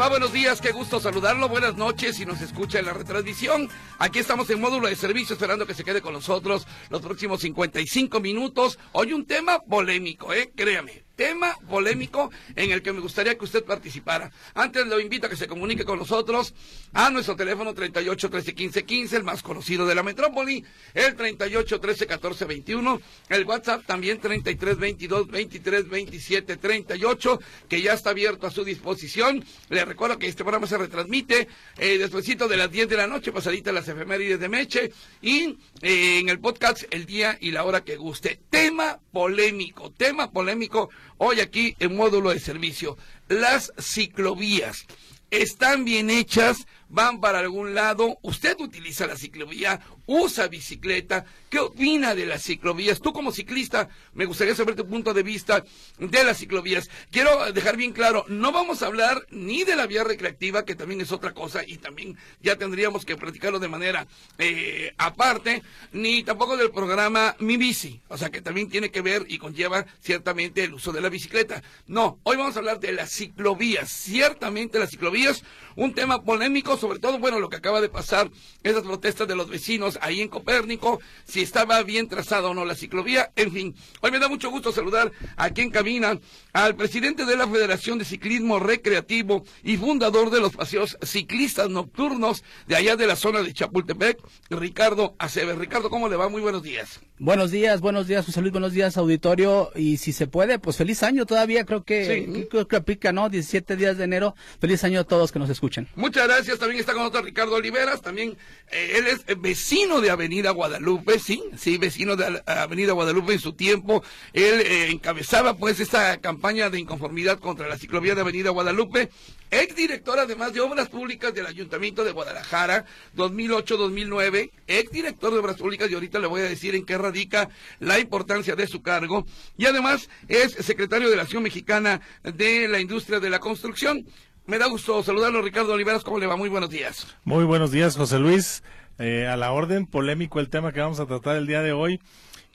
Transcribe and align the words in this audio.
Va? 0.00 0.08
Buenos 0.08 0.32
días, 0.32 0.62
qué 0.62 0.72
gusto 0.72 0.98
saludarlo. 0.98 1.46
Buenas 1.48 1.76
noches 1.76 2.16
si 2.16 2.24
nos 2.24 2.40
escucha 2.40 2.78
en 2.78 2.86
la 2.86 2.94
retransmisión. 2.94 3.68
Aquí 3.98 4.18
estamos 4.18 4.48
en 4.48 4.58
módulo 4.58 4.88
de 4.88 4.96
servicio 4.96 5.34
esperando 5.34 5.66
que 5.66 5.74
se 5.74 5.84
quede 5.84 6.00
con 6.00 6.14
nosotros 6.14 6.66
los 6.88 7.02
próximos 7.02 7.40
55 7.42 8.18
minutos. 8.18 8.78
Hoy 8.92 9.12
un 9.12 9.26
tema 9.26 9.58
polémico, 9.58 10.32
¿eh? 10.32 10.52
Créame 10.56 11.09
tema 11.20 11.54
polémico 11.68 12.30
en 12.56 12.72
el 12.72 12.80
que 12.80 12.94
me 12.94 13.00
gustaría 13.00 13.36
que 13.36 13.44
usted 13.44 13.62
participara. 13.62 14.32
Antes 14.54 14.86
lo 14.86 14.98
invito 14.98 15.26
a 15.26 15.28
que 15.28 15.36
se 15.36 15.46
comunique 15.46 15.84
con 15.84 15.98
nosotros 15.98 16.54
a 16.94 17.10
nuestro 17.10 17.36
teléfono 17.36 17.74
38 17.74 18.30
13 18.30 18.54
15 18.54 18.84
15, 18.86 19.16
el 19.18 19.22
más 19.22 19.42
conocido 19.42 19.84
de 19.86 19.94
la 19.94 20.02
metrópoli, 20.02 20.64
el 20.94 21.14
38 21.14 21.78
13 21.78 22.06
14 22.06 22.44
21, 22.46 23.02
el 23.28 23.44
WhatsApp 23.44 23.84
también 23.84 24.18
33 24.18 24.78
22 24.78 25.26
23 25.26 25.90
27 25.90 26.56
38, 26.56 27.40
que 27.68 27.82
ya 27.82 27.92
está 27.92 28.10
abierto 28.10 28.46
a 28.46 28.50
su 28.50 28.64
disposición. 28.64 29.44
Le 29.68 29.84
recuerdo 29.84 30.18
que 30.18 30.26
este 30.26 30.42
programa 30.42 30.66
se 30.66 30.78
retransmite 30.78 31.48
eh, 31.76 31.98
despuesito 31.98 32.48
de 32.48 32.56
las 32.56 32.70
10 32.70 32.88
de 32.88 32.96
la 32.96 33.06
noche, 33.06 33.30
pasadita 33.30 33.72
las 33.72 33.86
efemérides 33.86 34.40
de 34.40 34.48
Meche, 34.48 34.92
y 35.20 35.58
eh, 35.82 36.20
en 36.20 36.30
el 36.30 36.40
podcast 36.40 36.84
el 36.90 37.04
día 37.04 37.36
y 37.42 37.50
la 37.50 37.64
hora 37.64 37.84
que 37.84 37.96
guste. 37.96 38.40
Tema 38.48 38.98
polémico, 39.12 39.90
tema 39.90 40.30
polémico 40.30 40.88
hoy 41.22 41.40
aquí 41.40 41.76
en 41.80 41.96
módulo 41.96 42.30
de 42.30 42.40
servicio. 42.40 42.96
Las 43.28 43.72
ciclovías 43.78 44.86
están 45.30 45.84
bien 45.84 46.08
hechas, 46.08 46.66
van 46.88 47.20
para 47.20 47.40
algún 47.40 47.74
lado, 47.74 48.18
usted 48.22 48.58
utiliza 48.58 49.06
la 49.06 49.16
ciclovía, 49.16 49.80
usa 50.10 50.48
bicicleta, 50.48 51.24
¿qué 51.48 51.60
opina 51.60 52.16
de 52.16 52.26
las 52.26 52.42
ciclovías? 52.42 53.00
Tú 53.00 53.12
como 53.12 53.30
ciclista, 53.30 53.88
me 54.12 54.24
gustaría 54.24 54.56
saber 54.56 54.74
tu 54.74 54.84
punto 54.84 55.14
de 55.14 55.22
vista 55.22 55.64
de 56.00 56.24
las 56.24 56.38
ciclovías. 56.38 56.90
Quiero 57.12 57.52
dejar 57.52 57.76
bien 57.76 57.92
claro, 57.92 58.24
no 58.26 58.50
vamos 58.50 58.82
a 58.82 58.86
hablar 58.86 59.24
ni 59.30 59.62
de 59.62 59.76
la 59.76 59.86
vía 59.86 60.02
recreativa, 60.02 60.64
que 60.64 60.74
también 60.74 61.00
es 61.00 61.12
otra 61.12 61.32
cosa, 61.32 61.62
y 61.64 61.76
también 61.76 62.16
ya 62.42 62.56
tendríamos 62.56 63.04
que 63.04 63.16
practicarlo 63.16 63.60
de 63.60 63.68
manera 63.68 64.08
eh, 64.38 64.92
aparte, 64.98 65.62
ni 65.92 66.24
tampoco 66.24 66.56
del 66.56 66.72
programa 66.72 67.36
Mi 67.38 67.56
Bici, 67.56 68.00
o 68.08 68.18
sea 68.18 68.30
que 68.30 68.42
también 68.42 68.68
tiene 68.68 68.90
que 68.90 69.02
ver 69.02 69.26
y 69.28 69.38
conlleva 69.38 69.86
ciertamente 70.00 70.64
el 70.64 70.74
uso 70.74 70.90
de 70.90 71.02
la 71.02 71.08
bicicleta. 71.08 71.62
No, 71.86 72.18
hoy 72.24 72.36
vamos 72.36 72.56
a 72.56 72.58
hablar 72.58 72.80
de 72.80 72.90
las 72.90 73.12
ciclovías, 73.12 73.88
ciertamente 73.88 74.80
las 74.80 74.90
ciclovías, 74.90 75.44
un 75.76 75.94
tema 75.94 76.24
polémico 76.24 76.76
sobre 76.76 76.98
todo, 76.98 77.20
bueno, 77.20 77.38
lo 77.38 77.48
que 77.48 77.58
acaba 77.58 77.80
de 77.80 77.88
pasar, 77.88 78.28
esas 78.64 78.82
protestas 78.82 79.28
de 79.28 79.36
los 79.36 79.48
vecinos 79.48 79.99
ahí 80.00 80.20
en 80.20 80.28
Copérnico, 80.28 81.00
si 81.24 81.40
estaba 81.40 81.82
bien 81.82 82.08
trazada 82.08 82.48
o 82.48 82.54
no 82.54 82.64
la 82.64 82.74
ciclovía, 82.74 83.32
en 83.36 83.52
fin. 83.52 83.74
Hoy 84.00 84.10
me 84.10 84.18
da 84.18 84.28
mucho 84.28 84.50
gusto 84.50 84.72
saludar 84.72 85.12
a 85.36 85.50
quien 85.50 85.70
camina, 85.70 86.18
al 86.52 86.76
presidente 86.76 87.24
de 87.24 87.36
la 87.36 87.48
Federación 87.48 87.98
de 87.98 88.04
Ciclismo 88.04 88.58
Recreativo 88.58 89.44
y 89.62 89.76
fundador 89.76 90.30
de 90.30 90.40
los 90.40 90.54
paseos 90.54 90.96
ciclistas 91.02 91.68
nocturnos 91.68 92.44
de 92.66 92.76
allá 92.76 92.96
de 92.96 93.06
la 93.06 93.16
zona 93.16 93.42
de 93.42 93.52
Chapultepec, 93.52 94.18
Ricardo 94.50 95.14
Aceves. 95.18 95.58
Ricardo, 95.58 95.90
¿cómo 95.90 96.08
le 96.08 96.16
va? 96.16 96.28
Muy 96.28 96.42
buenos 96.42 96.62
días. 96.62 97.00
Buenos 97.22 97.50
días, 97.50 97.82
buenos 97.82 98.06
días, 98.06 98.24
José 98.24 98.40
Luis, 98.40 98.50
buenos 98.50 98.72
días, 98.72 98.96
auditorio. 98.96 99.72
Y 99.76 99.98
si 99.98 100.14
se 100.14 100.26
puede, 100.26 100.58
pues 100.58 100.78
feliz 100.78 101.02
año 101.02 101.26
todavía, 101.26 101.66
creo 101.66 101.84
que, 101.84 102.48
creo 102.50 102.66
que 102.66 102.76
aplica, 102.76 103.12
¿no? 103.12 103.28
17 103.28 103.76
días 103.76 103.98
de 103.98 104.04
enero. 104.04 104.34
Feliz 104.58 104.84
año 104.84 105.00
a 105.00 105.04
todos 105.04 105.30
que 105.30 105.38
nos 105.38 105.50
escuchen. 105.50 105.86
Muchas 105.96 106.26
gracias. 106.26 106.58
También 106.58 106.80
está 106.80 106.94
con 106.94 107.02
nosotros 107.02 107.26
Ricardo 107.26 107.56
Oliveras, 107.56 108.00
también 108.00 108.38
eh, 108.72 108.92
él 108.96 109.06
es 109.06 109.38
vecino 109.38 110.00
de 110.00 110.08
Avenida 110.08 110.50
Guadalupe, 110.52 111.18
sí, 111.18 111.42
sí, 111.58 111.76
vecino 111.76 112.16
de 112.16 112.42
Avenida 112.46 112.94
Guadalupe 112.94 113.34
en 113.34 113.40
su 113.40 113.52
tiempo. 113.52 114.02
Él 114.32 114.62
eh, 114.62 114.90
encabezaba 114.90 115.58
pues 115.58 115.78
esta 115.78 116.16
campaña 116.22 116.70
de 116.70 116.80
inconformidad 116.80 117.38
contra 117.38 117.68
la 117.68 117.76
ciclovía 117.76 118.14
de 118.14 118.22
Avenida 118.22 118.48
Guadalupe. 118.48 119.10
Ex 119.50 119.74
director 119.74 120.18
además 120.18 120.52
de 120.52 120.60
Obras 120.60 120.88
Públicas 120.88 121.34
del 121.34 121.46
Ayuntamiento 121.46 122.04
de 122.04 122.12
Guadalajara, 122.12 122.84
2008-2009. 123.16 124.50
Ex 124.66 124.90
director 124.92 125.32
de 125.32 125.38
Obras 125.40 125.56
Públicas 125.56 125.90
y 125.90 125.94
ahorita 125.94 126.18
le 126.20 126.28
voy 126.28 126.42
a 126.42 126.44
decir 126.44 126.74
en 126.74 126.86
qué 126.86 126.96
radica 126.96 127.48
la 127.80 127.98
importancia 127.98 128.54
de 128.54 128.66
su 128.66 128.82
cargo. 128.82 129.26
Y 129.56 129.66
además 129.66 130.08
es 130.28 130.52
secretario 130.52 131.10
de 131.10 131.16
la 131.16 131.22
Acción 131.22 131.42
Mexicana 131.42 132.00
de 132.22 132.68
la 132.68 132.80
Industria 132.80 133.18
de 133.18 133.30
la 133.30 133.40
Construcción. 133.40 134.06
Me 134.46 134.58
da 134.58 134.66
gusto 134.66 135.02
saludarlo, 135.02 135.42
Ricardo 135.42 135.72
Oliveras. 135.72 136.04
¿Cómo 136.04 136.18
le 136.18 136.26
va? 136.26 136.36
Muy 136.36 136.48
buenos 136.48 136.70
días. 136.70 137.06
Muy 137.24 137.44
buenos 137.44 137.70
días, 137.70 137.96
José 137.96 138.18
Luis. 138.18 138.62
Eh, 138.98 139.26
a 139.26 139.36
la 139.36 139.52
orden, 139.52 139.86
polémico 139.86 140.40
el 140.40 140.50
tema 140.50 140.72
que 140.72 140.80
vamos 140.80 141.00
a 141.00 141.06
tratar 141.06 141.36
el 141.36 141.46
día 141.46 141.62
de 141.62 141.72
hoy. 141.72 142.00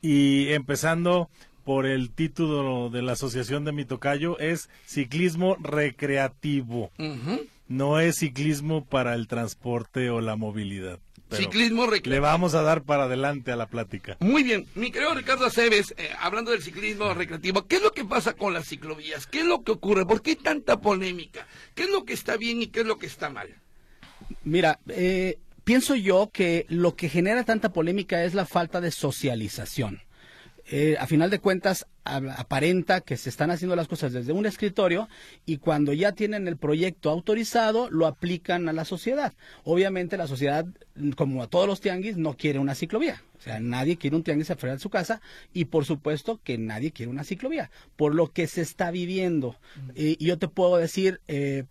Y 0.02 0.54
empezando 0.54 1.30
por 1.66 1.86
el 1.86 2.12
título 2.12 2.90
de 2.90 3.02
la 3.02 3.14
asociación 3.14 3.66
de 3.66 3.74
mi 3.74 3.84
tocayo, 3.84 4.40
es 4.40 4.70
ciclismo 4.86 5.58
recreativo. 5.60 6.92
No 7.68 8.00
es 8.00 8.18
ciclismo 8.18 8.86
para 8.86 9.16
el 9.16 9.28
transporte 9.28 10.10
o 10.10 10.22
la 10.22 10.36
movilidad 10.36 11.00
ciclismo 11.32 11.86
recreativo. 11.86 12.14
Le 12.14 12.20
vamos 12.20 12.56
a 12.56 12.62
dar 12.62 12.84
para 12.84 13.06
adelante 13.06 13.52
a 13.52 13.56
la 13.56 13.68
plática. 13.68 14.18
Muy 14.20 14.44
bien, 14.44 14.68
mi 14.76 14.92
querido 14.92 15.14
Ricardo 15.14 15.46
Aceves, 15.46 15.94
eh, 15.98 16.10
hablando 16.20 16.52
del 16.52 16.62
ciclismo 16.62 17.14
recreativo, 17.14 17.68
¿qué 17.68 17.78
es 17.78 17.82
lo 17.82 17.92
que 17.92 18.06
pasa 18.06 18.34
con 18.34 18.54
las 18.54 18.68
ciclovías? 18.68 19.28
¿Qué 19.28 19.40
es 19.40 19.46
lo 19.46 19.64
que 19.64 19.72
ocurre? 19.72 20.06
¿Por 20.06 20.22
qué 20.22 20.36
tanta 20.36 20.80
polémica? 20.80 21.48
¿Qué 21.74 21.84
es 21.84 21.90
lo 21.90 22.06
que 22.06 22.14
está 22.14 22.38
bien 22.38 22.62
y 22.62 22.68
qué 22.68 22.82
es 22.82 22.86
lo 22.86 22.98
que 22.98 23.08
está 23.08 23.30
mal? 23.30 23.50
Mira, 24.44 24.80
eh, 24.88 25.40
pienso 25.64 25.96
yo 25.96 26.30
que 26.32 26.66
lo 26.70 26.96
que 26.96 27.10
genera 27.10 27.44
tanta 27.44 27.74
polémica 27.74 28.24
es 28.24 28.34
la 28.34 28.46
falta 28.46 28.82
de 28.82 28.92
socialización. 28.92 30.02
Eh, 30.68 30.96
a 31.00 31.06
final 31.06 31.30
de 31.30 31.40
cuentas 31.40 31.86
aparenta 32.04 33.02
que 33.02 33.18
se 33.18 33.30
están 33.30 33.52
haciendo 33.52 33.76
las 33.76 33.88
cosas 33.88 34.14
desde 34.14 34.32
un 34.32 34.46
escritorio 34.46 35.08
y 35.46 35.58
cuando 35.58 35.94
ya 35.94 36.12
tienen 36.12 36.48
el 36.48 36.58
proyecto 36.58 37.10
autorizado 37.10 37.90
lo 37.90 38.08
aplican 38.08 38.68
a 38.70 38.74
la 38.74 38.86
sociedad. 38.86 39.34
Obviamente 39.64 40.18
la 40.18 40.28
sociedad, 40.28 40.66
como 41.16 41.42
a 41.42 41.48
todos 41.48 41.68
los 41.68 41.82
tianguis, 41.82 42.18
no 42.18 42.36
quiere 42.36 42.60
una 42.60 42.76
ciclovía. 42.76 43.24
O 43.38 43.42
sea, 43.42 43.60
nadie 43.60 43.98
quiere 43.98 44.16
un 44.16 44.24
tianguis 44.24 44.52
afuera 44.52 44.76
de 44.76 44.80
su 44.82 44.90
casa 44.90 45.22
y 45.54 45.66
por 45.66 45.86
supuesto 45.86 46.40
que 46.44 46.58
nadie 46.58 46.92
quiere 46.92 47.12
una 47.12 47.24
ciclovía, 47.24 47.70
por 47.96 48.16
lo 48.16 48.32
que 48.32 48.48
se 48.48 48.62
está 48.62 48.92
viviendo. 48.92 49.58
y 49.96 50.24
yo 50.24 50.38
te 50.38 50.48
puedo 50.48 50.78
decir, 50.78 51.22
eh, 51.28 51.66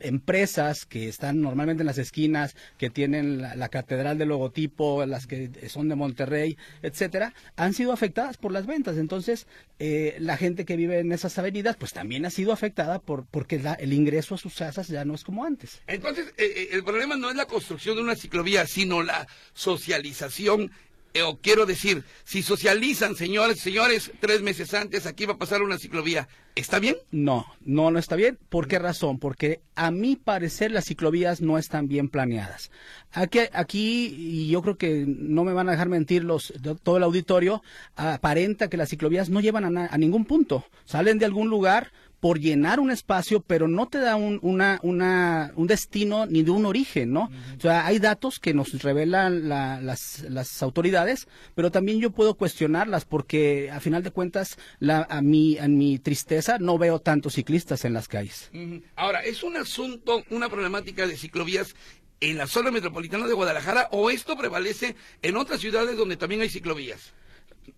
empresas 0.00 0.86
que 0.86 1.08
están 1.08 1.40
normalmente 1.40 1.82
en 1.82 1.86
las 1.86 1.98
esquinas, 1.98 2.56
que 2.78 2.90
tienen 2.90 3.40
la, 3.40 3.68
catedral 3.68 4.18
de 4.18 4.26
logotipo, 4.26 5.04
las 5.06 5.26
que 5.26 5.50
son 5.68 5.88
de 5.88 5.94
Monterrey, 5.94 6.56
etcétera, 6.82 7.34
han 7.56 7.72
sido 7.72 7.92
afectadas 7.92 8.36
por 8.36 8.52
las 8.52 8.66
ventas. 8.66 8.96
Entonces, 8.96 9.46
eh, 9.78 10.16
la 10.18 10.36
gente 10.36 10.64
que 10.64 10.76
vive 10.76 10.98
en 10.98 11.12
esas 11.12 11.38
avenidas, 11.38 11.76
pues 11.76 11.92
también 11.92 12.26
ha 12.26 12.30
sido 12.30 12.52
afectada 12.52 12.98
por 12.98 13.26
porque 13.26 13.60
el 13.78 13.92
ingreso 13.92 14.34
a 14.34 14.38
sus 14.38 14.54
casas 14.54 14.88
ya 14.88 15.04
no 15.04 15.14
es 15.14 15.24
como 15.24 15.44
antes. 15.44 15.82
Entonces, 15.86 16.28
eh, 16.36 16.52
eh, 16.56 16.68
el 16.72 16.84
problema 16.84 17.16
no 17.16 17.30
es 17.30 17.36
la 17.36 17.46
construcción 17.46 17.96
de 17.96 18.02
una 18.02 18.16
ciclovía, 18.16 18.66
sino 18.66 19.02
la 19.02 19.26
socialización 19.52 20.70
eh, 21.14 21.22
o 21.22 21.38
quiero 21.38 21.66
decir, 21.66 22.04
si 22.24 22.42
socializan, 22.42 23.16
señores, 23.16 23.60
señores, 23.60 24.12
tres 24.20 24.42
meses 24.42 24.74
antes, 24.74 25.06
aquí 25.06 25.26
va 25.26 25.34
a 25.34 25.38
pasar 25.38 25.62
una 25.62 25.78
ciclovía, 25.78 26.28
¿está 26.54 26.78
bien? 26.78 26.96
No, 27.10 27.46
no, 27.64 27.90
no 27.90 27.98
está 27.98 28.16
bien. 28.16 28.38
¿Por 28.48 28.68
qué 28.68 28.78
razón? 28.78 29.18
Porque 29.18 29.60
a 29.74 29.90
mi 29.90 30.16
parecer 30.16 30.70
las 30.70 30.84
ciclovías 30.84 31.40
no 31.40 31.58
están 31.58 31.88
bien 31.88 32.08
planeadas. 32.08 32.70
Aquí, 33.12 33.40
aquí 33.52 34.14
y 34.16 34.48
yo 34.48 34.62
creo 34.62 34.76
que 34.76 35.04
no 35.06 35.44
me 35.44 35.52
van 35.52 35.68
a 35.68 35.72
dejar 35.72 35.88
mentir 35.88 36.22
los, 36.22 36.52
todo 36.82 36.96
el 36.96 37.02
auditorio, 37.02 37.62
aparenta 37.96 38.68
que 38.68 38.76
las 38.76 38.90
ciclovías 38.90 39.30
no 39.30 39.40
llevan 39.40 39.76
a, 39.76 39.86
a 39.86 39.98
ningún 39.98 40.24
punto. 40.24 40.64
Salen 40.84 41.18
de 41.18 41.26
algún 41.26 41.48
lugar, 41.48 41.92
por 42.20 42.38
llenar 42.38 42.80
un 42.80 42.90
espacio, 42.90 43.40
pero 43.40 43.66
no 43.66 43.88
te 43.88 43.98
da 43.98 44.14
un, 44.16 44.38
una, 44.42 44.78
una, 44.82 45.52
un 45.56 45.66
destino 45.66 46.26
ni 46.26 46.42
de 46.42 46.50
un 46.50 46.66
origen, 46.66 47.12
¿no? 47.12 47.30
O 47.56 47.60
sea, 47.60 47.86
hay 47.86 47.98
datos 47.98 48.38
que 48.38 48.52
nos 48.52 48.72
revelan 48.82 49.48
las, 49.48 50.24
las 50.28 50.62
autoridades, 50.62 51.28
pero 51.54 51.70
también 51.70 51.98
yo 52.00 52.10
puedo 52.10 52.34
cuestionarlas 52.34 53.06
porque 53.06 53.70
a 53.70 53.80
final 53.80 54.02
de 54.02 54.10
cuentas, 54.10 54.58
la, 54.78 55.06
a, 55.08 55.22
mi, 55.22 55.56
a 55.58 55.66
mi 55.66 55.98
tristeza, 55.98 56.58
no 56.58 56.76
veo 56.76 57.00
tantos 57.00 57.34
ciclistas 57.34 57.84
en 57.84 57.94
las 57.94 58.06
calles. 58.06 58.50
Ahora, 58.96 59.20
¿es 59.20 59.42
un 59.42 59.56
asunto, 59.56 60.22
una 60.30 60.48
problemática 60.48 61.06
de 61.06 61.16
ciclovías 61.16 61.74
en 62.20 62.36
la 62.36 62.46
zona 62.46 62.70
metropolitana 62.70 63.26
de 63.26 63.32
Guadalajara 63.32 63.88
o 63.92 64.10
esto 64.10 64.36
prevalece 64.36 64.94
en 65.22 65.36
otras 65.36 65.60
ciudades 65.60 65.96
donde 65.96 66.16
también 66.16 66.42
hay 66.42 66.50
ciclovías? 66.50 67.14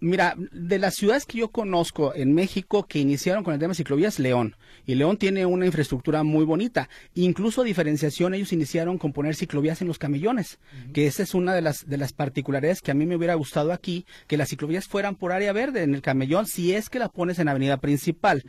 Mira, 0.01 0.35
de 0.53 0.79
las 0.79 0.95
ciudades 0.95 1.27
que 1.27 1.39
yo 1.39 1.49
conozco 1.51 2.15
en 2.15 2.35
México 2.35 2.87
que 2.87 2.99
iniciaron 2.99 3.45
con 3.45 3.55
el 3.55 3.61
tema 3.61 3.71
de 3.71 3.77
ciclovías, 3.77 4.19
León. 4.19 4.57
Y 4.87 4.97
León 4.97 5.17
tiene 5.17 5.47
una 5.47 5.67
infraestructura 5.67 6.23
muy 6.25 6.45
bonita. 6.45 6.89
Incluso 7.15 7.63
diferenciación, 7.63 8.35
ellos 8.35 8.53
iniciaron 8.53 8.99
con 8.99 9.13
poner 9.13 9.37
ciclovías 9.37 9.81
en 9.81 9.89
los 9.89 9.99
camellones, 9.99 10.59
que 10.93 11.07
esa 11.07 11.23
es 11.23 11.35
una 11.35 11.55
de 11.55 11.63
las, 11.63 11.89
de 11.89 11.99
las 11.99 12.13
particularidades 12.13 12.83
que 12.83 12.91
a 12.91 12.95
mí 12.95 13.07
me 13.07 13.17
hubiera 13.17 13.35
gustado 13.35 13.73
aquí, 13.73 14.07
que 14.27 14.37
las 14.37 14.49
ciclovías 14.49 14.89
fueran 14.89 15.15
por 15.15 15.33
área 15.33 15.53
verde 15.53 15.83
en 15.83 15.95
el 15.95 16.03
camellón, 16.03 16.47
si 16.47 16.75
es 16.75 16.91
que 16.91 16.99
la 16.99 17.09
pones 17.09 17.39
en 17.39 17.49
avenida 17.49 17.77
principal. 17.77 18.45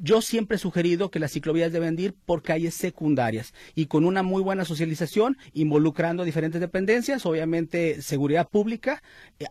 Yo 0.00 0.22
siempre 0.22 0.56
he 0.56 0.60
sugerido 0.60 1.10
que 1.10 1.18
las 1.18 1.32
ciclovías 1.32 1.72
deben 1.72 1.98
ir 1.98 2.14
por 2.14 2.42
calles 2.42 2.74
secundarias 2.74 3.52
y 3.74 3.86
con 3.86 4.04
una 4.04 4.22
muy 4.22 4.42
buena 4.42 4.64
socialización, 4.64 5.38
involucrando 5.52 6.24
diferentes 6.24 6.60
dependencias, 6.60 7.26
obviamente 7.26 8.00
seguridad 8.02 8.48
pública, 8.48 9.02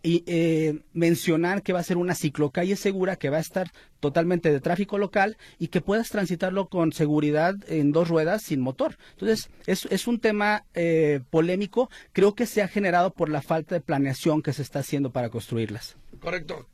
y 0.04 0.24
eh, 0.28 0.80
mencionar 1.14 1.62
que 1.62 1.74
va 1.74 1.80
a 1.80 1.84
ser 1.84 1.98
una 1.98 2.16
ciclocalle 2.16 2.76
segura, 2.76 3.18
que 3.18 3.30
va 3.30 3.38
a 3.38 3.42
estar 3.42 3.72
totalmente 4.00 4.52
de 4.52 4.60
tráfico 4.60 4.98
local 4.98 5.38
y 5.60 5.68
que 5.68 5.80
puedas 5.80 6.10
transitarlo 6.10 6.70
con 6.70 6.92
seguridad 6.92 7.56
en 7.68 7.92
dos 7.92 8.10
ruedas 8.10 8.42
sin 8.42 8.62
motor. 8.62 8.98
Entonces, 9.12 9.52
es, 9.68 9.86
es 9.92 10.08
un 10.08 10.20
tema 10.20 10.66
eh, 10.74 11.22
polémico, 11.30 11.92
creo 12.14 12.34
que 12.34 12.48
se 12.48 12.64
ha 12.64 12.68
generado 12.68 13.14
por 13.14 13.30
la 13.30 13.44
falta 13.44 13.76
de 13.76 13.82
planeación 13.82 14.42
que 14.42 14.54
se 14.54 14.64
está 14.64 14.80
haciendo 14.80 15.12
para 15.12 15.30
construirlas. 15.30 15.98
Correcto. 16.20 16.68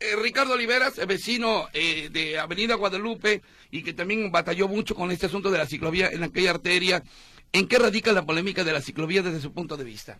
Eh, 0.00 0.16
Ricardo 0.20 0.54
Oliveras, 0.54 0.98
eh, 0.98 1.06
vecino 1.06 1.68
eh, 1.72 2.10
de 2.10 2.38
Avenida 2.40 2.74
Guadalupe 2.74 3.42
y 3.70 3.82
que 3.82 3.94
también 3.94 4.32
batalló 4.32 4.66
mucho 4.66 4.96
con 4.96 5.12
este 5.12 5.26
asunto 5.26 5.52
de 5.52 5.58
la 5.58 5.66
ciclovía 5.66 6.08
en 6.08 6.24
aquella 6.24 6.50
arteria. 6.50 7.04
¿En 7.52 7.68
qué 7.68 7.78
radica 7.78 8.12
la 8.12 8.26
polémica 8.26 8.64
de 8.64 8.72
la 8.72 8.82
ciclovía 8.82 9.22
desde 9.22 9.40
su 9.40 9.52
punto 9.52 9.76
de 9.76 9.84
vista? 9.84 10.18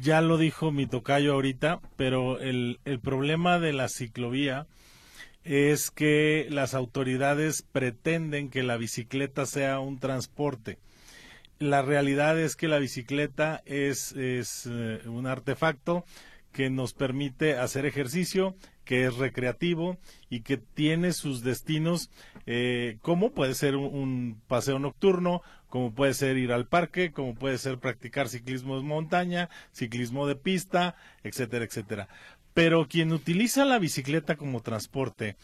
Ya 0.00 0.20
lo 0.20 0.38
dijo 0.38 0.70
mi 0.70 0.86
tocayo 0.86 1.34
ahorita, 1.34 1.80
pero 1.96 2.40
el, 2.40 2.80
el 2.84 3.00
problema 3.00 3.58
de 3.58 3.72
la 3.72 3.88
ciclovía 3.88 4.66
es 5.44 5.90
que 5.90 6.46
las 6.50 6.74
autoridades 6.74 7.62
pretenden 7.62 8.50
que 8.50 8.62
la 8.62 8.76
bicicleta 8.76 9.46
sea 9.46 9.80
un 9.80 9.98
transporte. 9.98 10.78
La 11.58 11.82
realidad 11.82 12.38
es 12.38 12.54
que 12.54 12.68
la 12.68 12.78
bicicleta 12.78 13.62
es, 13.64 14.12
es 14.12 14.66
un 14.66 15.26
artefacto 15.26 16.04
que 16.52 16.70
nos 16.70 16.92
permite 16.92 17.56
hacer 17.56 17.86
ejercicio, 17.86 18.54
que 18.88 19.04
es 19.04 19.16
recreativo 19.16 19.98
y 20.30 20.40
que 20.40 20.56
tiene 20.56 21.12
sus 21.12 21.42
destinos 21.42 22.08
eh, 22.46 22.96
como 23.02 23.32
puede 23.32 23.52
ser 23.52 23.76
un, 23.76 24.40
paseo 24.48 24.78
nocturno, 24.78 25.42
como 25.68 25.92
puede 25.92 26.14
ser 26.14 26.38
ir 26.38 26.52
al 26.52 26.66
parque, 26.66 27.12
como 27.12 27.34
puede 27.34 27.58
ser 27.58 27.76
practicar 27.76 28.30
ciclismo 28.30 28.76
de 28.76 28.84
montaña, 28.84 29.50
ciclismo 29.72 30.26
de 30.26 30.36
pista, 30.36 30.96
etcétera, 31.22 31.66
etcétera. 31.66 32.08
Pero 32.54 32.88
quien 32.88 33.12
utiliza 33.12 33.66
la 33.66 33.78
bicicleta 33.78 34.36
como 34.36 34.62
transporte, 34.62 35.36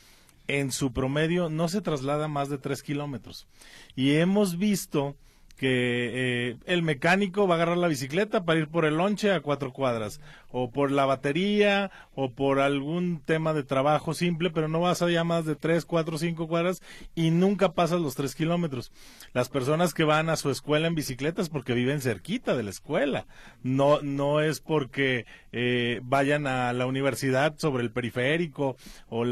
en 0.48 0.72
su 0.72 0.94
promedio 0.94 1.50
no 1.50 1.68
se 1.68 1.82
traslada 1.82 2.28
más 2.28 2.48
de 2.48 2.56
tres 2.56 2.82
kilómetros. 2.82 3.46
Y 3.94 4.12
hemos 4.12 4.56
visto 4.56 5.16
que 5.56 6.50
eh, 6.50 6.56
el 6.66 6.82
mecánico 6.82 7.46
va 7.46 7.54
a 7.54 7.56
agarrar 7.56 7.76
la 7.76 7.88
bicicleta 7.88 8.44
para 8.44 8.58
ir 8.58 8.68
por 8.68 8.84
el 8.84 8.96
lonche 8.96 9.32
a 9.32 9.40
cuatro 9.40 9.72
cuadras, 9.72 10.20
o 10.50 10.70
por 10.70 10.90
la 10.90 11.04
batería, 11.04 11.90
o 12.14 12.32
por 12.32 12.60
algún 12.60 13.20
tema 13.24 13.54
de 13.54 13.62
trabajo 13.62 14.14
simple, 14.14 14.50
pero 14.50 14.68
no 14.68 14.80
vas 14.80 15.02
allá 15.02 15.24
más 15.24 15.44
de 15.46 15.56
tres, 15.56 15.84
cuatro, 15.84 16.18
cinco 16.18 16.48
cuadras 16.48 16.82
y 17.14 17.30
nunca 17.30 17.72
pasas 17.72 18.00
los 18.00 18.14
tres 18.14 18.34
kilómetros. 18.34 18.92
Las 19.32 19.48
personas 19.48 19.94
que 19.94 20.04
van 20.04 20.28
a 20.28 20.36
su 20.36 20.50
escuela 20.50 20.86
en 20.86 20.94
bicicletas 20.94 21.48
porque 21.48 21.74
viven 21.74 22.00
cerquita 22.00 22.56
de 22.56 22.62
la 22.62 22.70
escuela, 22.70 23.26
no, 23.62 24.00
no 24.02 24.40
es 24.40 24.60
porque 24.60 25.26
eh, 25.52 26.00
vayan 26.02 26.46
a 26.46 26.72
la 26.72 26.86
universidad 26.86 27.54
sobre 27.58 27.82
el 27.82 27.90
periférico, 27.90 28.76
o 29.08 29.24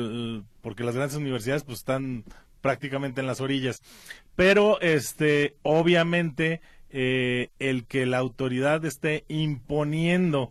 porque 0.60 0.84
las 0.84 0.94
grandes 0.94 1.16
universidades 1.16 1.64
pues 1.64 1.78
están 1.78 2.25
prácticamente 2.62 3.20
en 3.20 3.26
las 3.26 3.43
orillas. 3.43 3.82
Pero, 4.35 4.81
este, 4.81 5.56
obviamente, 5.62 6.62
eh, 6.88 7.50
el 7.59 7.85
que 7.85 8.06
la 8.06 8.19
autoridad 8.19 8.82
esté 8.87 9.25
imponiendo 9.29 10.50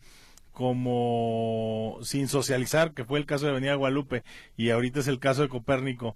como 0.52 1.98
sin 2.04 2.28
socializar, 2.28 2.94
que 2.94 3.06
fue 3.06 3.18
el 3.18 3.25
caso 3.25 3.46
de 3.46 3.52
Avenida 3.52 3.74
Guadalupe 3.74 4.24
y 4.58 4.69
ahorita 4.69 5.00
es 5.00 5.08
el 5.08 5.18
caso 5.18 5.42
de 5.42 5.50
Copérnico, 5.50 6.16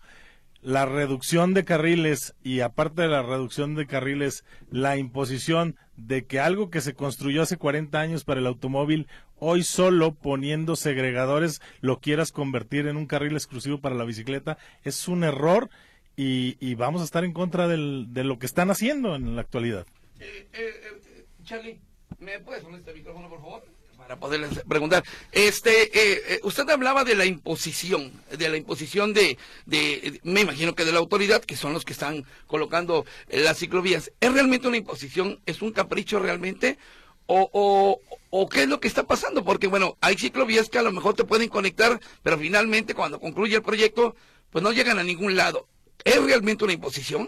la 0.66 0.88
reducción 0.88 1.54
de 1.54 1.64
carriles 1.64 2.34
y 2.44 2.62
aparte 2.62 3.04
de 3.04 3.08
la 3.08 3.22
reducción 3.22 3.76
de 3.76 3.86
carriles, 3.86 4.44
la 4.72 4.98
imposición 4.98 5.76
de 5.96 6.26
que 6.26 6.40
algo 6.40 6.72
que 6.72 6.82
se 6.82 6.96
construyó 6.96 7.44
hace 7.44 7.58
40 7.58 8.00
años 8.00 8.24
para 8.24 8.40
el 8.40 8.48
automóvil, 8.48 9.08
hoy 9.38 9.64
solo 9.64 10.16
poniendo 10.16 10.76
segregadores 10.76 11.62
lo 11.82 12.00
quieras 12.00 12.32
convertir 12.32 12.88
en 12.88 12.98
un 12.98 13.06
carril 13.06 13.34
exclusivo 13.34 13.80
para 13.80 13.94
la 13.94 14.06
bicicleta, 14.06 14.58
es 14.84 15.08
un 15.08 15.24
error 15.24 15.70
y, 16.18 16.74
vamos 16.74 17.02
a 17.02 17.06
estar 17.06 17.24
en 17.26 17.34
contra 17.34 17.68
de 17.68 17.78
lo 18.24 18.40
que 18.40 18.48
están 18.48 18.72
haciendo 18.72 19.16
en 19.16 19.36
la 19.36 19.42
actualidad. 19.42 19.86
Eh, 20.20 20.48
eh, 20.52 20.82
eh, 20.84 21.26
Charlie, 21.44 21.80
¿me 22.18 22.40
puedes 22.40 22.64
poner 22.64 22.80
este 22.80 22.94
micrófono, 22.94 23.30
por 23.30 23.40
favor? 23.40 23.75
Para 24.06 24.20
poderles 24.20 24.62
preguntar. 24.68 25.04
Este, 25.32 26.40
usted 26.44 26.70
hablaba 26.70 27.04
de 27.04 27.16
la 27.16 27.26
imposición, 27.26 28.12
de 28.30 28.50
la 28.50 28.58
imposición 28.58 29.14
de, 29.14 29.40
de, 29.66 30.20
me 30.22 30.42
imagino 30.42 30.76
que 30.76 30.86
de 30.86 30.92
la 30.92 31.00
autoridad, 31.00 31.44
que 31.44 31.58
son 31.58 31.74
los 31.74 31.86
que 31.86 31.94
están 31.94 32.24
colocando 32.46 33.04
las 33.30 33.58
ciclovías. 33.58 34.12
¿Es 34.20 34.32
realmente 34.32 34.68
una 34.68 34.78
imposición? 34.78 35.40
¿Es 35.48 35.64
un 35.64 35.72
capricho 35.72 36.20
realmente? 36.20 36.78
O, 37.26 37.50
o, 37.52 38.00
o, 38.30 38.48
qué 38.48 38.62
es 38.64 38.70
lo 38.70 38.80
que 38.80 38.88
está 38.88 39.08
pasando, 39.08 39.44
porque 39.44 39.66
bueno, 39.66 39.98
hay 40.02 40.16
ciclovías 40.16 40.70
que 40.70 40.78
a 40.78 40.84
lo 40.84 40.92
mejor 40.92 41.16
te 41.16 41.24
pueden 41.24 41.50
conectar, 41.50 42.00
pero 42.22 42.38
finalmente 42.38 42.94
cuando 42.94 43.20
concluye 43.20 43.56
el 43.56 43.64
proyecto, 43.64 44.16
pues 44.52 44.64
no 44.64 44.72
llegan 44.72 45.00
a 45.00 45.04
ningún 45.04 45.36
lado. 45.36 45.68
¿Es 46.04 46.22
realmente 46.22 46.64
una 46.64 46.74
imposición? 46.74 47.28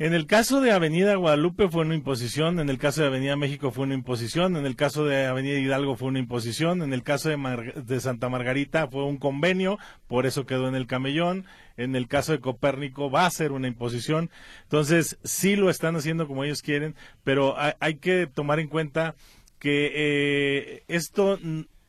En 0.00 0.14
el 0.14 0.26
caso 0.26 0.62
de 0.62 0.72
Avenida 0.72 1.14
Guadalupe 1.16 1.68
fue 1.68 1.82
una 1.82 1.94
imposición, 1.94 2.58
en 2.58 2.70
el 2.70 2.78
caso 2.78 3.02
de 3.02 3.08
Avenida 3.08 3.36
México 3.36 3.70
fue 3.70 3.84
una 3.84 3.92
imposición, 3.92 4.56
en 4.56 4.64
el 4.64 4.74
caso 4.74 5.04
de 5.04 5.26
Avenida 5.26 5.58
Hidalgo 5.58 5.94
fue 5.94 6.08
una 6.08 6.18
imposición, 6.18 6.80
en 6.80 6.94
el 6.94 7.02
caso 7.02 7.28
de, 7.28 7.36
de, 7.84 8.00
Santa 8.00 8.30
Margarita 8.30 8.88
fue 8.88 9.04
un 9.04 9.18
convenio, 9.18 9.78
por 10.06 10.24
eso 10.24 10.46
quedó 10.46 10.68
en 10.68 10.74
el 10.74 10.86
camellón, 10.86 11.44
en 11.76 11.96
el 11.96 12.08
caso 12.08 12.32
de 12.32 12.40
Copérnico 12.40 13.10
va 13.10 13.26
a 13.26 13.30
ser 13.30 13.52
una 13.52 13.68
imposición, 13.68 14.30
entonces 14.62 15.18
sí 15.22 15.54
lo 15.54 15.68
están 15.68 15.96
haciendo 15.96 16.26
como 16.26 16.44
ellos 16.44 16.62
quieren, 16.62 16.94
pero 17.22 17.56
hay, 17.58 17.96
que 17.96 18.26
tomar 18.26 18.58
en 18.58 18.68
cuenta 18.68 19.16
que 19.58 19.92
eh, 19.94 20.82
esto 20.88 21.38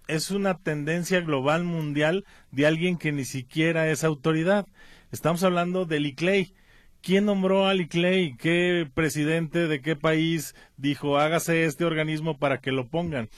es 0.09 0.31
una 0.31 0.57
tendencia 0.57 1.21
global 1.21 1.63
mundial 1.63 2.25
de 2.51 2.67
alguien 2.67 2.97
que 2.97 3.13
ni 3.13 3.23
siquiera 3.23 3.89
es 3.89 4.03
autoridad. 4.03 4.67
Estamos 5.13 5.45
hablando 5.45 5.85
del 5.85 6.07
ICLEI. 6.07 6.53
¿Quién 7.01 7.25
nombró 7.25 7.65
al 7.67 7.81
ICLEI? 7.81 8.37
¿Qué 8.37 8.87
presidente 8.93 9.67
de 9.67 9.81
qué 9.81 9.95
país 9.95 10.53
dijo 10.77 11.17
hágase 11.17 11.65
este 11.65 11.83
organismo 11.83 12.37
para 12.37 12.59
que 12.59 12.71
lo 12.71 12.89
pongan? 12.89 13.29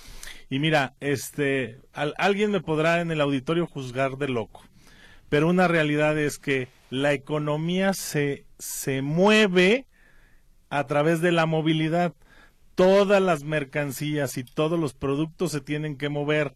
Y 0.49 0.59
mira, 0.59 0.95
este, 0.99 1.79
alguien 1.93 2.51
me 2.51 2.59
podrá 2.59 2.99
en 2.99 3.09
el 3.11 3.21
auditorio 3.21 3.65
juzgar 3.65 4.17
de 4.17 4.27
loco, 4.27 4.63
pero 5.29 5.47
una 5.47 5.69
realidad 5.69 6.17
es 6.17 6.39
que 6.39 6.67
la 6.89 7.13
economía 7.13 7.93
se, 7.93 8.45
se 8.59 9.01
mueve 9.01 9.87
a 10.69 10.85
través 10.85 11.21
de 11.21 11.31
la 11.31 11.45
movilidad 11.45 12.13
todas 12.75 13.21
las 13.21 13.43
mercancías 13.43 14.37
y 14.37 14.43
todos 14.43 14.77
los 14.77 14.93
productos 14.93 15.53
se 15.53 15.61
tienen 15.61 15.97
que 15.97 16.09
mover, 16.09 16.53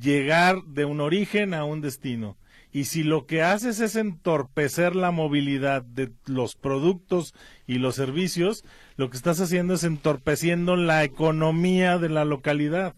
llegar 0.00 0.62
de 0.64 0.86
un 0.86 1.02
origen 1.02 1.52
a 1.52 1.64
un 1.64 1.82
destino. 1.82 2.38
Y 2.78 2.84
si 2.84 3.02
lo 3.02 3.26
que 3.26 3.42
haces 3.42 3.80
es 3.80 3.96
entorpecer 3.96 4.94
la 4.94 5.10
movilidad 5.10 5.82
de 5.82 6.12
los 6.26 6.54
productos 6.54 7.34
y 7.66 7.78
los 7.78 7.96
servicios, 7.96 8.64
lo 8.94 9.10
que 9.10 9.16
estás 9.16 9.40
haciendo 9.40 9.74
es 9.74 9.82
entorpeciendo 9.82 10.76
la 10.76 11.02
economía 11.02 11.98
de 11.98 12.08
la 12.08 12.24
localidad. 12.24 12.94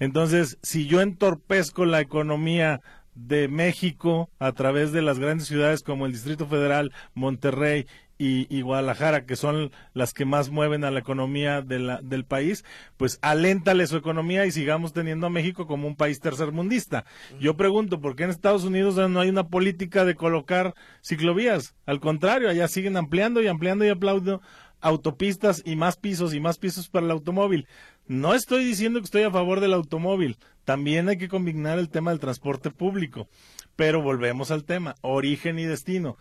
Entonces, 0.00 0.58
si 0.64 0.88
yo 0.88 1.00
entorpezco 1.00 1.84
la 1.84 2.00
economía 2.00 2.80
de 3.14 3.46
México 3.46 4.30
a 4.40 4.50
través 4.50 4.90
de 4.90 5.02
las 5.02 5.20
grandes 5.20 5.46
ciudades 5.46 5.84
como 5.84 6.06
el 6.06 6.12
Distrito 6.12 6.48
Federal, 6.48 6.90
Monterrey 7.14 7.86
y, 8.16 8.60
Guadalajara, 8.62 9.26
que 9.26 9.34
son 9.34 9.72
las 9.92 10.14
que 10.14 10.24
más 10.24 10.50
mueven 10.50 10.84
a 10.84 10.90
la 10.90 11.00
economía 11.00 11.62
del 11.62 12.24
país, 12.24 12.64
pues 12.96 13.18
aléntale 13.22 13.86
su 13.86 13.96
economía 13.96 14.46
y 14.46 14.52
sigamos 14.52 14.92
teniendo 14.92 15.26
a 15.26 15.30
México 15.30 15.66
como 15.66 15.88
un 15.88 15.96
país 15.96 16.20
tercermundista. 16.20 17.04
Yo 17.40 17.56
pregunto, 17.56 18.00
¿por 18.00 18.14
qué 18.14 18.24
en 18.24 18.30
Estados 18.30 18.64
Unidos 18.64 18.96
no 19.10 19.20
hay 19.20 19.28
una 19.28 19.48
política 19.48 20.04
de 20.04 20.14
colocar 20.14 20.74
ciclovías? 21.02 21.74
Al 21.86 22.00
contrario, 22.00 22.48
allá 22.48 22.68
siguen 22.68 22.96
ampliando 22.96 23.42
y 23.42 23.48
ampliando 23.48 23.84
y 23.84 23.88
aplaudiendo 23.88 24.42
autopistas 24.80 25.62
y 25.64 25.76
más 25.76 25.96
pisos 25.96 26.34
y 26.34 26.40
más 26.40 26.58
pisos 26.58 26.88
para 26.88 27.06
el 27.06 27.12
automóvil. 27.12 27.66
No 28.06 28.34
estoy 28.34 28.64
diciendo 28.64 29.00
que 29.00 29.06
estoy 29.06 29.22
a 29.22 29.30
favor 29.30 29.60
del 29.60 29.72
automóvil, 29.72 30.36
también 30.64 31.08
hay 31.08 31.16
que 31.16 31.28
combinar 31.28 31.78
el 31.78 31.88
tema 31.88 32.10
del 32.10 32.20
transporte 32.20 32.70
público, 32.70 33.28
pero 33.76 34.02
volvemos 34.02 34.50
al 34.50 34.64
tema, 34.64 34.94
origen 35.00 35.58
y 35.58 35.64
destino 35.64 36.18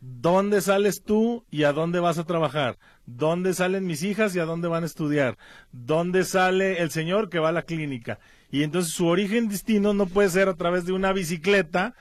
¿Dónde 0.00 0.60
sales 0.60 1.02
tú 1.02 1.44
y 1.50 1.64
a 1.64 1.72
dónde 1.72 2.00
vas 2.00 2.18
a 2.18 2.24
trabajar? 2.24 2.78
¿Dónde 3.06 3.52
salen 3.52 3.86
mis 3.86 4.02
hijas 4.02 4.34
y 4.34 4.38
a 4.38 4.44
dónde 4.44 4.68
van 4.68 4.82
a 4.82 4.86
estudiar? 4.86 5.36
¿Dónde 5.72 6.24
sale 6.24 6.80
el 6.80 6.90
señor 6.90 7.28
que 7.28 7.38
va 7.38 7.50
a 7.50 7.52
la 7.52 7.62
clínica? 7.62 8.18
Y 8.50 8.62
entonces 8.62 8.92
su 8.92 9.06
origen 9.06 9.48
destino 9.48 9.92
no 9.92 10.06
puede 10.06 10.30
ser 10.30 10.48
a 10.48 10.54
través 10.54 10.86
de 10.86 10.92
una 10.92 11.12
bicicleta 11.12 11.94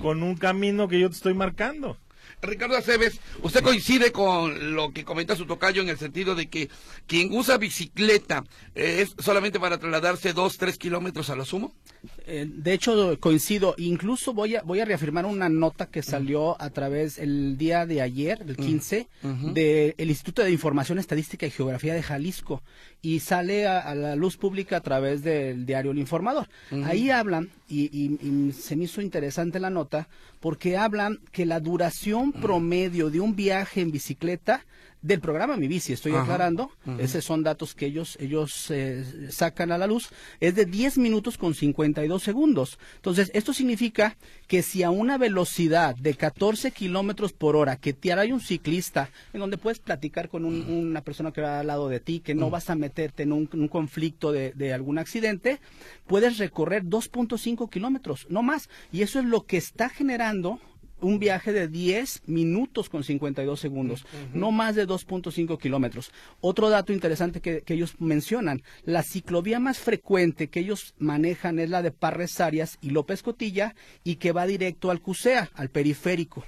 con 0.00 0.22
un 0.22 0.36
camino 0.36 0.88
que 0.88 1.00
yo 1.00 1.08
te 1.08 1.16
estoy 1.16 1.34
marcando. 1.34 1.96
Ricardo 2.42 2.76
Aceves, 2.76 3.20
¿usted 3.42 3.62
coincide 3.62 4.10
con 4.10 4.74
lo 4.74 4.92
que 4.92 5.04
comenta 5.04 5.36
su 5.36 5.46
tocayo 5.46 5.80
en 5.80 5.88
el 5.88 5.96
sentido 5.96 6.34
de 6.34 6.48
que 6.48 6.68
quien 7.06 7.32
usa 7.32 7.56
bicicleta 7.56 8.44
eh, 8.74 9.02
es 9.02 9.14
solamente 9.24 9.60
para 9.60 9.78
trasladarse 9.78 10.32
dos, 10.32 10.58
tres 10.58 10.76
kilómetros 10.76 11.30
a 11.30 11.36
lo 11.36 11.44
sumo? 11.44 11.72
Eh, 12.26 12.46
de 12.48 12.72
hecho, 12.72 13.18
coincido. 13.20 13.76
Incluso 13.78 14.34
voy 14.34 14.56
a, 14.56 14.62
voy 14.62 14.80
a 14.80 14.84
reafirmar 14.84 15.24
una 15.24 15.48
nota 15.48 15.86
que 15.86 16.02
salió 16.02 16.60
a 16.60 16.70
través 16.70 17.18
el 17.18 17.56
día 17.56 17.86
de 17.86 18.02
ayer, 18.02 18.42
el 18.46 18.56
15, 18.56 19.08
del 19.52 20.10
Instituto 20.10 20.42
de 20.42 20.50
Información 20.50 20.98
Estadística 20.98 21.46
y 21.46 21.50
Geografía 21.50 21.94
de 21.94 22.02
Jalisco. 22.02 22.62
Y 23.00 23.20
sale 23.20 23.68
a, 23.68 23.94
la 23.94 24.16
luz 24.16 24.36
pública 24.36 24.78
a 24.78 24.80
través 24.80 25.22
del 25.22 25.64
diario 25.64 25.92
El 25.92 25.98
Informador. 25.98 26.48
Ahí 26.84 27.10
hablan, 27.10 27.50
y, 27.72 28.18
y, 28.20 28.52
se 28.52 28.76
me 28.76 28.84
hizo 28.84 29.00
interesante 29.00 29.58
la 29.58 29.70
nota, 29.70 30.08
porque 30.40 30.76
hablan 30.76 31.20
que 31.32 31.46
la 31.46 31.60
duración 31.60 32.32
promedio 32.32 33.08
de 33.08 33.20
un 33.20 33.34
viaje 33.34 33.80
en 33.80 33.90
bicicleta 33.90 34.66
del 35.02 35.20
programa 35.20 35.56
Mi 35.56 35.66
Bici, 35.66 35.92
estoy 35.92 36.14
aclarando, 36.14 36.70
esos 36.98 37.24
son 37.24 37.42
datos 37.42 37.74
que 37.74 37.86
ellos, 37.86 38.16
ellos 38.20 38.70
eh, 38.70 39.04
sacan 39.30 39.72
a 39.72 39.78
la 39.78 39.88
luz, 39.88 40.10
es 40.38 40.54
de 40.54 40.64
10 40.64 40.98
minutos 40.98 41.36
con 41.36 41.54
52 41.54 42.22
segundos. 42.22 42.78
Entonces, 42.96 43.30
esto 43.34 43.52
significa 43.52 44.16
que 44.46 44.62
si 44.62 44.84
a 44.84 44.90
una 44.90 45.18
velocidad 45.18 45.96
de 45.96 46.14
14 46.14 46.70
kilómetros 46.70 47.32
por 47.32 47.56
hora, 47.56 47.76
que 47.76 47.92
te 47.92 48.12
hay 48.12 48.30
un 48.30 48.40
ciclista, 48.40 49.10
en 49.32 49.40
donde 49.40 49.58
puedes 49.58 49.80
platicar 49.80 50.28
con 50.28 50.44
una 50.44 51.00
persona 51.00 51.32
que 51.32 51.40
va 51.40 51.60
al 51.60 51.66
lado 51.66 51.88
de 51.88 51.98
ti, 51.98 52.20
que 52.20 52.34
no 52.34 52.50
vas 52.50 52.70
a 52.70 52.76
meterte 52.76 53.24
en 53.24 53.32
un, 53.32 53.46
conflicto 53.68 54.30
de, 54.30 54.52
de, 54.52 54.72
algún 54.72 54.98
accidente, 54.98 55.58
puedes 56.06 56.38
recorrer 56.38 56.84
2.5 56.84 57.68
kilómetros, 57.70 58.26
no 58.28 58.42
más. 58.42 58.68
Y 58.92 59.02
eso 59.02 59.18
es 59.18 59.24
lo 59.24 59.46
que 59.46 59.56
está 59.56 59.88
generando 59.88 60.60
un 61.02 61.18
viaje 61.18 61.52
de 61.52 61.68
10 61.68 62.22
minutos 62.26 62.88
con 62.88 63.04
52 63.04 63.60
segundos, 63.60 64.06
no 64.32 64.52
más 64.52 64.74
de 64.74 64.86
2.5 64.86 65.58
kilómetros. 65.58 66.12
Otro 66.40 66.70
dato 66.70 66.92
interesante 66.92 67.40
que, 67.40 67.62
ellos 67.66 67.94
mencionan, 67.98 68.62
la 68.84 69.02
ciclovía 69.02 69.58
más 69.60 69.78
frecuente 69.78 70.48
que 70.48 70.60
ellos 70.60 70.94
manejan 70.98 71.58
es 71.58 71.70
la 71.70 71.82
de 71.82 71.90
Parres 71.90 72.40
Arias 72.40 72.78
y 72.80 72.90
López 72.90 73.22
Cotilla 73.22 73.74
y 74.04 74.16
que 74.16 74.32
va 74.32 74.46
directo 74.46 74.90
al 74.90 75.00
CUSEA, 75.00 75.50
al 75.54 75.70
periférico. 75.70 76.44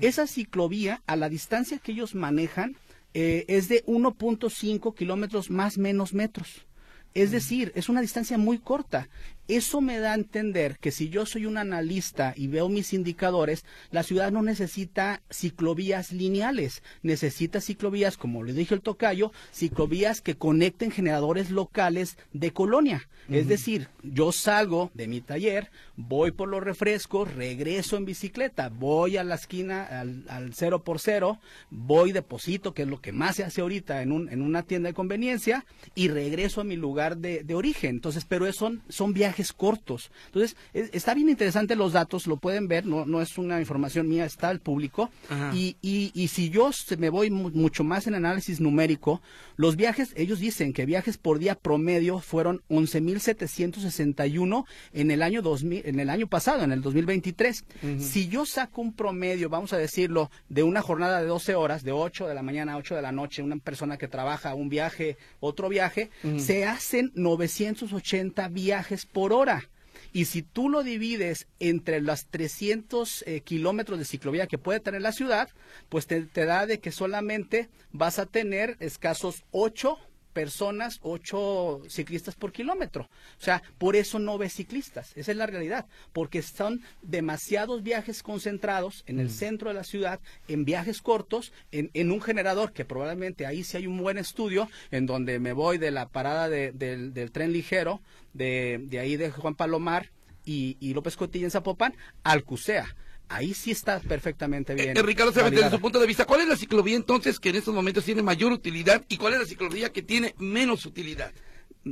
Esa 0.00 0.26
ciclovía, 0.26 1.02
a 1.06 1.16
la 1.16 1.28
distancia 1.28 1.78
que 1.78 1.92
ellos 1.92 2.14
manejan, 2.14 2.76
eh, 3.12 3.44
es 3.48 3.68
de 3.68 3.84
1.5 3.86 4.94
kilómetros 4.94 5.50
más 5.50 5.78
menos 5.78 6.14
metros. 6.14 6.66
Es 7.14 7.30
decir, 7.30 7.70
es 7.76 7.88
una 7.88 8.00
distancia 8.00 8.38
muy 8.38 8.58
corta. 8.58 9.08
Eso 9.46 9.80
me 9.80 9.98
da 9.98 10.12
a 10.12 10.14
entender 10.14 10.78
que 10.78 10.90
si 10.90 11.10
yo 11.10 11.26
soy 11.26 11.44
un 11.44 11.58
analista 11.58 12.32
y 12.36 12.46
veo 12.46 12.68
mis 12.68 12.94
indicadores, 12.94 13.64
la 13.90 14.02
ciudad 14.02 14.32
no 14.32 14.42
necesita 14.42 15.20
ciclovías 15.30 16.12
lineales, 16.12 16.82
necesita 17.02 17.60
ciclovías, 17.60 18.16
como 18.16 18.42
le 18.42 18.54
dije 18.54 18.74
el 18.74 18.80
tocayo, 18.80 19.32
ciclovías 19.52 20.20
que 20.20 20.36
conecten 20.36 20.90
generadores 20.90 21.50
locales 21.50 22.16
de 22.32 22.52
colonia. 22.52 23.06
Es 23.30 23.48
decir, 23.48 23.88
yo 24.02 24.32
salgo 24.32 24.90
de 24.92 25.08
mi 25.08 25.22
taller, 25.22 25.70
voy 25.96 26.30
por 26.30 26.46
los 26.46 26.62
refrescos, 26.62 27.32
regreso 27.32 27.96
en 27.96 28.04
bicicleta, 28.04 28.68
voy 28.68 29.16
a 29.16 29.24
la 29.24 29.36
esquina 29.36 29.82
al, 29.82 30.52
cero 30.52 30.84
por 30.84 31.00
cero, 31.00 31.38
voy 31.70 32.12
deposito, 32.12 32.74
que 32.74 32.82
es 32.82 32.88
lo 32.88 33.00
que 33.00 33.12
más 33.12 33.36
se 33.36 33.44
hace 33.44 33.62
ahorita 33.62 34.02
en, 34.02 34.12
un, 34.12 34.28
en 34.28 34.42
una 34.42 34.62
tienda 34.62 34.88
de 34.90 34.94
conveniencia, 34.94 35.64
y 35.94 36.08
regreso 36.08 36.60
a 36.60 36.64
mi 36.64 36.76
lugar 36.76 37.16
de, 37.16 37.54
origen. 37.54 37.90
Entonces, 37.90 38.26
pero 38.28 38.52
son, 38.52 38.82
son 38.90 39.14
viajes 39.14 39.33
cortos. 39.52 40.10
Entonces, 40.26 40.56
está 40.72 41.14
bien 41.14 41.28
interesante 41.28 41.76
los 41.76 41.92
datos, 41.92 42.26
lo 42.26 42.36
pueden 42.36 42.68
ver, 42.68 42.86
no, 42.86 43.04
no 43.06 43.20
es 43.20 43.38
una 43.38 43.60
información 43.60 44.08
mía, 44.08 44.24
está 44.24 44.48
al 44.48 44.60
público. 44.60 45.10
Y, 45.52 45.76
y, 45.82 46.12
y, 46.14 46.28
si 46.28 46.50
yo 46.50 46.70
me 46.98 47.10
voy 47.10 47.30
mucho 47.30 47.84
más 47.84 48.06
en 48.06 48.14
análisis 48.14 48.60
numérico, 48.60 49.20
los 49.56 49.76
viajes, 49.76 50.12
ellos 50.16 50.38
dicen 50.38 50.72
que 50.72 50.86
viajes 50.86 51.18
por 51.18 51.38
día 51.38 51.54
promedio 51.54 52.18
fueron 52.20 52.62
11.761 52.68 54.64
en 54.92 55.10
el 55.10 55.22
año 55.22 55.42
2000, 55.42 55.82
en 55.86 56.00
el 56.00 56.10
año 56.10 56.26
pasado, 56.26 56.62
en 56.64 56.72
el 56.72 56.82
2023. 56.82 57.64
Si 57.98 58.28
yo 58.28 58.46
saco 58.46 58.82
un 58.82 58.92
promedio, 58.92 59.48
vamos 59.48 59.72
a 59.72 59.78
decirlo, 59.78 60.30
de 60.48 60.62
una 60.62 60.82
jornada 60.82 61.20
de 61.20 61.26
12 61.26 61.54
horas, 61.54 61.84
de 61.84 61.92
8 61.92 62.28
de 62.28 62.34
la 62.34 62.42
mañana 62.42 62.74
a 62.74 62.76
8 62.76 62.96
de 62.96 63.02
la 63.02 63.12
noche, 63.12 63.42
una 63.42 63.56
persona 63.56 63.96
que 63.96 64.08
trabaja 64.08 64.54
un 64.54 64.68
viaje, 64.68 65.16
otro 65.40 65.68
viaje, 65.68 66.10
se 66.38 66.64
hacen 66.64 67.12
980 67.14 68.48
viajes 68.48 69.06
por 69.06 69.23
hora. 69.32 69.68
Y 70.12 70.26
si 70.26 70.42
tú 70.42 70.68
lo 70.68 70.84
divides 70.84 71.48
entre 71.58 72.00
los 72.00 72.26
300 72.26 73.24
eh, 73.26 73.40
kilómetros 73.40 73.98
de 73.98 74.04
ciclovía 74.04 74.46
que 74.46 74.58
puede 74.58 74.78
tener 74.78 75.02
la 75.02 75.10
ciudad, 75.10 75.48
pues 75.88 76.06
te, 76.06 76.22
te, 76.22 76.44
da 76.44 76.66
de 76.66 76.78
que 76.78 76.92
solamente 76.92 77.68
vas 77.90 78.20
a 78.20 78.26
tener 78.26 78.76
escasos 78.78 79.44
8 79.50 79.98
personas, 80.34 80.98
ocho 81.02 81.80
ciclistas 81.88 82.34
por 82.34 82.52
kilómetro. 82.52 83.08
O 83.40 83.42
sea, 83.42 83.62
por 83.78 83.96
eso 83.96 84.18
no 84.18 84.36
ves 84.36 84.52
ciclistas. 84.52 85.16
Esa 85.16 85.30
es 85.30 85.38
la 85.38 85.46
realidad. 85.46 85.86
Porque 86.12 86.42
son 86.42 86.82
demasiados 87.00 87.82
viajes 87.82 88.22
concentrados 88.22 89.04
en 89.06 89.20
el 89.20 89.28
mm. 89.28 89.30
centro 89.30 89.68
de 89.68 89.74
la 89.74 89.84
ciudad, 89.84 90.20
en 90.48 90.66
viajes 90.66 91.00
cortos, 91.00 91.52
en, 91.70 92.10
un 92.10 92.20
generador 92.20 92.72
que 92.72 92.84
probablemente 92.84 93.46
ahí 93.46 93.64
sí 93.64 93.78
hay 93.78 93.86
un 93.86 93.98
buen 93.98 94.18
estudio, 94.18 94.68
en 94.90 95.06
donde 95.06 95.38
me 95.38 95.52
voy 95.52 95.78
de 95.78 95.90
la 95.90 96.08
parada 96.08 96.48
del 96.50 97.30
tren 97.32 97.52
ligero, 97.52 98.02
de, 98.34 98.80
de 98.82 98.98
ahí 98.98 99.16
de 99.16 99.30
Juan 99.30 99.54
Palomar 99.54 100.10
y, 100.44 100.76
y 100.80 100.92
López 100.92 101.16
Cotilla 101.16 101.46
en 101.46 101.50
Zapopan, 101.50 101.94
al 102.24 102.44
CUSEA 102.44 102.94
ahí 103.28 103.54
sí 103.54 103.70
está 103.70 104.00
perfectamente 104.00 104.72
eh, 104.72 104.76
bien. 104.76 104.96
Eh, 104.96 105.02
Ricardo, 105.02 105.32
desde 105.32 105.70
su 105.70 105.80
punto 105.80 105.98
de 105.98 106.06
vista, 106.06 106.24
¿cuál 106.24 106.42
es 106.42 106.48
la 106.48 106.56
ciclovía 106.56 106.96
entonces 106.96 107.40
que 107.40 107.50
en 107.50 107.56
estos 107.56 107.74
momentos 107.74 108.04
tiene 108.04 108.22
mayor 108.22 108.52
utilidad 108.52 109.04
y 109.08 109.16
cuál 109.16 109.34
es 109.34 109.40
la 109.40 109.46
ciclovía 109.46 109.92
que 109.92 110.02
tiene 110.02 110.34
menos 110.38 110.86
utilidad? 110.86 111.32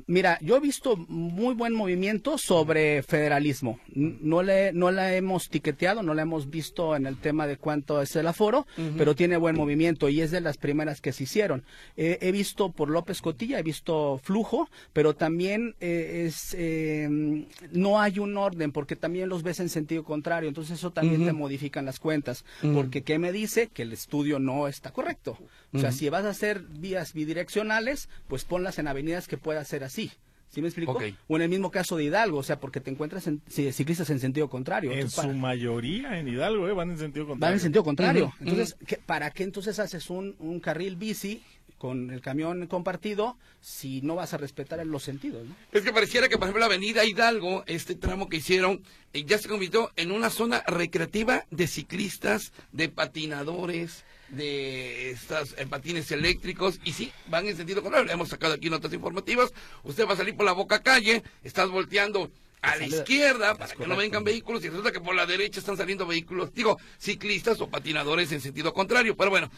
Mira, 0.06 0.38
yo 0.40 0.56
he 0.56 0.60
visto 0.60 0.96
muy 0.96 1.54
buen 1.54 1.74
movimiento 1.74 2.38
sobre 2.38 3.02
federalismo. 3.02 3.78
No 3.94 4.42
le, 4.42 4.72
no 4.72 4.90
la 4.90 5.14
hemos 5.14 5.48
tiqueteado, 5.48 6.02
no 6.02 6.14
la 6.14 6.22
hemos 6.22 6.50
visto 6.50 6.96
en 6.96 7.06
el 7.06 7.18
tema 7.18 7.46
de 7.46 7.56
cuánto 7.56 8.00
es 8.00 8.16
el 8.16 8.26
aforo, 8.26 8.66
pero 8.96 9.14
tiene 9.14 9.36
buen 9.36 9.56
movimiento 9.56 10.08
y 10.08 10.20
es 10.20 10.30
de 10.30 10.40
las 10.40 10.56
primeras 10.56 11.00
que 11.00 11.12
se 11.12 11.24
hicieron. 11.24 11.64
he 11.96 12.32
visto 12.32 12.72
por 12.72 12.88
López 12.88 13.20
Cotilla, 13.20 13.58
he 13.58 13.62
visto 13.62 14.18
flujo, 14.22 14.68
pero 14.92 15.14
también 15.14 15.74
eh, 15.80 16.24
es 16.26 16.54
em, 16.58 17.46
no 17.70 18.00
hay 18.00 18.18
un 18.18 18.36
orden 18.36 18.72
porque 18.72 18.96
también 18.96 19.28
los 19.28 19.42
ves 19.42 19.60
en 19.60 19.68
sentido 19.68 20.04
contrario. 20.04 20.48
Entonces 20.48 20.78
eso 20.78 20.90
también 20.90 21.24
te 21.24 21.32
modifican 21.32 21.84
las 21.84 21.98
cuentas. 21.98 22.44
Porque 22.74 23.02
¿qué 23.02 23.18
me 23.18 23.32
dice? 23.32 23.68
Que 23.68 23.82
el 23.82 23.92
estudio 23.92 24.38
no 24.38 24.68
está 24.68 24.92
correcto. 24.92 25.38
O 25.72 25.78
sea, 25.78 25.92
si 25.92 26.08
vas 26.08 26.24
a 26.24 26.30
hacer 26.30 26.62
vías 26.62 27.14
bidireccionales, 27.14 28.08
pues 28.28 28.44
ponlas 28.44 28.78
en 28.78 28.88
avenidas 28.88 29.26
que 29.26 29.38
pueda 29.38 29.64
ser 29.64 29.81
así. 29.84 30.10
¿Sí 30.52 30.60
me 30.60 30.68
explico? 30.68 30.98
O 31.28 31.36
en 31.36 31.42
el 31.42 31.48
mismo 31.48 31.70
caso 31.70 31.96
de 31.96 32.04
Hidalgo, 32.04 32.36
o 32.36 32.42
sea, 32.42 32.60
porque 32.60 32.80
te 32.80 32.90
encuentras 32.90 33.26
en, 33.26 33.40
ciclistas 33.48 34.10
en 34.10 34.20
sentido 34.20 34.50
contrario. 34.50 34.92
En 34.92 35.08
su 35.08 35.26
mayoría 35.32 36.18
en 36.18 36.28
Hidalgo 36.28 36.68
eh, 36.68 36.74
van 36.74 36.90
en 36.90 36.98
sentido 36.98 37.26
contrario. 37.26 37.40
Van 37.40 37.54
en 37.54 37.60
sentido 37.60 37.82
contrario. 37.82 38.34
Entonces, 38.38 38.76
¿para 39.06 39.30
qué 39.30 39.44
entonces 39.44 39.78
haces 39.78 40.10
un, 40.10 40.36
un, 40.38 40.60
carril 40.60 40.96
bici 40.96 41.42
con 41.78 42.10
el 42.10 42.20
camión 42.20 42.66
compartido 42.66 43.38
si 43.62 44.02
no 44.02 44.14
vas 44.14 44.34
a 44.34 44.36
respetar 44.36 44.84
los 44.86 45.02
sentidos? 45.02 45.46
Es 45.72 45.80
que 45.80 45.92
pareciera 45.92 46.28
que, 46.28 46.36
por 46.36 46.44
ejemplo, 46.44 46.60
la 46.60 46.66
avenida 46.66 47.02
Hidalgo, 47.06 47.64
este 47.66 47.94
tramo 47.94 48.28
que 48.28 48.36
hicieron, 48.36 48.82
eh, 49.14 49.24
ya 49.24 49.38
se 49.38 49.48
convirtió 49.48 49.90
en 49.96 50.12
una 50.12 50.28
zona 50.28 50.62
recreativa 50.66 51.46
de 51.50 51.66
ciclistas, 51.66 52.52
de 52.72 52.90
patinadores, 52.90 54.04
de 54.32 55.10
estas 55.10 55.54
patines 55.68 56.10
eléctricos 56.10 56.80
y 56.84 56.92
sí, 56.92 57.12
van 57.28 57.46
en 57.46 57.56
sentido 57.56 57.82
contrario. 57.82 58.10
Hemos 58.10 58.30
sacado 58.30 58.54
aquí 58.54 58.68
notas 58.68 58.92
informativas. 58.92 59.52
Usted 59.84 60.06
va 60.06 60.14
a 60.14 60.16
salir 60.16 60.36
por 60.36 60.46
la 60.46 60.52
boca 60.52 60.82
calle, 60.82 61.22
estás 61.44 61.68
volteando 61.68 62.30
a 62.62 62.76
la 62.76 62.86
izquierda 62.86 63.56
para 63.56 63.74
que 63.74 63.86
no 63.86 63.96
vengan 63.96 64.24
vehículos 64.24 64.64
y 64.64 64.68
resulta 64.68 64.92
que 64.92 65.00
por 65.00 65.14
la 65.14 65.26
derecha 65.26 65.60
están 65.60 65.76
saliendo 65.76 66.06
vehículos, 66.06 66.54
digo, 66.54 66.78
ciclistas 66.98 67.60
o 67.60 67.68
patinadores 67.68 68.30
en 68.32 68.40
sentido 68.40 68.72
contrario. 68.72 69.16
Pero 69.16 69.30
bueno, 69.30 69.50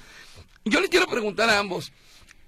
yo 0.64 0.80
les 0.80 0.90
quiero 0.90 1.06
preguntar 1.06 1.48
a 1.50 1.58
ambos, 1.58 1.92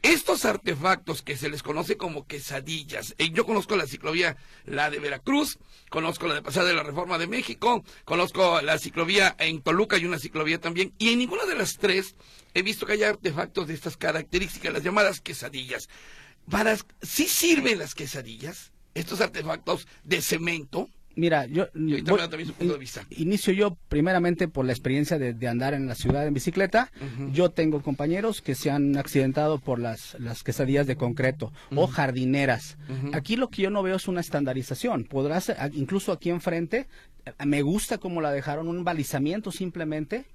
estos 0.03 0.45
artefactos 0.45 1.23
que 1.23 1.37
se 1.37 1.49
les 1.49 1.63
conoce 1.63 1.97
como 1.97 2.27
quesadillas, 2.27 3.15
eh, 3.19 3.31
yo 3.31 3.45
conozco 3.45 3.77
la 3.77 3.87
ciclovía, 3.87 4.37
la 4.65 4.91
de 4.91 4.99
Veracruz, 4.99 5.59
conozco 5.91 6.29
la 6.29 6.35
de 6.35 6.43
Pasada 6.43 6.69
de 6.69 6.75
la 6.75 6.83
Reforma 6.83 7.19
de 7.19 7.27
México, 7.27 7.85
conozco 8.05 8.61
la 8.63 8.79
ciclovía 8.79 9.35
en 9.39 9.63
Toluca 9.63 9.99
y 9.99 10.05
una 10.05 10.19
ciclovía 10.19 10.61
también, 10.61 10.93
y 10.99 11.11
en 11.11 11.19
ninguna 11.19 11.45
de 11.45 11.57
las 11.57 11.79
tres 11.79 12.15
he 12.55 12.63
visto 12.63 12.87
que 12.87 12.95
haya 12.95 13.11
artefactos 13.11 13.69
de 13.69 13.75
estas 13.75 13.97
características, 13.97 14.73
las 14.73 14.83
llamadas 14.83 15.21
quesadillas. 15.21 15.89
Para, 16.51 16.77
¿Sí 17.03 17.27
sirven 17.27 17.79
las 17.79 17.95
quesadillas? 17.95 18.73
Estos 18.95 19.21
artefactos 19.21 19.87
de 20.05 20.23
cemento, 20.23 20.89
Mira, 21.17 21.47
yo 21.47 21.69
también 22.29 22.47
su 22.47 22.53
punto 22.55 22.75
de 22.75 22.79
vista. 22.79 23.05
inicio 23.11 23.53
yo 23.53 23.77
primeramente 23.89 24.49
por 24.49 24.65
la 24.67 24.73
experiencia 24.73 25.19
de, 25.19 25.33
de 25.33 25.49
andar 25.49 25.75
en 25.75 25.87
la 25.87 25.95
ciudad 25.95 26.27
en 26.27 26.35
bicicleta. 26.35 26.93
Yo 27.33 27.51
tengo 27.51 27.81
compañeros 27.83 28.43
que 28.43 28.55
se 28.55 28.71
han 28.71 28.97
accidentado 28.97 29.59
por 29.59 29.79
las, 29.79 30.17
las 30.21 30.43
quesadillas 30.43 30.87
de 30.87 30.97
concreto 30.97 31.53
o 31.75 31.87
jardineras. 31.87 32.77
Aquí 33.13 33.37
lo 33.37 33.49
que 33.49 33.63
yo 33.63 33.71
no 33.71 33.83
veo 33.83 33.97
es 33.97 34.09
una 34.09 34.21
estandarización. 34.21 35.05
Podrás, 35.05 35.53
incluso 35.73 36.13
aquí 36.13 36.31
enfrente, 36.31 36.87
eh, 37.25 37.45
me 37.45 37.63
gusta 37.63 37.99
como 37.99 38.21
la 38.21 38.31
dejaron 38.31 38.69
un 38.69 38.85
balizamiento 38.85 39.51
simplemente 39.51 40.27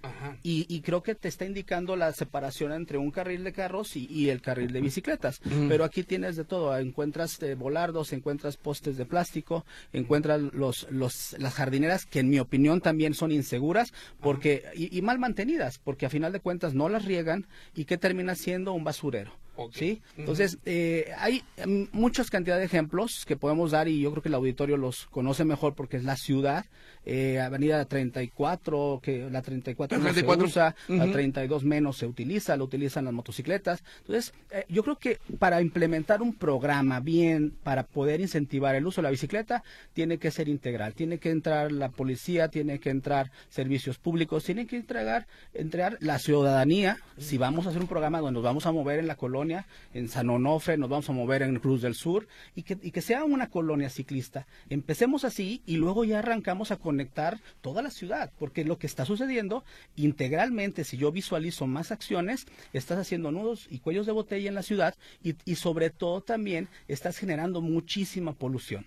y, 0.43 0.65
y 0.67 0.81
creo 0.81 1.03
que 1.03 1.15
te 1.15 1.27
está 1.27 1.45
indicando 1.45 1.95
la 1.95 2.11
separación 2.13 2.73
entre 2.73 2.97
un 2.97 3.11
carril 3.11 3.43
de 3.43 3.53
carros 3.53 3.95
y, 3.95 4.07
y 4.09 4.29
el 4.29 4.41
carril 4.41 4.71
de 4.73 4.81
bicicletas. 4.81 5.41
Pero 5.69 5.83
aquí 5.83 6.03
tienes 6.03 6.35
de 6.35 6.43
todo, 6.43 6.77
encuentras 6.77 7.41
eh, 7.43 7.55
volardos, 7.55 8.11
encuentras 8.13 8.57
postes 8.57 8.97
de 8.97 9.05
plástico, 9.05 9.65
encuentras 9.93 10.41
los, 10.41 10.70
los, 10.89 11.35
las 11.39 11.53
jardineras 11.53 12.05
que 12.05 12.19
en 12.19 12.29
mi 12.29 12.39
opinión 12.39 12.81
también 12.81 13.13
son 13.13 13.31
inseguras 13.31 13.93
porque 14.19 14.63
y, 14.75 14.95
y 14.95 15.01
mal 15.01 15.19
mantenidas, 15.19 15.79
porque 15.79 16.05
a 16.05 16.09
final 16.09 16.31
de 16.31 16.39
cuentas 16.39 16.73
no 16.73 16.89
las 16.89 17.05
riegan 17.05 17.47
y 17.75 17.85
que 17.85 17.97
termina 17.97 18.35
siendo 18.35 18.73
un 18.73 18.83
basurero. 18.83 19.31
¿sí? 19.71 20.01
Entonces, 20.17 20.57
eh, 20.65 21.11
hay 21.17 21.43
mm, 21.65 21.83
muchas 21.91 22.29
cantidad 22.29 22.57
de 22.57 22.65
ejemplos 22.65 23.25
que 23.25 23.35
podemos 23.35 23.71
dar 23.71 23.87
y 23.87 23.99
yo 23.99 24.11
creo 24.11 24.23
que 24.23 24.29
el 24.29 24.35
auditorio 24.35 24.77
los 24.77 25.05
conoce 25.07 25.45
mejor 25.45 25.75
porque 25.75 25.97
es 25.97 26.03
la 26.03 26.15
ciudad, 26.15 26.65
eh, 27.05 27.39
Avenida 27.39 27.83
34, 27.85 28.99
que 29.01 29.29
la 29.29 29.41
34 29.41 29.97
La 29.97 30.03
no 30.03 30.09
34, 30.11 30.45
se 30.45 30.49
usa, 30.49 30.75
la 30.87 31.05
ujú. 31.05 31.13
32 31.13 31.63
menos 31.63 31.97
se 31.97 32.05
utiliza, 32.05 32.55
lo 32.57 32.65
utilizan 32.65 33.05
las 33.05 33.13
motocicletas. 33.13 33.83
Entonces, 33.99 34.33
eh, 34.51 34.65
yo 34.69 34.83
creo 34.83 34.97
que 34.97 35.19
para 35.39 35.61
implementar 35.61 36.21
un 36.21 36.33
programa 36.33 36.99
bien, 36.99 37.53
para 37.63 37.83
poder 37.83 38.21
incentivar 38.21 38.75
el 38.75 38.85
uso 38.85 39.01
de 39.01 39.03
la 39.03 39.11
bicicleta, 39.11 39.63
tiene 39.93 40.17
que 40.17 40.31
ser 40.31 40.47
integral. 40.47 40.93
Tiene 40.93 41.17
que 41.17 41.31
entrar 41.31 41.71
la 41.71 41.89
policía, 41.89 42.49
tiene 42.49 42.79
que 42.79 42.89
entrar 42.89 43.31
servicios 43.49 43.97
públicos, 43.97 44.43
tiene 44.43 44.67
que 44.67 44.75
entregar, 44.75 45.27
entregar 45.53 45.97
la 45.99 46.19
ciudadanía. 46.19 46.97
Si 47.17 47.37
vamos 47.37 47.65
a 47.65 47.69
hacer 47.69 47.81
un 47.81 47.87
programa 47.87 48.19
donde 48.19 48.33
nos 48.33 48.43
vamos 48.43 48.65
a 48.65 48.71
mover 48.71 48.99
en 48.99 49.07
la 49.07 49.15
colonia, 49.15 49.65
en 49.93 50.07
San 50.07 50.29
Onofre, 50.29 50.77
nos 50.77 50.89
vamos 50.89 51.09
a 51.09 51.13
mover 51.13 51.41
en 51.41 51.59
Cruz 51.59 51.81
del 51.81 51.95
Sur, 51.95 52.27
y 52.55 52.63
que, 52.63 52.77
y 52.81 52.91
que 52.91 53.01
sea 53.01 53.23
una 53.23 53.49
colonia 53.49 53.89
ciclista. 53.89 54.47
Empecemos 54.69 55.25
así 55.25 55.61
y 55.65 55.77
luego 55.77 56.03
ya 56.03 56.19
arrancamos 56.19 56.71
a 56.71 56.77
conectar 56.91 57.39
toda 57.61 57.81
la 57.81 57.89
ciudad, 57.89 58.31
porque 58.37 58.65
lo 58.65 58.77
que 58.77 58.87
está 58.87 59.05
sucediendo 59.05 59.63
integralmente, 59.95 60.83
si 60.83 60.97
yo 60.97 61.11
visualizo 61.11 61.67
más 61.67 61.91
acciones, 61.91 62.45
estás 62.73 62.97
haciendo 62.99 63.31
nudos 63.31 63.67
y 63.69 63.79
cuellos 63.79 64.05
de 64.05 64.11
botella 64.11 64.49
en 64.49 64.55
la 64.55 64.61
ciudad 64.63 64.93
y, 65.23 65.35
y 65.45 65.55
sobre 65.55 65.89
todo 65.89 66.21
también 66.21 66.67
estás 66.89 67.17
generando 67.17 67.61
muchísima 67.61 68.33
polución. 68.33 68.85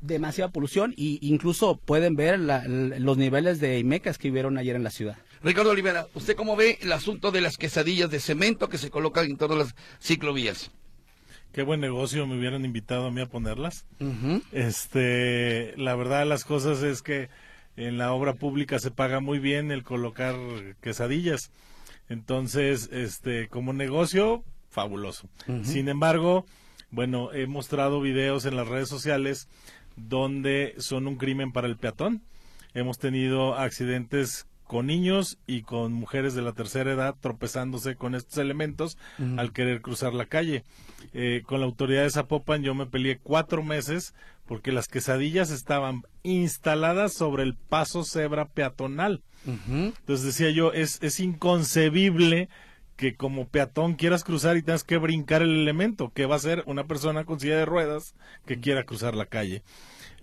Demasiada 0.00 0.50
polución 0.50 0.94
y 0.96 1.18
incluso 1.20 1.76
pueden 1.76 2.14
ver 2.16 2.38
la- 2.38 2.64
los 2.66 3.16
niveles 3.18 3.60
de 3.60 3.78
IMECAS 3.78 4.16
que 4.16 4.30
hubieron 4.30 4.56
ayer 4.56 4.76
en 4.76 4.84
la 4.84 4.90
ciudad. 4.90 5.16
Ricardo 5.42 5.70
Olivera, 5.70 6.06
¿usted 6.14 6.36
cómo 6.36 6.54
ve 6.56 6.78
el 6.82 6.92
asunto 6.92 7.30
de 7.32 7.40
las 7.40 7.56
quesadillas 7.56 8.10
de 8.10 8.20
cemento 8.20 8.68
que 8.68 8.78
se 8.78 8.90
colocan 8.90 9.26
en 9.26 9.36
todas 9.36 9.58
las 9.58 9.74
ciclovías? 10.00 10.70
Qué 11.52 11.62
buen 11.62 11.80
negocio 11.80 12.26
me 12.26 12.38
hubieran 12.38 12.64
invitado 12.64 13.06
a 13.06 13.10
mí 13.10 13.20
a 13.20 13.26
ponerlas. 13.26 13.84
Este, 14.52 15.74
la 15.76 15.96
verdad 15.96 16.20
de 16.20 16.26
las 16.26 16.44
cosas 16.44 16.82
es 16.82 17.02
que 17.02 17.28
en 17.76 17.98
la 17.98 18.12
obra 18.12 18.34
pública 18.34 18.78
se 18.78 18.90
paga 18.90 19.20
muy 19.20 19.38
bien 19.38 19.70
el 19.70 19.82
colocar 19.82 20.36
quesadillas. 20.80 21.50
Entonces, 22.08 22.88
este, 22.92 23.48
como 23.48 23.72
negocio, 23.72 24.44
fabuloso. 24.68 25.28
Sin 25.62 25.88
embargo, 25.88 26.46
bueno, 26.90 27.32
he 27.32 27.46
mostrado 27.46 28.00
videos 28.00 28.44
en 28.44 28.56
las 28.56 28.68
redes 28.68 28.88
sociales 28.88 29.48
donde 29.96 30.74
son 30.78 31.06
un 31.06 31.16
crimen 31.16 31.52
para 31.52 31.66
el 31.66 31.76
peatón. 31.76 32.22
Hemos 32.74 32.98
tenido 32.98 33.54
accidentes 33.54 34.46
con 34.70 34.86
niños 34.86 35.36
y 35.48 35.62
con 35.62 35.92
mujeres 35.92 36.34
de 36.34 36.42
la 36.42 36.52
tercera 36.52 36.92
edad 36.92 37.16
tropezándose 37.20 37.96
con 37.96 38.14
estos 38.14 38.38
elementos 38.38 38.98
al 39.36 39.52
querer 39.52 39.80
cruzar 39.80 40.14
la 40.14 40.26
calle. 40.26 40.62
Eh, 41.12 41.42
con 41.44 41.58
la 41.58 41.66
autoridad 41.66 42.04
de 42.04 42.10
Zapopan 42.10 42.62
yo 42.62 42.72
me 42.72 42.86
peleé 42.86 43.18
cuatro 43.18 43.64
meses 43.64 44.14
porque 44.46 44.70
las 44.70 44.86
quesadillas 44.86 45.50
estaban 45.50 46.02
instaladas 46.22 47.14
sobre 47.14 47.42
el 47.42 47.56
paso 47.56 48.04
cebra 48.04 48.44
peatonal. 48.44 49.22
Entonces 49.44 50.24
decía 50.24 50.50
yo, 50.50 50.72
es, 50.72 51.02
es 51.02 51.18
inconcebible 51.18 52.48
que 52.94 53.16
como 53.16 53.48
peatón 53.48 53.94
quieras 53.94 54.22
cruzar 54.22 54.56
y 54.56 54.62
tengas 54.62 54.84
que 54.84 54.98
brincar 54.98 55.42
el 55.42 55.62
elemento, 55.62 56.12
que 56.14 56.26
va 56.26 56.36
a 56.36 56.38
ser 56.38 56.62
una 56.66 56.84
persona 56.84 57.24
con 57.24 57.40
silla 57.40 57.56
de 57.56 57.66
ruedas 57.66 58.14
que 58.46 58.60
quiera 58.60 58.84
cruzar 58.84 59.16
la 59.16 59.26
calle. 59.26 59.64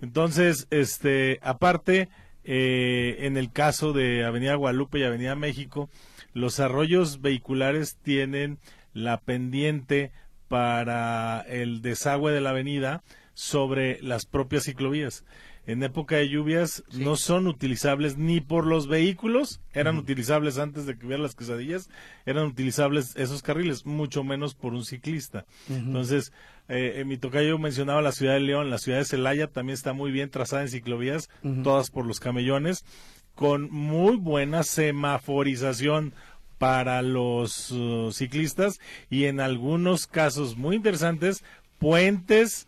Entonces, 0.00 0.68
este, 0.70 1.38
aparte, 1.42 2.08
eh, 2.50 3.26
en 3.26 3.36
el 3.36 3.52
caso 3.52 3.92
de 3.92 4.24
Avenida 4.24 4.54
Guadalupe 4.54 4.98
y 4.98 5.02
Avenida 5.02 5.34
México, 5.34 5.90
los 6.32 6.60
arroyos 6.60 7.20
vehiculares 7.20 7.98
tienen 8.00 8.58
la 8.94 9.20
pendiente 9.20 10.12
para 10.48 11.42
el 11.42 11.82
desagüe 11.82 12.32
de 12.32 12.40
la 12.40 12.50
avenida 12.50 13.02
sobre 13.34 14.00
las 14.00 14.24
propias 14.24 14.64
ciclovías. 14.64 15.26
En 15.68 15.82
época 15.82 16.16
de 16.16 16.30
lluvias 16.30 16.82
no 16.92 17.16
son 17.16 17.46
utilizables 17.46 18.16
ni 18.16 18.40
por 18.40 18.66
los 18.66 18.88
vehículos, 18.88 19.60
eran 19.74 19.98
utilizables 19.98 20.56
antes 20.56 20.86
de 20.86 20.96
que 20.96 21.04
hubiera 21.04 21.22
las 21.22 21.34
quesadillas, 21.34 21.90
eran 22.24 22.46
utilizables 22.46 23.14
esos 23.16 23.42
carriles, 23.42 23.84
mucho 23.84 24.24
menos 24.24 24.54
por 24.54 24.72
un 24.72 24.82
ciclista. 24.82 25.44
Entonces, 25.68 26.32
eh, 26.68 26.94
en 26.96 27.08
mi 27.08 27.18
tocayo 27.18 27.58
mencionaba 27.58 28.00
la 28.00 28.12
ciudad 28.12 28.32
de 28.32 28.40
León, 28.40 28.70
la 28.70 28.78
ciudad 28.78 28.96
de 28.96 29.04
Celaya 29.04 29.48
también 29.48 29.74
está 29.74 29.92
muy 29.92 30.10
bien 30.10 30.30
trazada 30.30 30.62
en 30.62 30.70
ciclovías, 30.70 31.28
todas 31.62 31.90
por 31.90 32.06
los 32.06 32.18
camellones, 32.18 32.86
con 33.34 33.70
muy 33.70 34.16
buena 34.16 34.62
semaforización 34.62 36.14
para 36.56 37.02
los 37.02 37.72
uh, 37.72 38.10
ciclistas 38.10 38.80
y 39.10 39.26
en 39.26 39.38
algunos 39.38 40.06
casos 40.06 40.56
muy 40.56 40.76
interesantes, 40.76 41.44
puentes 41.78 42.67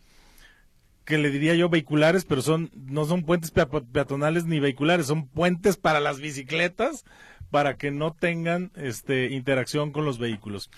que 1.11 1.19
le 1.19 1.31
diría 1.31 1.55
yo 1.55 1.69
vehiculares, 1.69 2.25
pero 2.25 2.41
son 2.41 2.71
no 2.75 3.05
son 3.05 3.25
puentes 3.25 3.51
pea- 3.51 3.69
peatonales 3.69 4.47
ni 4.47 4.61
vehiculares, 4.61 5.07
son 5.07 5.29
puentes 5.29 5.77
para 5.77 6.01
las 6.01 6.21
bicicletas 6.21 7.05
para 7.51 7.77
que 7.77 7.91
no 7.91 8.15
tengan 8.15 8.71
este 8.77 9.27
interacción 9.33 9.93
con 9.93 10.07
los 10.07 10.19
vehículos. 10.19 10.71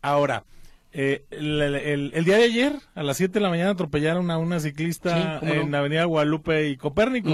Ahora, 0.00 0.44
eh, 0.92 1.24
el, 1.30 1.60
el- 1.60 2.12
el 2.14 2.24
día 2.24 2.36
de 2.36 2.44
ayer, 2.44 2.72
a 2.94 3.02
las 3.02 3.16
7 3.16 3.34
de 3.34 3.40
la 3.40 3.50
mañana, 3.50 3.70
atropellaron 3.70 4.30
a 4.30 4.38
una 4.38 4.60
ciclista 4.60 5.16
Sí, 5.16 5.38
cómo 5.40 5.54
no. 5.54 5.60
en 5.62 5.74
Avenida 5.74 6.04
Guadalupe 6.04 6.68
y 6.68 6.76
Copérnico. 6.76 7.30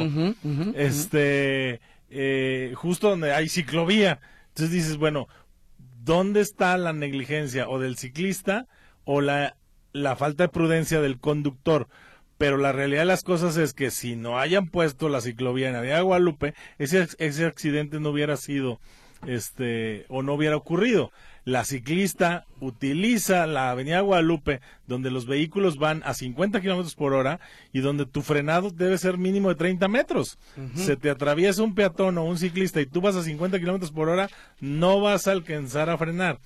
Este, 0.75 1.81
eh, 2.09 2.73
justo 2.75 3.11
donde 3.11 3.33
hay 3.33 3.49
ciclovía. 3.49 4.21
Entonces 4.49 4.73
dices, 4.73 4.97
bueno, 4.97 5.29
¿dónde 6.03 6.41
está 6.41 6.77
la 6.79 6.93
negligencia 6.93 7.69
o 7.69 7.79
del 7.79 7.97
ciclista 7.99 8.67
o 9.05 9.21
la, 9.21 9.57
la 9.93 10.17
falta 10.17 10.45
de 10.45 10.49
prudencia 10.49 11.01
del 11.01 11.19
conductor? 11.19 11.89
Pero 12.41 12.57
la 12.57 12.73
realidad 12.73 13.03
de 13.03 13.05
las 13.05 13.23
cosas 13.23 13.59
es 13.59 13.75
que 13.75 13.91
si 13.91 14.17
no 14.17 14.39
hayan 14.39 14.67
puesto 14.67 15.11
la 15.11 15.21
ciclovía 15.21 15.69
en 15.69 15.77
Avenida 15.77 16.01
Guadalupe, 16.01 16.55
ese, 16.79 17.07
ese 17.19 17.45
accidente 17.45 18.01
no 18.01 18.09
hubiera 18.09 18.39
sido, 18.39 18.81
este, 19.27 20.07
o 20.09 20.23
no 20.23 20.33
hubiera 20.33 20.57
ocurrido. 20.57 21.13
La 21.45 21.67
ciclista 21.67 22.47
utiliza 22.59 23.47
la 23.47 23.71
Avenida 23.71 24.01
Guadalupe, 24.01 24.63
donde 24.87 25.11
los 25.11 25.27
vehículos 25.27 25.77
van 25.77 26.01
a 26.07 26.15
50 26.15 26.63
kilómetros 26.63 26.95
por 26.95 27.13
hora 27.13 27.41
y 27.75 27.81
donde 27.81 28.07
tu 28.07 28.23
frenado 28.23 28.71
debe 28.71 28.97
ser 28.97 29.19
mínimo 29.19 29.51
de 29.51 29.57
30 29.57 29.87
metros. 29.89 30.39
Se 30.75 30.97
te 30.97 31.11
atraviesa 31.11 31.63
un 31.63 31.75
peatón 31.75 32.17
o 32.17 32.25
un 32.25 32.39
ciclista 32.39 32.81
y 32.81 32.87
tú 32.87 33.03
vas 33.03 33.17
a 33.17 33.23
50 33.23 33.59
kilómetros 33.59 33.93
por 33.93 34.09
hora, 34.09 34.31
no 34.61 35.03
vas 35.03 35.29
a 35.29 35.33
alcanzar 35.33 35.91
a 35.91 35.99
frenar 35.99 36.39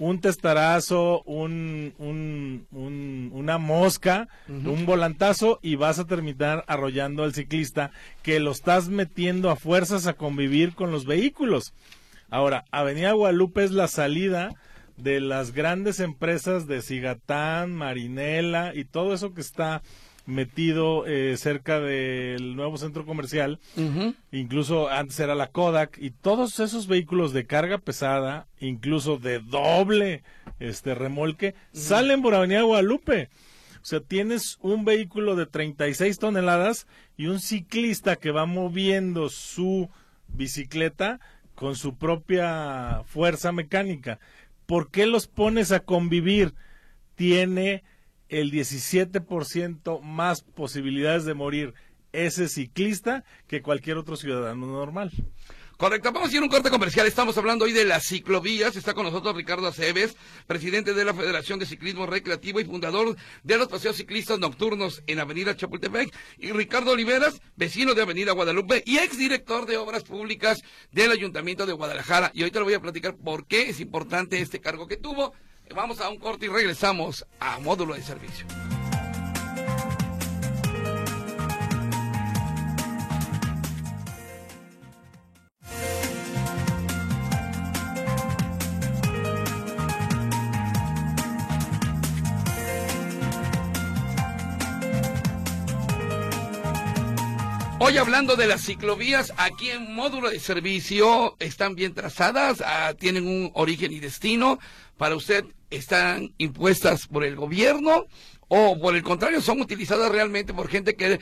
un 0.00 0.18
testarazo, 0.20 1.22
un, 1.26 1.92
un- 1.98 2.66
un- 2.72 3.30
una 3.32 3.58
mosca, 3.58 4.28
un 4.48 4.86
volantazo 4.86 5.60
y 5.62 5.76
vas 5.76 5.98
a 5.98 6.06
terminar 6.06 6.64
arrollando 6.66 7.22
al 7.22 7.34
ciclista 7.34 7.90
que 8.22 8.40
lo 8.40 8.50
estás 8.50 8.88
metiendo 8.88 9.50
a 9.50 9.56
fuerzas 9.56 10.06
a 10.06 10.14
convivir 10.14 10.74
con 10.74 10.90
los 10.90 11.04
vehículos. 11.04 11.74
Ahora, 12.30 12.64
Avenida 12.70 13.12
Guadalupe 13.12 13.62
es 13.62 13.72
la 13.72 13.88
salida 13.88 14.54
de 14.96 15.20
las 15.20 15.52
grandes 15.52 16.00
empresas 16.00 16.66
de 16.66 16.80
Cigatán, 16.82 17.74
Marinela 17.74 18.72
y 18.74 18.84
todo 18.84 19.12
eso 19.14 19.34
que 19.34 19.40
está 19.42 19.82
metido 20.26 21.06
eh, 21.06 21.36
cerca 21.36 21.80
del 21.80 22.54
nuevo 22.56 22.76
centro 22.76 23.04
comercial 23.04 23.58
incluso 24.30 24.88
antes 24.88 25.18
era 25.20 25.34
la 25.34 25.48
Kodak 25.48 25.98
y 25.98 26.10
todos 26.10 26.60
esos 26.60 26.86
vehículos 26.86 27.32
de 27.32 27.46
carga 27.46 27.78
pesada, 27.78 28.46
incluso 28.60 29.16
de 29.16 29.40
doble 29.40 30.22
este 30.58 30.94
remolque, 30.94 31.54
salen 31.72 32.22
por 32.22 32.34
Avenida 32.34 32.62
Guadalupe. 32.62 33.30
O 33.82 33.84
sea, 33.84 34.00
tienes 34.00 34.58
un 34.60 34.84
vehículo 34.84 35.36
de 35.36 35.46
36 35.46 36.18
toneladas 36.18 36.86
y 37.16 37.26
un 37.26 37.40
ciclista 37.40 38.16
que 38.16 38.30
va 38.30 38.44
moviendo 38.44 39.30
su 39.30 39.88
bicicleta 40.28 41.18
con 41.54 41.76
su 41.76 41.96
propia 41.96 43.02
fuerza 43.06 43.52
mecánica. 43.52 44.18
¿Por 44.66 44.90
qué 44.90 45.06
los 45.06 45.26
pones 45.26 45.72
a 45.72 45.80
convivir? 45.80 46.54
Tiene 47.14 47.82
el 48.30 48.50
17% 48.50 50.00
más 50.00 50.42
posibilidades 50.42 51.24
de 51.24 51.34
morir 51.34 51.74
ese 52.12 52.48
ciclista 52.48 53.24
que 53.46 53.62
cualquier 53.62 53.98
otro 53.98 54.16
ciudadano 54.16 54.66
normal. 54.66 55.12
Correcto, 55.80 56.12
vamos 56.12 56.30
a 56.30 56.34
ir 56.34 56.40
a 56.40 56.42
un 56.42 56.50
corte 56.50 56.68
comercial. 56.68 57.06
Estamos 57.06 57.38
hablando 57.38 57.64
hoy 57.64 57.72
de 57.72 57.86
las 57.86 58.04
ciclovías. 58.04 58.76
Está 58.76 58.92
con 58.92 59.04
nosotros 59.04 59.34
Ricardo 59.34 59.66
Aceves, 59.66 60.14
presidente 60.46 60.92
de 60.92 61.06
la 61.06 61.14
Federación 61.14 61.58
de 61.58 61.64
Ciclismo 61.64 62.04
Recreativo 62.04 62.60
y 62.60 62.66
fundador 62.66 63.16
de 63.44 63.56
los 63.56 63.68
paseos 63.68 63.96
ciclistas 63.96 64.38
nocturnos 64.38 65.02
en 65.06 65.20
Avenida 65.20 65.56
Chapultepec. 65.56 66.14
Y 66.36 66.52
Ricardo 66.52 66.90
Oliveras, 66.90 67.40
vecino 67.56 67.94
de 67.94 68.02
Avenida 68.02 68.32
Guadalupe 68.32 68.82
y 68.84 68.98
exdirector 68.98 69.64
de 69.64 69.78
Obras 69.78 70.02
Públicas 70.04 70.60
del 70.92 71.12
Ayuntamiento 71.12 71.64
de 71.64 71.72
Guadalajara. 71.72 72.30
Y 72.34 72.42
hoy 72.42 72.50
te 72.50 72.58
lo 72.58 72.66
voy 72.66 72.74
a 72.74 72.82
platicar 72.82 73.16
por 73.16 73.46
qué 73.46 73.70
es 73.70 73.80
importante 73.80 74.38
este 74.38 74.60
cargo 74.60 74.86
que 74.86 74.98
tuvo. 74.98 75.32
Vamos 75.74 76.00
a 76.00 76.08
un 76.08 76.18
corte 76.18 76.46
y 76.46 76.48
regresamos 76.48 77.24
a 77.38 77.58
módulo 77.60 77.94
de 77.94 78.02
servicio. 78.02 78.46
Hoy 97.82 97.96
hablando 97.96 98.36
de 98.36 98.46
las 98.46 98.60
ciclovías, 98.66 99.32
aquí 99.38 99.70
en 99.70 99.94
módulo 99.94 100.28
de 100.28 100.38
servicio 100.38 101.34
están 101.38 101.74
bien 101.76 101.94
trazadas, 101.94 102.62
ah, 102.62 102.92
tienen 102.92 103.26
un 103.26 103.50
origen 103.54 103.90
y 103.90 104.00
destino. 104.00 104.58
Para 104.98 105.16
usted, 105.16 105.46
¿están 105.70 106.34
impuestas 106.36 107.06
por 107.06 107.24
el 107.24 107.36
gobierno 107.36 108.04
o 108.48 108.78
por 108.78 108.96
el 108.96 109.02
contrario 109.02 109.40
son 109.40 109.62
utilizadas 109.62 110.12
realmente 110.12 110.52
por 110.52 110.68
gente 110.68 110.94
que 110.94 111.20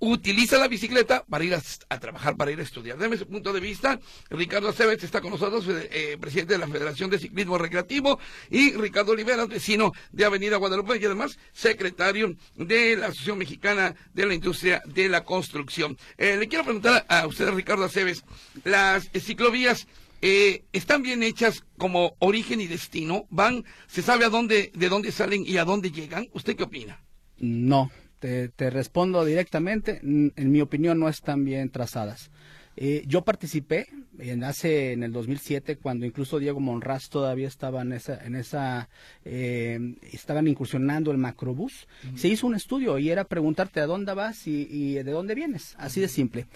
utiliza 0.00 0.58
la 0.58 0.66
bicicleta 0.66 1.24
para 1.28 1.44
ir 1.44 1.54
a, 1.54 2.00
trabajar, 2.00 2.36
para 2.36 2.50
ir 2.50 2.58
a 2.58 2.62
estudiar. 2.62 2.98
Deme 2.98 3.16
su 3.16 3.26
punto 3.26 3.52
de 3.52 3.60
vista. 3.60 4.00
Ricardo 4.30 4.68
Aceves 4.68 5.04
está 5.04 5.20
con 5.20 5.30
nosotros, 5.30 5.64
eh, 5.68 6.16
presidente 6.20 6.54
de 6.54 6.58
la 6.58 6.68
Federación 6.68 7.10
de 7.10 7.18
Ciclismo 7.18 7.58
Recreativo, 7.58 8.18
y 8.50 8.72
Ricardo 8.72 9.12
Oliveras, 9.12 9.48
vecino 9.48 9.92
de 10.10 10.24
Avenida 10.24 10.56
Guadalupe 10.56 10.98
y 10.98 11.04
además 11.04 11.38
secretario 11.52 12.34
de 12.56 12.96
la 12.96 13.06
Asociación 13.06 13.38
Mexicana 13.38 13.94
de 14.14 14.26
la 14.26 14.34
Industria 14.34 14.82
de 14.86 15.08
la 15.08 15.24
Construcción. 15.24 15.96
Eh, 16.16 16.36
le 16.36 16.48
quiero 16.48 16.64
preguntar 16.64 17.04
a 17.08 17.26
usted, 17.26 17.50
Ricardo 17.50 17.84
Aceves, 17.84 18.24
las 18.64 19.10
ciclovías 19.12 19.86
eh, 20.22 20.64
están 20.72 21.02
bien 21.02 21.22
hechas 21.22 21.64
como 21.78 22.14
origen 22.18 22.60
y 22.60 22.66
destino, 22.66 23.26
van, 23.30 23.64
se 23.86 24.02
sabe 24.02 24.24
a 24.24 24.28
dónde, 24.28 24.70
de 24.74 24.88
dónde 24.88 25.12
salen 25.12 25.44
y 25.46 25.56
a 25.56 25.64
dónde 25.64 25.90
llegan. 25.90 26.28
¿Usted 26.32 26.56
qué 26.56 26.64
opina? 26.64 27.02
No, 27.38 27.90
te, 28.20 28.70
respondo 28.70 29.24
directamente, 29.24 30.00
en 30.02 30.50
mi 30.52 30.60
opinión 30.60 31.00
no 31.00 31.08
están 31.08 31.44
bien 31.44 31.70
trazadas. 31.70 32.30
Eh, 32.76 33.02
yo 33.06 33.22
participé 33.22 33.88
en 34.20 34.44
hace 34.44 34.92
en 34.92 35.02
el 35.02 35.12
2007 35.12 35.76
cuando 35.76 36.06
incluso 36.06 36.38
Diego 36.38 36.60
Monraz 36.60 37.08
todavía 37.08 37.48
estaba 37.48 37.82
en 37.82 37.92
esa 37.92 38.24
en 38.24 38.36
esa 38.36 38.88
eh, 39.24 39.96
estaban 40.12 40.46
incursionando 40.46 41.10
el 41.10 41.18
macrobús. 41.18 41.88
Se 42.14 42.28
hizo 42.28 42.46
un 42.46 42.54
estudio 42.54 42.98
y 42.98 43.10
era 43.10 43.24
preguntarte 43.24 43.80
a 43.80 43.86
dónde 43.86 44.14
vas 44.14 44.46
y, 44.46 44.66
y 44.70 44.94
de 44.94 45.10
dónde 45.10 45.34
vienes, 45.34 45.74
así 45.78 46.00
de 46.00 46.08
simple 46.08 46.46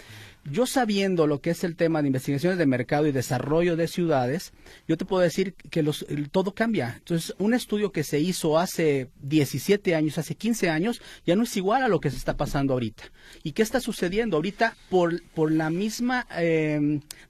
yo 0.45 0.67
sabiendo 0.67 1.25
lo 1.25 1.41
que 1.41 1.49
es 1.49 1.63
el 1.63 1.75
tema 1.75 2.01
de 2.01 2.07
investigaciones 2.07 2.59
de 2.59 2.67
mercado 2.67 3.07
y 3.07 3.11
desarrollo 3.11 3.75
de 3.75 3.87
ciudades, 3.87 4.53
yo 4.87 4.95
te 4.95 5.05
puedo 5.05 5.23
decir 5.23 5.55
que 5.55 5.81
los, 5.81 6.05
todo 6.31 6.53
cambia. 6.53 6.95
Entonces, 6.97 7.33
un 7.39 7.55
estudio 7.55 7.91
que 7.91 8.03
se 8.03 8.19
hizo 8.19 8.59
hace 8.59 9.09
17 9.23 9.95
años, 9.95 10.19
hace 10.19 10.35
15 10.35 10.69
años, 10.69 11.01
ya 11.25 11.35
no 11.35 11.43
es 11.43 11.57
igual 11.57 11.83
a 11.83 11.87
lo 11.87 11.99
que 11.99 12.11
se 12.11 12.17
está 12.17 12.37
pasando 12.37 12.73
ahorita. 12.73 13.05
¿Y 13.43 13.53
qué 13.53 13.63
está 13.63 13.79
sucediendo? 13.79 14.37
Ahorita, 14.37 14.77
por, 14.89 15.23
por 15.33 15.51
la 15.51 15.71
misma 15.71 16.27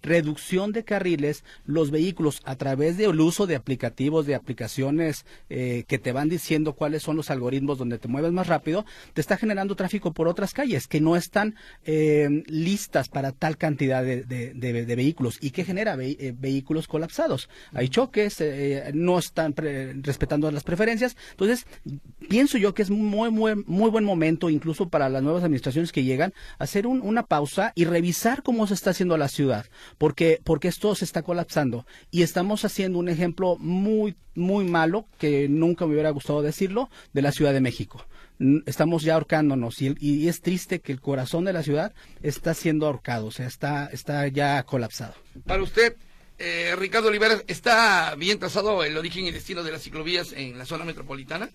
reducción 0.01 0.24
de 0.25 0.83
carriles, 0.83 1.43
los 1.65 1.91
vehículos, 1.91 2.41
a 2.45 2.55
través 2.55 2.97
del 2.97 3.19
uso 3.19 3.47
de 3.47 3.55
aplicativos, 3.55 4.25
de 4.25 4.35
aplicaciones 4.35 5.25
eh, 5.49 5.83
que 5.87 5.99
te 5.99 6.11
van 6.11 6.29
diciendo 6.29 6.73
cuáles 6.73 7.03
son 7.03 7.15
los 7.15 7.29
algoritmos 7.29 7.77
donde 7.77 7.99
te 7.99 8.07
mueves 8.07 8.31
más 8.31 8.47
rápido, 8.47 8.85
te 9.13 9.21
está 9.21 9.37
generando 9.37 9.75
tráfico 9.75 10.13
por 10.13 10.27
otras 10.27 10.53
calles 10.53 10.87
que 10.87 11.01
no 11.01 11.15
están 11.15 11.55
em, 11.83 12.43
listas 12.47 13.09
para 13.09 13.31
tal 13.31 13.57
cantidad 13.57 14.03
de, 14.03 14.95
vehículos 14.95 15.37
y 15.41 15.51
que 15.51 15.63
genera 15.63 15.97
eh, 15.99 16.33
vehículos 16.37 16.87
colapsados. 16.87 17.49
Hay 17.73 17.89
choques, 17.89 18.39
eh, 18.39 18.91
no 18.93 19.19
están 19.19 19.53
respetando 20.01 20.49
las 20.51 20.63
preferencias. 20.63 21.15
Entonces, 21.31 21.65
pienso 22.29 22.57
yo 22.57 22.73
que 22.73 22.81
es 22.81 22.89
muy, 22.89 23.29
muy, 23.31 23.55
muy 23.65 23.89
buen 23.89 24.03
momento, 24.03 24.49
incluso 24.49 24.89
para 24.89 25.09
las 25.09 25.23
nuevas 25.23 25.43
administraciones 25.43 25.91
que 25.91 26.03
llegan, 26.03 26.33
hacer 26.59 26.87
una 26.87 27.23
pausa 27.23 27.71
y 27.75 27.85
revisar 27.85 28.43
cómo 28.43 28.67
se 28.67 28.73
está 28.73 28.91
haciendo 28.91 29.17
la 29.17 29.27
ciudad, 29.27 29.65
porque, 29.97 30.14
porque 30.43 30.67
esto 30.67 30.95
se 30.95 31.05
está 31.05 31.21
colapsando 31.21 31.85
y 32.11 32.21
estamos 32.21 32.65
haciendo 32.65 32.99
un 32.99 33.09
ejemplo 33.09 33.57
muy, 33.57 34.15
muy 34.33 34.65
malo, 34.65 35.07
que 35.17 35.47
nunca 35.49 35.85
me 35.85 35.93
hubiera 35.93 36.09
gustado 36.11 36.41
decirlo, 36.41 36.89
de 37.13 37.21
la 37.21 37.31
Ciudad 37.31 37.53
de 37.53 37.61
México 37.61 38.05
estamos 38.65 39.03
ya 39.03 39.13
ahorcándonos 39.15 39.81
y, 39.81 40.27
es 40.27 40.41
triste 40.41 40.79
que 40.79 40.91
el 40.91 40.99
corazón 40.99 41.45
de 41.45 41.53
la 41.53 41.63
ciudad 41.63 41.93
está 42.21 42.53
siendo 42.53 42.85
ahorcado, 42.85 43.27
o 43.27 43.31
sea, 43.31 43.47
está, 43.47 43.87
está 43.87 44.27
ya 44.27 44.63
colapsado. 44.63 45.13
Para 45.45 45.63
usted, 45.63 45.95
eh, 46.37 46.75
Ricardo 46.77 47.07
Oliveras, 47.07 47.43
¿está 47.47 48.13
bien 48.15 48.39
trazado 48.39 48.83
el 48.83 48.97
origen 48.97 49.25
y 49.25 49.31
destino 49.31 49.63
de 49.63 49.71
las 49.71 49.83
ciclovías 49.83 50.33
en 50.33 50.57
la 50.57 50.65
zona 50.65 50.85
metropolitana? 50.85 51.49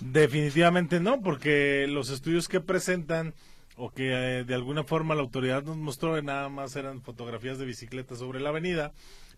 Definitivamente 0.00 1.00
no, 1.00 1.20
porque 1.20 1.86
los 1.88 2.10
estudios 2.10 2.48
que 2.48 2.60
presentan 2.60 3.34
o 3.78 3.90
que 3.90 4.12
eh, 4.12 4.44
de 4.44 4.54
alguna 4.54 4.84
forma 4.84 5.14
la 5.14 5.22
autoridad 5.22 5.62
nos 5.62 5.76
mostró 5.76 6.20
nada 6.20 6.48
más 6.48 6.76
eran 6.76 7.00
fotografías 7.00 7.58
de 7.58 7.64
bicicletas 7.64 8.18
sobre 8.18 8.40
la 8.40 8.50
avenida, 8.50 8.92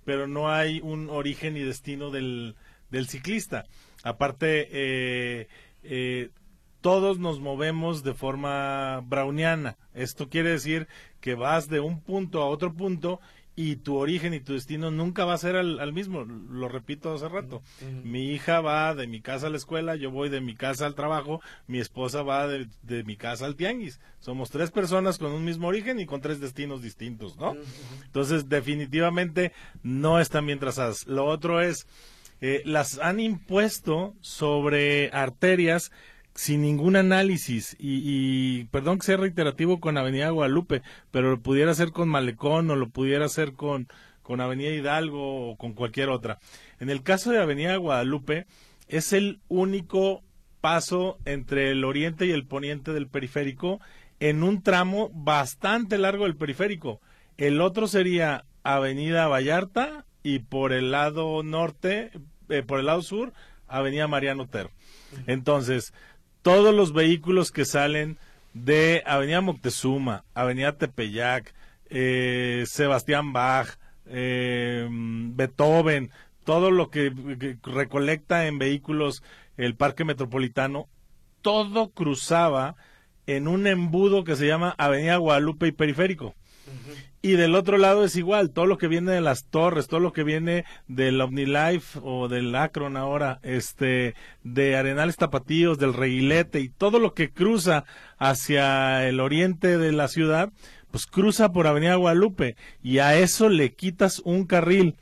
pero 0.05 0.26
no 0.26 0.50
hay 0.50 0.81
un 0.81 1.11
origen 1.11 1.57
y 1.57 1.61
destino 1.61 2.11
del, 2.11 2.57
del 2.90 3.07
ciclista. 3.07 3.66
Aparte, 4.03 4.68
eh, 4.72 5.48
eh, 5.83 6.31
todos 6.81 7.18
nos 7.18 7.40
movemos 7.40 8.03
de 8.03 8.14
forma 8.14 9.00
browniana. 9.00 9.76
Esto 9.92 10.31
quiere 10.31 10.50
decir 10.50 10.88
que 11.20 11.35
vas 11.35 11.68
de 11.68 11.81
un 11.81 12.00
punto 12.00 12.40
a 12.40 12.48
otro 12.48 12.72
punto 12.72 13.20
y 13.61 13.77
tu 13.77 13.96
origen 13.96 14.33
y 14.33 14.40
tu 14.40 14.55
destino 14.55 14.90
nunca 14.90 15.27
va 15.27 15.35
a 15.35 15.38
ser 15.38 15.55
al, 15.55 15.92
mismo. 15.92 16.25
Lo 16.25 16.66
repito 16.70 17.12
hace 17.12 17.29
rato. 17.29 17.61
Mi 18.03 18.33
hija 18.33 18.62
va 18.62 18.94
de 18.94 19.07
mi 19.07 19.20
casa 19.20 19.49
a 19.49 19.51
la 19.51 19.59
escuela, 19.59 19.96
yo 19.96 20.11
voy 20.11 20.31
de 20.31 20.40
mi 20.40 20.55
casa 20.55 20.87
al 20.87 20.94
trabajo, 20.94 21.42
mi 21.66 21.79
esposa 21.79 22.23
va 22.23 22.49
de, 22.49 23.05
mi 23.05 23.18
casa 23.18 23.44
al 23.44 23.57
tianguis. 23.57 24.01
Somos 24.18 24.49
tres 24.49 24.70
personas 24.70 25.18
con 25.18 25.33
un 25.33 25.44
mismo 25.44 25.68
origen 25.68 26.01
y 26.01 26.07
con 26.07 26.23
tres 26.23 26.40
destinos 26.40 26.81
distintos, 26.81 27.37
¿no? 27.37 27.55
Entonces, 28.07 28.49
definitivamente 28.49 29.53
no 29.83 30.20
están 30.20 30.46
bien 30.46 30.59
trazadas. 30.59 31.07
Lo 31.07 31.27
otro 31.27 31.61
es 31.61 31.87
eh, 32.40 32.62
las 32.64 32.99
han 32.99 33.20
impuesto 33.20 34.14
sobre 34.23 35.11
arterias 35.12 35.92
sin 36.34 36.62
ningún 36.62 36.96
análisis 36.96 37.76
y, 37.78 38.64
perdón 38.66 38.98
que 38.98 39.06
sea 39.06 39.16
reiterativo 39.16 39.80
con 39.80 39.98
Avenida 39.98 40.30
Guadalupe, 40.30 40.82
pero 41.10 41.30
lo 41.30 41.40
pudiera 41.40 41.72
hacer 41.72 41.92
con 41.92 42.08
Malecón 42.08 42.70
o 42.70 42.76
lo 42.76 42.88
pudiera 42.88 43.26
hacer 43.26 43.52
con, 43.52 43.88
con 44.22 44.40
Avenida 44.40 44.70
Hidalgo 44.70 45.50
o 45.50 45.56
con 45.56 45.74
cualquier 45.74 46.08
otra. 46.08 46.38
En 46.78 46.90
el 46.90 47.02
caso 47.02 47.30
de 47.30 47.40
Avenida 47.40 47.76
Guadalupe 47.76 48.46
es 48.88 49.12
el 49.12 49.40
único 49.48 50.22
paso 50.60 51.18
entre 51.24 51.70
el 51.70 51.84
oriente 51.84 52.26
y 52.26 52.30
el 52.30 52.46
poniente 52.46 52.92
del 52.92 53.08
periférico 53.08 53.80
en 54.18 54.42
un 54.42 54.62
tramo 54.62 55.10
bastante 55.12 55.98
largo 55.98 56.24
del 56.24 56.36
periférico. 56.36 57.00
El 57.38 57.60
otro 57.60 57.88
sería 57.88 58.44
Avenida 58.62 59.26
Vallarta 59.26 60.04
y 60.22 60.40
por 60.40 60.72
el 60.72 60.90
lado 60.90 61.42
norte, 61.42 62.10
eh, 62.50 62.62
por 62.62 62.80
el 62.80 62.86
lado 62.86 63.02
sur, 63.02 63.32
Avenida 63.66 64.08
Mariano 64.08 64.42
Otero. 64.44 64.70
Entonces, 65.26 65.94
todos 66.42 66.74
los 66.74 66.92
vehículos 66.92 67.50
que 67.50 67.64
salen 67.64 68.18
de 68.55 69.03
Avenida 69.07 69.40
Moctezuma, 69.40 70.24
Avenida 70.35 70.76
Tepeyac, 70.76 71.55
eh, 71.88 72.64
Sebastián 72.66 73.33
Bach, 73.33 73.79
eh, 74.07 74.88
Beethoven, 74.90 76.11
todo 76.44 76.70
lo 76.70 76.90
que, 76.90 77.12
recolecta 77.62 78.46
en 78.46 78.59
vehículos 78.59 79.22
el 79.57 79.76
Parque 79.76 80.05
Metropolitano, 80.05 80.88
todo 81.42 81.90
cruzaba 81.90 82.76
en 83.26 83.46
un 83.46 83.66
embudo 83.66 84.24
que 84.24 84.37
se 84.37 84.46
llama 84.46 84.74
Avenida 84.79 85.16
Guadalupe 85.16 85.68
y 85.68 85.72
Periférico. 85.72 86.35
Y 87.22 87.33
del 87.33 87.54
otro 87.54 87.76
lado 87.76 88.02
es 88.02 88.16
igual, 88.16 88.50
todo 88.50 88.64
lo 88.64 88.78
que 88.78 88.88
viene 88.88 89.12
de 89.12 89.20
las 89.20 89.44
torres, 89.44 89.88
todo 89.88 90.00
lo 90.00 90.14
que 90.14 90.24
viene 90.24 90.64
del 90.88 91.20
OmniLife 91.20 92.00
o 92.02 92.28
del 92.28 92.54
Acron 92.54 92.96
ahora, 92.96 93.40
este, 93.42 94.14
de 94.42 94.76
Arenales 94.76 95.16
Tapatíos, 95.16 95.78
del 95.78 95.92
Reguilete 95.92 96.61
y 96.61 96.70
todo 96.70 96.98
lo 96.98 97.12
que 97.12 97.30
cruza 97.30 97.85
hacia 98.16 99.06
el 99.06 99.20
oriente 99.20 99.76
de 99.76 99.92
la 99.92 100.09
ciudad, 100.09 100.50
pues 100.90 101.06
cruza 101.06 101.52
por 101.52 101.66
Avenida 101.66 101.96
Guadalupe. 101.96 102.56
Y 102.83 102.98
a 102.98 103.14
eso 103.14 103.50
le 103.50 103.74
quitas 103.74 104.20
un 104.24 104.46
carril 104.46 104.96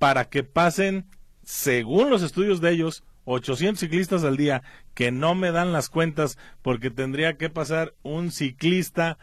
para 0.00 0.24
que 0.24 0.42
pasen, 0.42 1.06
según 1.44 2.10
los 2.10 2.24
estudios 2.24 2.60
de 2.60 2.72
ellos, 2.72 3.04
800 3.26 3.78
ciclistas 3.78 4.24
al 4.24 4.36
día, 4.36 4.64
que 4.94 5.12
no 5.12 5.36
me 5.36 5.52
dan 5.52 5.72
las 5.72 5.88
cuentas 5.88 6.36
porque 6.62 6.90
tendría 6.90 7.36
que 7.36 7.48
pasar 7.48 7.94
un 8.02 8.32
ciclista 8.32 9.18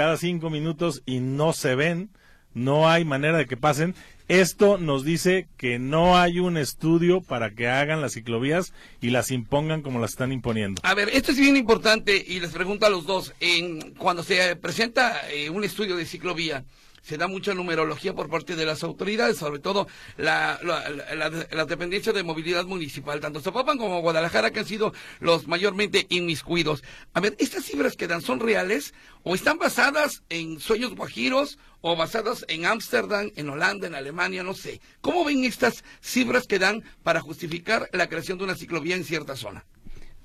cada 0.00 0.16
cinco 0.16 0.48
minutos 0.48 1.02
y 1.04 1.20
no 1.20 1.52
se 1.52 1.74
ven, 1.74 2.08
no 2.54 2.88
hay 2.88 3.04
manera 3.04 3.36
de 3.36 3.44
que 3.44 3.58
pasen. 3.58 3.94
Esto 4.28 4.78
nos 4.78 5.04
dice 5.04 5.46
que 5.58 5.78
no 5.78 6.16
hay 6.16 6.38
un 6.38 6.56
estudio 6.56 7.20
para 7.20 7.50
que 7.50 7.68
hagan 7.68 8.00
las 8.00 8.14
ciclovías 8.14 8.72
y 9.02 9.10
las 9.10 9.30
impongan 9.30 9.82
como 9.82 10.00
las 10.00 10.12
están 10.12 10.32
imponiendo. 10.32 10.80
A 10.84 10.94
ver, 10.94 11.10
esto 11.10 11.32
es 11.32 11.38
bien 11.38 11.54
importante 11.54 12.24
y 12.26 12.40
les 12.40 12.52
pregunto 12.52 12.86
a 12.86 12.88
los 12.88 13.04
dos, 13.04 13.34
en, 13.40 13.92
cuando 13.96 14.22
se 14.22 14.56
presenta 14.56 15.30
eh, 15.30 15.50
un 15.50 15.64
estudio 15.64 15.98
de 15.98 16.06
ciclovía, 16.06 16.64
se 17.02 17.16
da 17.16 17.28
mucha 17.28 17.54
numerología 17.54 18.14
por 18.14 18.28
parte 18.28 18.56
de 18.56 18.66
las 18.66 18.82
autoridades, 18.82 19.38
sobre 19.38 19.60
todo 19.60 19.86
la, 20.16 20.58
la, 20.62 21.64
dependencia 21.64 22.12
de 22.12 22.22
movilidad 22.22 22.64
municipal, 22.64 23.20
tanto 23.20 23.40
Zapopan 23.40 23.78
como 23.78 24.00
Guadalajara, 24.00 24.50
que 24.50 24.60
han 24.60 24.66
sido 24.66 24.92
los 25.20 25.46
mayormente 25.46 26.06
inmiscuidos. 26.10 26.82
A 27.14 27.20
ver, 27.20 27.36
¿estas 27.38 27.64
cifras 27.64 27.96
que 27.96 28.08
dan 28.08 28.22
son 28.22 28.40
reales 28.40 28.94
o 29.22 29.34
están 29.34 29.58
basadas 29.58 30.22
en 30.28 30.60
sueños 30.60 30.94
guajiros 30.94 31.58
o 31.80 31.96
basadas 31.96 32.44
en 32.48 32.66
Ámsterdam, 32.66 33.30
en 33.36 33.48
Holanda, 33.48 33.86
en 33.86 33.94
Alemania, 33.94 34.42
no 34.42 34.54
sé? 34.54 34.80
¿Cómo 35.00 35.24
ven 35.24 35.44
estas 35.44 35.84
cifras 36.00 36.46
que 36.46 36.58
dan 36.58 36.84
para 37.02 37.20
justificar 37.20 37.88
la 37.92 38.08
creación 38.08 38.38
de 38.38 38.44
una 38.44 38.54
ciclovía 38.54 38.96
en 38.96 39.04
cierta 39.04 39.36
zona? 39.36 39.64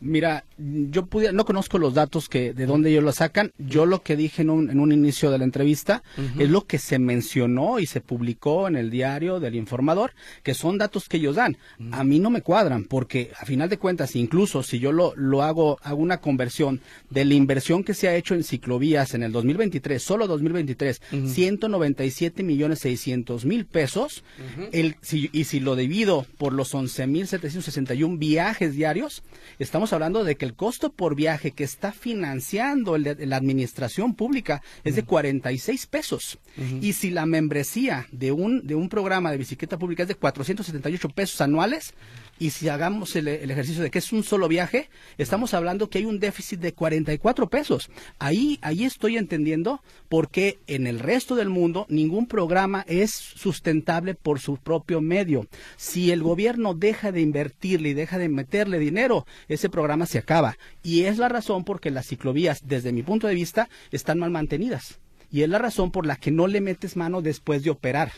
Mira, 0.01 0.43
yo 0.57 1.07
no 1.33 1.45
conozco 1.45 1.77
los 1.77 1.93
datos 1.93 2.27
que 2.29 2.53
de 2.53 2.65
dónde 2.65 2.89
ellos 2.89 3.03
lo 3.03 3.11
sacan. 3.11 3.53
Yo 3.57 3.85
lo 3.85 4.01
que 4.01 4.15
dije 4.15 4.41
en 4.41 4.49
un, 4.49 4.69
en 4.69 4.79
un 4.79 4.91
inicio 4.91 5.31
de 5.31 5.37
la 5.37 5.45
entrevista 5.45 6.03
es 6.37 6.49
lo 6.49 6.65
que 6.65 6.79
se 6.79 6.99
mencionó 6.99 7.79
y 7.79 7.85
se 7.85 8.01
publicó 8.01 8.67
en 8.67 8.75
el 8.75 8.91
diario 8.91 9.39
del 9.39 9.55
informador, 9.55 10.13
que 10.43 10.53
son 10.53 10.77
datos 10.77 11.07
que 11.07 11.17
ellos 11.17 11.37
dan. 11.37 11.57
A 11.91 12.03
mí 12.03 12.19
no 12.19 12.29
me 12.29 12.41
cuadran 12.41 12.83
porque 12.83 13.31
a 13.39 13.45
final 13.45 13.69
de 13.69 13.77
cuentas, 13.77 14.15
incluso 14.15 14.63
si 14.63 14.79
yo 14.79 14.91
lo, 14.91 15.13
lo 15.15 15.43
hago, 15.43 15.79
hago 15.81 16.01
una 16.01 16.19
conversión 16.19 16.81
de 17.09 17.25
la 17.25 17.33
inversión 17.33 17.83
que 17.83 17.93
se 17.93 18.07
ha 18.07 18.15
hecho 18.15 18.35
en 18.35 18.43
ciclovías 18.43 19.13
en 19.13 19.23
el 19.23 19.31
2023, 19.31 20.01
solo 20.01 20.27
2023, 20.27 21.01
197 21.25 22.43
millones 22.43 22.79
600 22.79 23.45
mil 23.45 23.65
pesos, 23.65 24.23
el, 24.71 24.97
y 25.11 25.43
si 25.45 25.59
lo 25.59 25.75
divido 25.75 26.25
por 26.37 26.53
los 26.53 26.73
11 26.73 27.07
mil 27.07 27.27
761 27.27 28.17
viajes 28.17 28.73
diarios, 28.73 29.23
estamos 29.59 29.84
hablando 29.93 30.23
de 30.23 30.35
que 30.35 30.45
el 30.45 30.55
costo 30.55 30.91
por 30.91 31.15
viaje 31.15 31.51
que 31.51 31.63
está 31.63 31.91
financiando 31.91 32.97
la 32.97 33.35
administración 33.35 34.13
pública 34.13 34.61
es 34.83 34.95
de 34.95 35.03
46 35.03 35.85
pesos. 35.87 36.39
Y 36.81 36.93
si 36.93 37.11
la 37.11 37.25
membresía 37.25 38.07
de 38.11 38.31
un, 38.31 38.65
de 38.65 38.75
un 38.75 38.89
programa 38.89 39.31
de 39.31 39.37
bicicleta 39.37 39.77
pública 39.77 40.03
es 40.03 40.09
de 40.09 40.15
478 40.15 41.09
pesos 41.09 41.41
anuales, 41.41 41.93
y 42.37 42.49
si 42.49 42.67
hagamos 42.67 43.15
el, 43.15 43.27
ejercicio 43.27 43.81
de 43.81 43.89
que 43.89 43.99
es 43.99 44.11
un 44.11 44.23
solo 44.23 44.47
viaje, 44.47 44.89
estamos 45.17 45.53
hablando 45.53 45.89
que 45.89 45.99
hay 45.99 46.05
un 46.05 46.19
déficit 46.19 46.59
de 46.59 46.73
44 46.73 47.49
pesos. 47.49 47.89
Ahí, 48.19 48.59
ahí 48.61 48.83
estoy 48.83 49.17
entendiendo 49.17 49.81
por 50.09 50.29
qué 50.29 50.59
en 50.67 50.85
el 50.87 50.99
resto 50.99 51.35
del 51.35 51.49
mundo 51.49 51.85
ningún 51.89 52.27
programa 52.27 52.83
es 52.87 53.11
sustentable 53.11 54.15
por 54.15 54.39
su 54.39 54.57
propio 54.57 54.99
medio. 54.99 55.47
Si 55.77 56.11
el 56.11 56.23
gobierno 56.23 56.73
deja 56.73 57.11
de 57.11 57.21
invertirle 57.21 57.89
y 57.89 57.93
deja 57.93 58.17
de 58.17 58.29
meterle 58.29 58.79
dinero, 58.79 59.25
ese 59.47 59.69
programa 59.69 60.05
se 60.05 60.17
acaba. 60.17 60.57
Y 60.83 61.03
es 61.03 61.17
la 61.17 61.29
razón 61.29 61.63
por 61.63 61.79
que 61.79 61.91
las 61.91 62.07
ciclovías, 62.07 62.59
desde 62.65 62.91
mi 62.91 63.03
punto 63.03 63.27
de 63.27 63.35
vista, 63.35 63.69
están 63.91 64.19
mal 64.19 64.31
mantenidas. 64.31 64.99
Y 65.31 65.41
es 65.41 65.49
la 65.49 65.57
razón 65.57 65.91
por 65.91 66.05
la 66.05 66.17
que 66.17 66.31
no 66.31 66.47
le 66.47 66.61
metes 66.61 66.95
mano 66.95 67.21
después 67.21 67.63
de 67.63 67.69
operar, 67.69 68.11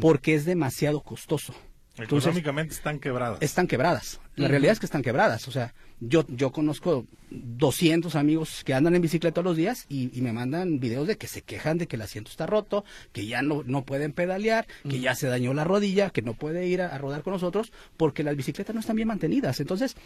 porque 0.00 0.34
es 0.34 0.44
demasiado 0.44 1.00
costoso. 1.00 1.54
Económicamente 1.96 2.74
están 2.74 2.98
quebradas. 2.98 3.38
Están 3.40 3.66
quebradas. 3.66 4.20
La 4.36 4.48
realidad 4.48 4.72
es 4.72 4.80
que 4.80 4.86
están 4.86 5.02
quebradas. 5.02 5.46
O 5.46 5.52
sea, 5.52 5.74
yo, 6.00 6.24
yo 6.28 6.50
conozco 6.50 7.06
200 7.30 8.16
amigos 8.16 8.62
que 8.64 8.74
andan 8.74 8.96
en 8.96 9.02
bicicleta 9.02 9.34
todos 9.34 9.44
los 9.44 9.56
días 9.56 9.86
y, 9.88 10.08
me 10.20 10.32
mandan 10.32 10.80
videos 10.80 11.06
de 11.06 11.16
que 11.16 11.28
se 11.28 11.42
quejan 11.42 11.78
de 11.78 11.86
que 11.86 11.96
el 11.96 12.02
asiento 12.02 12.30
está 12.30 12.46
roto, 12.46 12.84
que 13.12 13.26
ya 13.26 13.42
no, 13.42 13.62
no 13.64 13.84
pueden 13.84 14.12
pedalear, 14.12 14.66
que 14.88 15.00
ya 15.00 15.14
se 15.14 15.28
dañó 15.28 15.54
la 15.54 15.64
rodilla, 15.64 16.10
que 16.10 16.22
no 16.22 16.34
puede 16.34 16.66
ir 16.66 16.82
a, 16.82 16.96
rodar 16.98 17.22
con 17.22 17.34
nosotros 17.34 17.72
porque 17.96 18.24
las 18.24 18.36
bicicletas 18.36 18.74
no 18.74 18.80
están 18.80 18.96
bien 18.96 19.08
mantenidas. 19.08 19.60
Entonces, 19.60 19.96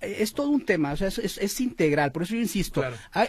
es 0.00 0.32
todo 0.32 0.48
un 0.48 0.64
tema, 0.64 0.92
o 0.92 0.96
sea, 0.96 1.08
es, 1.08 1.60
integral, 1.60 2.12
por 2.12 2.22
eso 2.22 2.34
yo 2.34 2.40
insisto, 2.40 2.82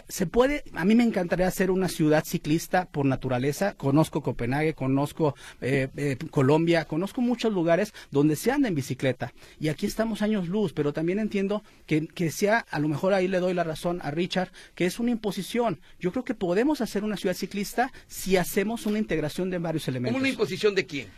se 0.08 0.26
puede, 0.26 0.64
a 0.74 0.84
mí 0.84 0.94
me 0.94 1.04
encantaría 1.04 1.50
ser 1.50 1.70
una 1.70 1.88
ciudad 1.88 2.24
ciclista 2.24 2.86
por 2.86 3.06
naturaleza, 3.06 3.74
conozco 3.74 4.22
Copenhague, 4.22 4.74
conozco 4.74 5.34
eh, 5.60 5.88
eh, 5.96 6.16
Colombia, 6.30 6.86
conozco 6.86 7.20
muchos 7.20 7.52
lugares 7.52 7.92
donde 8.10 8.36
se 8.36 8.50
anda 8.50 8.68
en 8.68 8.74
bicicleta 8.74 9.32
y 9.60 9.68
aquí 9.68 9.86
estamos 9.86 10.22
años 10.22 10.48
luz, 10.48 10.72
pero 10.72 10.92
también 10.92 11.18
entiendo 11.18 11.62
que, 11.86 12.06
que 12.06 12.30
sea, 12.30 12.64
a 12.70 12.78
lo 12.78 12.88
mejor 12.88 13.12
ahí 13.12 13.28
le 13.28 13.38
doy 13.38 13.54
la 13.54 13.64
razón 13.64 14.00
a 14.02 14.10
Richard, 14.10 14.50
que 14.74 14.86
es 14.86 14.98
una 14.98 15.10
imposición. 15.10 15.80
Yo 16.00 16.12
creo 16.12 16.24
que 16.24 16.34
podemos 16.34 16.80
hacer 16.80 17.04
una 17.04 17.16
ciudad 17.16 17.34
ciclista 17.34 17.92
si 18.06 18.36
hacemos 18.36 18.86
una 18.86 18.98
integración 18.98 19.50
de 19.50 19.58
varios 19.58 19.88
elementos. 19.88 20.20
¿Una 20.20 20.28
imposición 20.28 20.74
de 20.74 20.86
quién? 20.86 21.08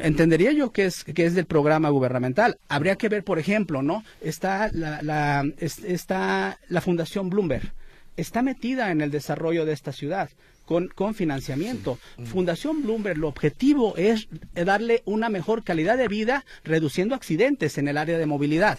Entendería 0.00 0.52
yo 0.52 0.72
que 0.72 0.86
es 0.86 1.04
que 1.04 1.26
es 1.26 1.34
del 1.34 1.46
programa 1.46 1.88
gubernamental. 1.90 2.58
Habría 2.68 2.96
que 2.96 3.08
ver, 3.08 3.24
por 3.24 3.38
ejemplo, 3.38 3.82
¿no? 3.82 4.04
Está 4.20 4.70
la, 4.72 5.02
la 5.02 5.44
está 5.60 6.58
la 6.68 6.80
Fundación 6.80 7.30
Bloomberg 7.30 7.72
está 8.16 8.42
metida 8.42 8.90
en 8.90 9.00
el 9.00 9.10
desarrollo 9.10 9.64
de 9.64 9.72
esta 9.72 9.92
ciudad 9.92 10.30
con, 10.64 10.88
con 10.88 11.14
financiamiento. 11.14 11.98
Fundación 12.24 12.82
Bloomberg, 12.82 13.18
lo 13.18 13.28
objetivo 13.28 13.96
es 13.96 14.28
darle 14.54 15.02
una 15.04 15.28
mejor 15.28 15.64
calidad 15.64 15.98
de 15.98 16.08
vida 16.08 16.44
reduciendo 16.64 17.14
accidentes 17.14 17.78
en 17.78 17.88
el 17.88 17.96
área 17.96 18.18
de 18.18 18.26
movilidad. 18.26 18.78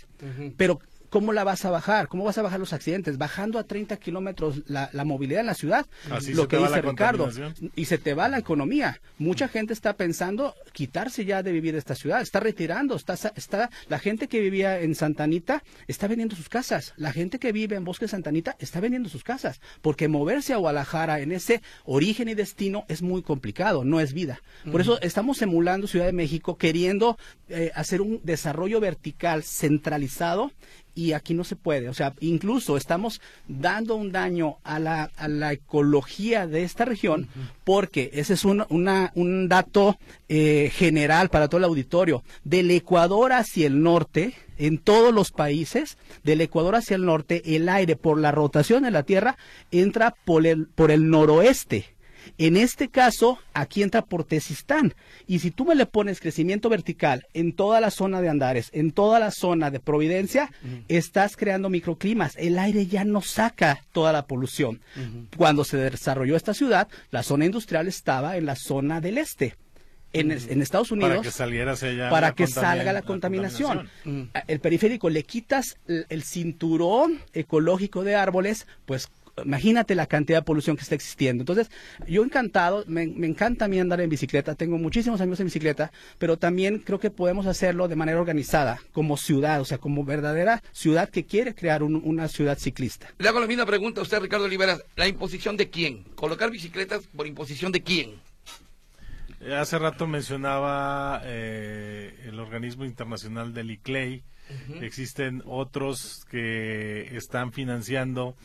Pero 0.58 0.80
¿cómo 1.14 1.32
la 1.32 1.44
vas 1.44 1.64
a 1.64 1.70
bajar? 1.70 2.08
¿Cómo 2.08 2.24
vas 2.24 2.40
a 2.40 2.42
bajar 2.42 2.60
los 2.60 2.74
accidentes? 2.74 3.20
Bajando 3.20 3.60
a 3.60 3.66
30 3.66 3.98
kilómetros 3.98 4.64
la, 4.66 4.90
movilidad 5.06 5.42
en 5.42 5.46
la 5.46 5.54
ciudad, 5.54 5.86
lo 6.34 6.48
que 6.48 6.58
dice 6.58 6.82
Ricardo, 6.82 7.30
y 7.76 7.86
se 7.86 8.00
te 8.00 8.16
va 8.16 8.28
la 8.30 8.40
economía. 8.40 9.00
Mucha 9.20 9.48
gente 9.48 9.74
está 9.74 9.94
pensando 9.94 10.56
quitarse 10.72 11.24
ya 11.24 11.44
de 11.44 11.52
vivir 11.52 11.76
esta 11.76 11.94
ciudad, 11.94 12.20
está 12.20 12.40
retirando, 12.40 12.96
está, 12.96 13.14
está 13.36 13.70
la 13.90 14.00
gente 14.00 14.28
que 14.28 14.40
vivía 14.40 14.80
en 14.80 14.96
Santanita 14.96 15.62
está 15.88 16.08
vendiendo 16.08 16.36
sus 16.36 16.50
casas, 16.50 16.96
la 16.98 17.12
gente 17.12 17.38
que 17.38 17.52
vive 17.52 17.76
en 17.76 17.84
Bosque 17.84 18.08
Santanita 18.08 18.56
está 18.58 18.80
vendiendo 18.80 19.08
sus 19.08 19.24
casas, 19.24 19.62
porque 19.84 20.08
moverse 20.08 20.54
a 20.54 20.58
Guadalajara 20.58 21.20
en 21.20 21.32
ese 21.32 21.62
origen 21.86 22.28
y 22.28 22.34
destino 22.34 22.86
es 22.88 23.04
muy 23.04 23.22
complicado, 23.22 23.84
no 23.84 24.00
es 24.00 24.14
vida. 24.14 24.42
Por 24.72 24.82
eso 24.82 25.00
estamos 25.02 25.40
emulando 25.44 25.86
Ciudad 25.86 26.08
de 26.08 26.12
México, 26.12 26.58
queriendo 26.58 27.20
eh, 27.50 27.72
hacer 27.76 28.02
un 28.02 28.20
desarrollo 28.24 28.80
vertical 28.80 29.44
centralizado 29.44 30.52
y 30.96 31.14
aquí 31.14 31.34
no 31.34 31.44
se 31.44 31.56
puede. 31.56 31.90
O 31.90 31.94
sea, 31.94 32.14
incluso 32.20 32.78
estamos 32.78 33.22
dando 33.48 33.96
un 33.96 34.12
daño 34.12 34.58
a 34.64 34.80
la, 34.80 35.12
a 35.18 35.28
la 35.28 35.54
ecología 35.54 36.48
de 36.48 36.64
esta 36.64 36.86
región 36.86 37.28
porque 37.64 38.12
ese 38.14 38.34
es 38.34 38.46
un, 38.46 38.66
una, 38.70 39.12
un 39.16 39.48
dato 39.48 39.98
eh, 40.30 40.72
general 40.74 41.30
para 41.30 41.48
todo 41.48 41.60
el 41.60 41.66
auditorio. 41.66 42.24
Del 42.44 42.72
Ecuador 42.72 43.34
hacia 43.34 43.68
el 43.68 43.82
norte, 43.82 44.34
en 44.58 44.78
todos 44.78 45.14
los 45.14 45.32
países, 45.32 45.98
del 46.24 46.42
Ecuador 46.42 46.76
hacia 46.76 46.96
el 46.96 47.06
norte, 47.06 47.56
el 47.56 47.70
aire 47.70 47.96
por 47.96 48.20
la 48.20 48.32
rotación 48.32 48.84
de 48.84 48.92
la 48.92 49.04
Tierra 49.04 49.38
entra 49.72 50.16
por 50.26 50.46
el, 50.46 50.68
por 50.68 50.92
el 50.92 51.10
noroeste 51.10 51.93
en 52.38 52.58
este 52.58 52.90
caso, 52.90 53.38
aquí 53.54 53.84
entra 53.84 54.02
por 54.02 54.24
Tesistán. 54.24 54.96
Y 55.28 55.40
si 55.40 55.52
tú 55.52 55.66
me 55.66 55.76
le 55.76 55.86
pones 55.86 56.20
crecimiento 56.20 56.70
vertical 56.70 57.26
en 57.34 57.54
toda 57.54 57.80
la 57.80 57.92
zona 57.92 58.22
de 58.22 58.30
Andares, 58.30 58.70
en 58.74 58.92
toda 58.92 59.20
la 59.20 59.32
zona 59.32 59.70
de 59.70 59.80
Providencia, 59.80 60.52
estás 60.88 61.38
creando 61.38 61.70
microclimas. 61.70 62.36
El 62.38 62.58
aire 62.58 62.88
ya 62.88 63.04
no 63.04 63.22
saca 63.22 63.84
toda 63.92 64.12
la 64.12 64.26
polución. 64.26 64.82
Cuando 65.38 65.64
se 65.64 65.78
desarrolló 65.78 66.36
esta 66.36 66.54
ciudad, 66.54 66.88
la 67.12 67.24
zona 67.24 67.46
industrial 67.46 67.88
estaba 67.88 68.38
en 68.38 68.46
la 68.46 68.56
zona 68.56 69.00
del 69.02 69.18
este. 69.18 69.56
En, 70.14 70.32
Estados 70.62 70.92
Unidos 70.92 71.10
para 71.10 71.22
que 71.24 71.32
saliera 71.32 71.76
para 72.12 72.34
que 72.34 72.46
salga 72.46 72.94
la 72.94 73.02
contaminación. 73.02 73.90
El 74.48 74.60
periférico 74.60 75.10
le 75.10 75.24
quitas 75.24 75.78
el, 75.88 76.24
cinturón 76.24 77.20
ecológico 77.34 78.04
de 78.04 78.16
árboles, 78.16 78.68
pues 78.86 79.10
imagínate 79.44 79.96
la 79.96 80.08
cantidad 80.08 80.40
de 80.40 80.44
polución 80.44 80.76
que 80.76 80.84
está 80.84 80.96
existiendo. 80.96 81.42
Entonces, 81.42 81.70
yo 82.08 82.24
encantado, 82.24 82.84
me, 82.88 83.04
encanta 83.04 83.66
a 83.66 83.68
mí 83.68 83.80
andar 83.80 84.02
en 84.02 84.10
bicicleta, 84.10 84.56
tengo 84.56 84.78
muchísimos 84.78 85.22
amigos 85.22 85.40
en 85.40 85.48
bicicleta, 85.48 85.92
pero 86.18 86.38
también 86.38 86.80
creo 86.80 87.00
que 87.00 87.10
podemos 87.10 87.48
hacerlo 87.48 87.88
de 87.88 87.96
manera 87.96 88.20
organizada, 88.20 88.80
como 88.92 89.18
ciudad, 89.18 89.62
o 89.62 89.66
sea, 89.66 89.78
como 89.78 90.04
verdadera 90.06 90.62
ciudad 90.72 91.10
que 91.10 91.26
quiere 91.26 91.56
crear 91.56 91.84
una 91.84 92.28
ciudad 92.28 92.58
ciclista. 92.58 93.08
Le 93.18 93.28
hago 93.28 93.40
la 93.40 93.48
misma 93.48 93.66
pregunta 93.66 94.02
a 94.02 94.04
usted, 94.04 94.20
Ricardo 94.20 94.46
Olivera, 94.46 94.78
¿la 94.96 95.08
imposición 95.08 95.58
de 95.58 95.70
quién? 95.70 96.04
¿Colocar 96.16 96.52
bicicletas 96.52 97.08
por 97.08 97.28
imposición 97.28 97.72
de 97.72 97.82
quién? 97.82 98.12
Eh, 99.42 99.56
hace 99.56 99.78
rato 99.78 100.08
mencionaba 100.08 101.22
eh, 101.26 102.18
el 102.26 102.40
organismo 102.40 102.86
internacional 102.86 103.54
del 103.54 103.72
ICLEI. 103.72 104.24
Existen 104.82 105.42
otros 105.46 106.26
que 106.30 107.16
están 107.16 107.54
financiando 107.54 108.36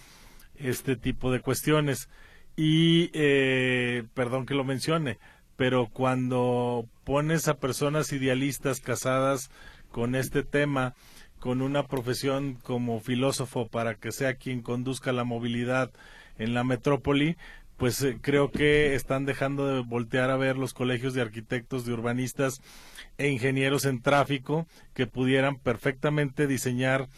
este 0.60 0.96
tipo 0.96 1.30
de 1.32 1.40
cuestiones. 1.40 2.08
Y, 2.56 3.10
eh, 3.14 4.04
perdón 4.14 4.46
que 4.46 4.54
lo 4.54 4.64
mencione, 4.64 5.18
pero 5.56 5.88
cuando 5.88 6.86
pones 7.04 7.48
a 7.48 7.58
personas 7.58 8.12
idealistas 8.12 8.80
casadas 8.80 9.50
con 9.90 10.14
este 10.14 10.42
tema 10.42 10.94
con 11.38 11.62
una 11.62 11.86
profesión 11.86 12.54
como 12.54 13.00
filósofo 13.00 13.68
para 13.68 13.94
que 13.94 14.12
sea 14.12 14.34
quien 14.34 14.60
conduzca 14.60 15.12
la 15.12 15.24
movilidad 15.24 15.92
en 16.36 16.54
la 16.54 16.64
metrópoli, 16.64 17.36
pues 17.76 18.02
eh, 18.02 18.18
creo 18.20 18.50
que 18.50 18.94
están 18.94 19.24
dejando 19.24 19.66
de 19.66 19.80
voltear 19.80 20.30
a 20.30 20.36
ver 20.36 20.56
los 20.56 20.74
colegios 20.74 21.14
de 21.14 21.22
arquitectos, 21.22 21.86
de 21.86 21.92
urbanistas 21.92 22.60
e 23.18 23.28
ingenieros 23.28 23.84
en 23.84 24.02
tráfico 24.02 24.66
que 24.94 25.06
pudieran 25.06 25.56
perfectamente 25.56 26.46
diseñar 26.46 27.08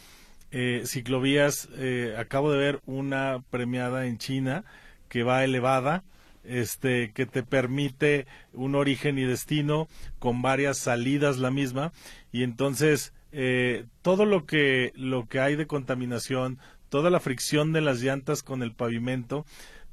eh, 0.53 0.83
ciclovías. 0.85 1.69
Eh, 1.77 2.15
acabo 2.19 2.51
de 2.51 2.59
ver 2.59 2.81
una 2.87 3.43
premiada 3.51 4.07
en 4.07 4.19
China 4.19 4.65
que 5.09 5.23
va 5.23 5.45
elevada, 5.45 6.05
este, 6.45 7.13
que 7.13 7.27
te 7.27 7.43
permite 7.43 8.27
un 8.53 8.75
origen 8.75 9.19
y 9.19 9.25
destino 9.25 9.89
con 10.19 10.43
varias 10.43 10.79
salidas 10.79 11.39
la 11.39 11.51
misma 11.51 11.93
y 12.33 12.45
entonces 12.45 13.13
eh, 13.33 13.85
todo 14.03 14.25
lo 14.25 14.47
que 14.47 14.93
lo 14.97 15.29
que 15.29 15.41
hay 15.41 15.57
de 15.57 15.67
contaminación, 15.67 16.59
toda 16.89 17.11
la 17.11 17.21
fricción 17.21 17.73
de 17.73 17.81
las 17.81 18.01
llantas 18.01 18.43
con 18.43 18.63
el 18.63 18.73
pavimento, 18.73 19.45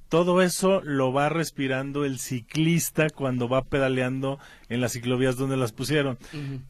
todo 0.09 0.41
eso 0.41 0.81
lo 0.83 1.11
va 1.11 1.29
respirando 1.29 2.05
el 2.05 2.19
ciclista 2.19 3.09
cuando 3.09 3.49
va 3.49 3.63
pedaleando 3.63 4.39
en 4.69 4.81
las 4.81 4.93
ciclovías 4.93 5.37
donde 5.37 5.57
las 5.57 5.71
pusieron. 5.71 6.17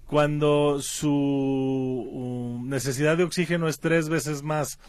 Cuando 0.06 0.82
su 0.82 1.12
uh, 1.12 2.66
necesidad 2.66 3.18
de 3.18 3.24
oxígeno 3.24 3.68
es 3.68 3.80
tres 3.80 4.10
veces 4.10 4.44
más 4.44 4.80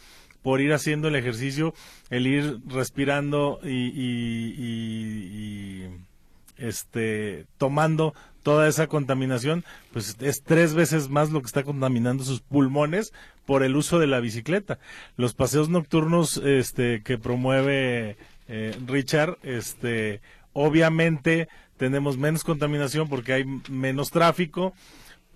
por 0.41 0.61
ir 0.61 0.73
haciendo 0.73 1.09
el 1.09 1.15
ejercicio, 1.15 1.73
el 2.09 2.27
ir 2.27 2.59
respirando 2.67 3.59
y, 3.63 3.91
y 3.95 5.89
este 6.57 7.45
tomando 7.57 8.13
toda 8.43 8.67
esa 8.67 8.87
contaminación, 8.87 9.63
pues 9.91 10.15
es 10.21 10.43
tres 10.43 10.73
veces 10.73 11.09
más 11.09 11.29
lo 11.29 11.41
que 11.41 11.47
está 11.47 11.63
contaminando 11.63 12.23
sus 12.23 12.41
pulmones 12.41 13.13
por 13.45 13.63
el 13.63 13.75
uso 13.75 13.99
de 13.99 14.07
la 14.07 14.19
bicicleta. 14.19 14.79
Los 15.17 15.33
paseos 15.33 15.69
nocturnos 15.69 16.37
este, 16.37 17.01
que 17.03 17.17
promueve 17.17 18.17
eh, 18.49 18.75
Richard, 18.87 19.37
este, 19.43 20.21
obviamente 20.53 21.47
tenemos 21.77 22.17
menos 22.17 22.43
contaminación 22.43 23.07
porque 23.07 23.33
hay 23.33 23.45
menos 23.69 24.09
tráfico, 24.09 24.73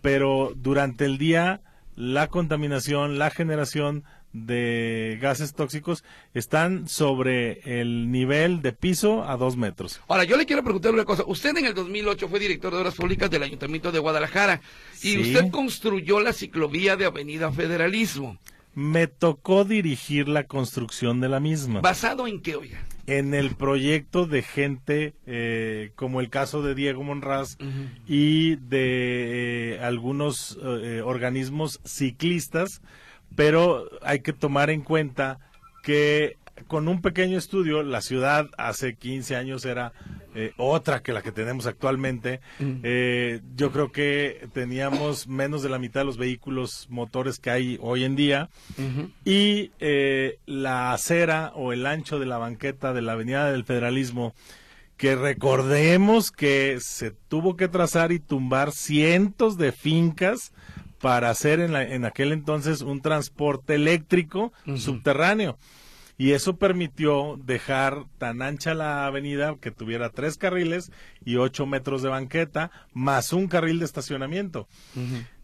pero 0.01 0.51
durante 0.55 1.05
el 1.05 1.17
día 1.17 1.61
la 1.95 2.27
contaminación, 2.27 3.19
la 3.19 3.29
generación 3.29 4.03
de 4.33 5.19
gases 5.21 5.53
tóxicos 5.53 6.03
están 6.33 6.87
sobre 6.87 7.81
el 7.81 8.11
nivel 8.11 8.63
de 8.63 8.73
piso 8.73 9.23
a 9.23 9.37
dos 9.37 9.57
metros. 9.57 10.01
Ahora, 10.07 10.23
yo 10.23 10.35
le 10.35 10.47
quiero 10.47 10.63
preguntar 10.63 10.91
una 10.91 11.05
cosa. 11.05 11.23
Usted 11.27 11.55
en 11.55 11.65
el 11.65 11.75
2008 11.75 12.27
fue 12.27 12.39
director 12.39 12.73
de 12.73 12.79
Obras 12.79 12.95
Públicas 12.95 13.29
del 13.29 13.43
Ayuntamiento 13.43 13.91
de 13.91 13.99
Guadalajara 13.99 14.59
y 15.03 15.19
usted 15.21 15.51
construyó 15.51 16.19
la 16.19 16.33
ciclovía 16.33 16.97
de 16.97 17.05
Avenida 17.05 17.51
Federalismo. 17.51 18.39
Me 18.73 19.05
tocó 19.05 19.65
dirigir 19.65 20.27
la 20.27 20.45
construcción 20.45 21.21
de 21.21 21.29
la 21.29 21.39
misma. 21.39 21.81
¿Basado 21.81 22.25
en 22.25 22.41
qué, 22.41 22.55
oiga? 22.55 22.83
En 23.05 23.33
el 23.33 23.55
proyecto 23.55 24.25
de 24.25 24.41
gente 24.41 25.13
eh, 25.25 25.91
como 25.95 26.21
el 26.21 26.29
caso 26.29 26.61
de 26.61 26.73
Diego 26.73 27.03
Monraz 27.03 27.57
y 28.07 28.55
de 28.55 29.73
eh, 29.75 29.79
algunos 29.81 30.57
eh, 30.63 31.01
organismos 31.03 31.81
ciclistas 31.83 32.81
pero 33.35 33.89
hay 34.01 34.19
que 34.19 34.33
tomar 34.33 34.69
en 34.69 34.81
cuenta 34.81 35.39
que 35.83 36.37
con 36.67 36.87
un 36.87 37.01
pequeño 37.01 37.37
estudio, 37.37 37.83
la 37.83 38.01
ciudad 38.01 38.47
hace 38.57 38.95
15 38.95 39.35
años 39.35 39.65
era 39.65 39.93
eh, 40.35 40.53
otra 40.57 41.01
que 41.01 41.13
la 41.13 41.21
que 41.21 41.31
tenemos 41.31 41.65
actualmente. 41.65 42.41
Eh, 42.59 43.41
yo 43.55 43.71
creo 43.71 43.91
que 43.91 44.47
teníamos 44.53 45.27
menos 45.27 45.61
de 45.61 45.69
la 45.69 45.79
mitad 45.79 46.01
de 46.01 46.05
los 46.05 46.17
vehículos 46.17 46.87
motores 46.89 47.39
que 47.39 47.49
hay 47.49 47.77
hoy 47.81 48.03
en 48.03 48.15
día. 48.15 48.49
Y 49.25 49.71
eh, 49.79 50.39
la 50.45 50.93
acera 50.93 51.51
o 51.55 51.73
el 51.73 51.85
ancho 51.85 52.19
de 52.19 52.25
la 52.25 52.37
banqueta 52.37 52.93
de 52.93 53.01
la 53.01 53.13
Avenida 53.13 53.51
del 53.51 53.63
Federalismo, 53.63 54.33
que 54.97 55.15
recordemos 55.15 56.31
que 56.31 56.77
se 56.79 57.11
tuvo 57.11 57.55
que 57.55 57.67
trazar 57.67 58.11
y 58.11 58.19
tumbar 58.19 58.71
cientos 58.71 59.57
de 59.57 59.71
fincas 59.71 60.51
para 60.99 61.29
hacer 61.29 61.59
en, 61.59 61.75
en 61.75 62.05
aquel 62.05 62.31
entonces 62.31 62.81
un 62.81 63.01
transporte 63.01 63.75
eléctrico 63.75 64.53
subterráneo. 64.77 65.57
Y 66.17 66.31
eso 66.31 66.57
permitió 66.57 67.39
dejar 67.43 68.05
tan 68.17 68.41
ancha 68.41 68.73
la 68.73 69.05
avenida 69.05 69.55
que 69.59 69.71
tuviera 69.71 70.09
tres 70.09 70.37
carriles 70.37 70.91
y 71.25 71.37
ocho 71.37 71.65
metros 71.65 72.01
de 72.01 72.09
banqueta, 72.09 72.71
más 72.93 73.33
un 73.33 73.47
carril 73.47 73.79
de 73.79 73.85
estacionamiento. 73.85 74.67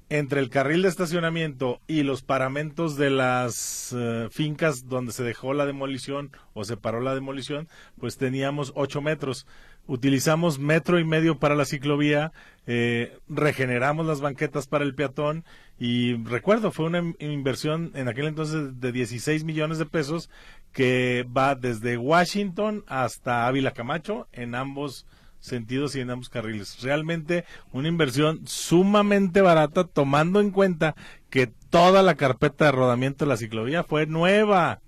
Entre 0.09 0.39
el 0.39 0.49
carril 0.49 0.81
de 0.81 0.89
estacionamiento 0.89 1.81
y 1.87 2.03
los 2.03 2.23
paramentos 2.23 2.97
de 2.97 3.09
las 3.11 3.95
eh, 3.95 4.27
fincas 4.31 4.87
donde 4.87 5.11
se 5.11 5.23
dejó 5.23 5.53
la 5.53 5.67
demolición 5.67 6.31
o 6.53 6.63
se 6.63 6.77
paró 6.77 6.99
la 6.99 7.13
demolición, 7.13 7.67
pues 7.99 8.17
teníamos 8.17 8.71
ocho 8.75 9.01
metros 9.01 9.45
utilizamos 9.89 10.59
metro 10.59 10.99
y 10.99 11.03
medio 11.03 11.39
para 11.39 11.55
la 11.55 11.65
ciclovía, 11.65 12.31
eh, 12.67 13.17
regeneramos 13.27 14.05
las 14.05 14.21
banquetas 14.21 14.67
para 14.67 14.85
el 14.85 14.93
peatón 14.93 15.43
y 15.79 16.13
recuerdo, 16.25 16.71
fue 16.71 16.85
una 16.85 17.15
inversión 17.17 17.91
en 17.95 18.07
aquel 18.07 18.27
entonces 18.27 18.79
de 18.79 18.91
16 18.91 19.43
millones 19.45 19.79
de 19.79 19.87
pesos 19.87 20.29
que 20.71 21.25
va 21.35 21.55
desde 21.55 21.97
Washington 21.97 22.83
hasta 22.87 23.47
Ávila 23.47 23.71
Camacho 23.71 24.27
en 24.31 24.55
ambos 24.55 25.05
sentidos 25.39 25.95
y 25.95 26.01
en 26.01 26.09
ambos 26.09 26.29
carriles. 26.29 26.81
Realmente 26.81 27.45
una 27.71 27.87
inversión 27.87 28.41
sumamente 28.45 29.41
barata 29.41 29.85
tomando 29.85 30.39
en 30.39 30.51
cuenta 30.51 30.95
que 31.29 31.47
toda 31.69 32.03
la 32.03 32.15
carpeta 32.15 32.65
de 32.65 32.71
rodamiento 32.71 33.25
de 33.25 33.29
la 33.29 33.37
ciclovía 33.37 33.83
fue 33.83 34.05
nueva. 34.05 34.81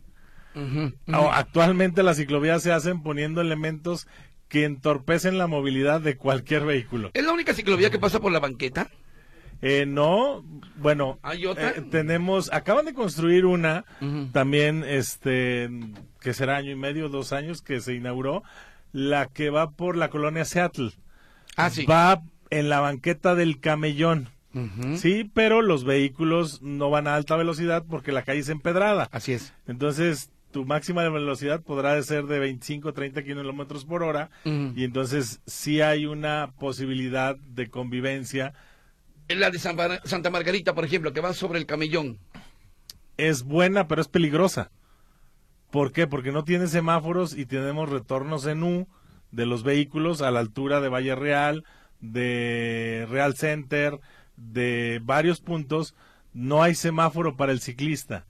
Actualmente 1.08 2.04
las 2.04 2.18
ciclovías 2.18 2.62
se 2.62 2.74
hacen 2.74 3.02
poniendo 3.04 3.40
elementos 3.42 4.08
que 4.50 4.66
entorpecen 4.66 5.38
la 5.38 5.48
movilidad 5.48 6.02
de 6.02 6.18
cualquier 6.18 6.66
vehículo. 6.66 7.12
¿Es 7.14 7.24
la 7.24 7.32
única 7.32 7.54
ciclovía 7.54 7.90
que 7.90 8.00
pasa 8.00 8.20
por 8.20 8.34
la 8.34 8.40
banqueta? 8.40 8.90
Eh, 9.62 9.86
no, 9.88 10.44
bueno, 10.78 11.20
¿Hay 11.22 11.46
otra? 11.46 11.70
Eh, 11.70 11.82
tenemos, 11.90 12.52
acaban 12.52 12.86
de 12.86 12.94
construir 12.94 13.46
una, 13.46 13.86
también, 14.32 14.84
este, 14.84 15.70
que 16.20 16.34
será 16.34 16.58
año 16.58 16.72
y 16.72 16.76
medio, 16.76 17.10
dos 17.10 17.32
años, 17.32 17.62
que 17.62 17.80
se 17.80 17.94
inauguró, 17.94 18.44
la 18.92 19.28
que 19.28 19.50
va 19.50 19.72
por 19.72 19.98
la 19.98 20.10
colonia 20.10 20.46
Seattle. 20.46 20.92
Ah, 21.56 21.70
sí. 21.70 21.86
Va 21.86 22.24
en 22.50 22.70
la 22.70 22.80
banqueta 22.80 23.36
del 23.36 23.60
camellón. 23.60 24.30
Sí, 24.98 25.32
pero 25.34 25.62
los 25.62 25.86
vehículos 25.86 26.62
no 26.62 26.90
van 26.90 27.08
a 27.08 27.16
alta 27.16 27.38
velocidad 27.38 27.86
porque 27.90 28.12
la 28.12 28.24
calle 28.24 28.42
es 28.42 28.50
empedrada. 28.50 29.08
Así 29.14 29.32
es. 29.32 29.54
Entonces, 29.66 30.30
tu 30.52 30.66
máxima 30.66 31.08
velocidad 31.08 31.62
podrá 31.62 32.02
ser 32.04 32.26
de 32.26 32.40
25 32.40 32.94
30 32.94 33.24
kilómetros 33.24 33.86
por 33.86 34.04
hora 34.04 34.30
y 34.44 34.84
entonces 34.84 35.40
sí 35.46 35.82
hay 35.82 36.06
una 36.06 36.52
posibilidad 36.60 37.38
de 37.38 37.70
convivencia. 37.70 38.54
La 39.40 39.50
de 39.50 39.60
Santa 39.60 40.30
Margarita, 40.30 40.74
por 40.74 40.86
ejemplo, 40.86 41.14
que 41.14 41.22
va 41.22 41.34
sobre 41.34 41.60
el 41.60 41.66
camellón. 41.66 42.20
Es 43.18 43.44
buena, 43.44 43.88
pero 43.88 44.02
es 44.02 44.08
peligrosa. 44.08 44.72
¿Por 45.70 45.92
qué? 45.92 46.08
Porque 46.08 46.32
no 46.32 46.44
tiene 46.44 46.68
semáforos 46.68 47.38
y 47.38 47.46
tenemos 47.46 47.90
retornos 47.90 48.46
en 48.46 48.64
U 48.64 48.88
de 49.32 49.46
los 49.46 49.64
vehículos 49.64 50.22
a 50.22 50.32
la 50.32 50.40
altura 50.40 50.82
de 50.82 50.90
Valle 50.90 51.16
Real, 51.16 51.64
de 52.02 53.08
Real 53.10 53.36
Center, 53.36 54.00
de 54.36 55.00
varios 55.04 55.40
puntos 55.40 55.96
no 56.34 56.64
hay 56.64 56.76
semáforo 56.76 57.36
para 57.36 57.52
el 57.52 57.60
ciclista. 57.60 58.26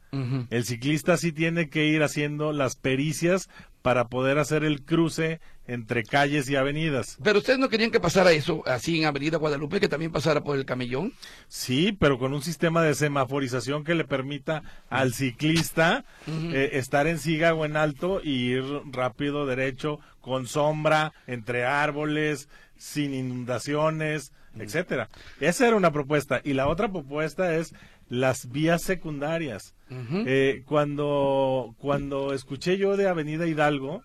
El 0.50 0.66
ciclista 0.66 1.16
sí 1.16 1.32
tiene 1.32 1.70
que 1.70 1.86
ir 1.86 2.04
haciendo 2.04 2.52
las 2.52 2.76
pericias 2.76 3.50
para 3.82 4.08
poder 4.08 4.38
hacer 4.38 4.64
el 4.64 4.84
cruce 4.84 5.40
entre 5.68 6.04
calles 6.04 6.50
y 6.50 6.56
avenidas. 6.56 7.18
Pero 7.24 7.40
ustedes 7.40 7.60
no 7.60 7.70
querían 7.70 7.92
que 7.92 8.00
pasara 8.00 8.32
eso 8.32 8.62
así 8.66 9.00
en 9.00 9.06
Avenida 9.06 9.38
Guadalupe, 9.38 9.80
que 9.80 9.88
también 9.88 10.12
pasara 10.12 10.44
por 10.44 10.58
el 10.58 10.66
camellón. 10.66 11.14
Sí, 11.48 11.96
pero 11.98 12.20
con 12.20 12.34
un 12.34 12.42
sistema 12.42 12.84
de 12.84 12.94
semaforización 12.94 13.84
que 13.84 13.96
le 13.96 14.04
permita 14.04 14.64
al 14.90 15.14
ciclista 15.14 16.04
eh, 16.28 16.72
estar 16.74 17.08
en 17.08 17.20
siga 17.20 17.54
o 17.54 17.66
en 17.66 17.78
alto 17.78 18.22
y 18.24 18.52
ir 18.52 18.64
rápido, 18.92 19.46
derecho, 19.46 20.00
con 20.20 20.48
sombra, 20.48 21.14
entre 21.28 21.66
árboles, 21.66 22.50
sin 22.76 23.14
inundaciones, 23.14 24.34
etcétera. 24.58 25.10
Esa 25.40 25.68
era 25.68 25.78
una 25.78 25.92
propuesta. 25.92 26.42
Y 26.44 26.54
la 26.54 26.68
otra 26.68 26.92
propuesta 26.92 27.56
es 27.56 27.74
las 28.12 28.52
vías 28.52 28.82
secundarias. 28.82 29.74
Eh, 29.90 30.64
cuando, 30.66 31.76
cuando 31.80 32.34
escuché 32.34 32.78
yo 32.78 32.98
de 32.98 33.08
Avenida 33.08 33.48
Hidalgo, 33.48 34.04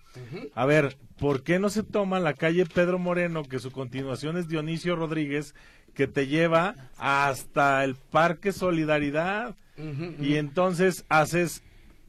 a 0.54 0.64
ver, 0.64 0.96
¿por 1.18 1.42
qué 1.42 1.58
no 1.58 1.70
se 1.70 1.82
toma 1.82 2.20
la 2.20 2.34
calle 2.34 2.66
Pedro 2.66 3.00
Moreno, 3.00 3.42
que 3.42 3.58
su 3.58 3.72
continuación 3.72 4.36
es 4.36 4.46
Dionisio 4.46 4.94
Rodríguez, 4.94 5.56
que 5.92 6.06
te 6.06 6.28
lleva 6.28 6.76
hasta 6.96 7.82
el 7.82 7.96
Parque 7.96 8.52
Solidaridad? 8.52 9.56
Y 10.20 10.36
entonces 10.36 11.04
haces 11.08 11.64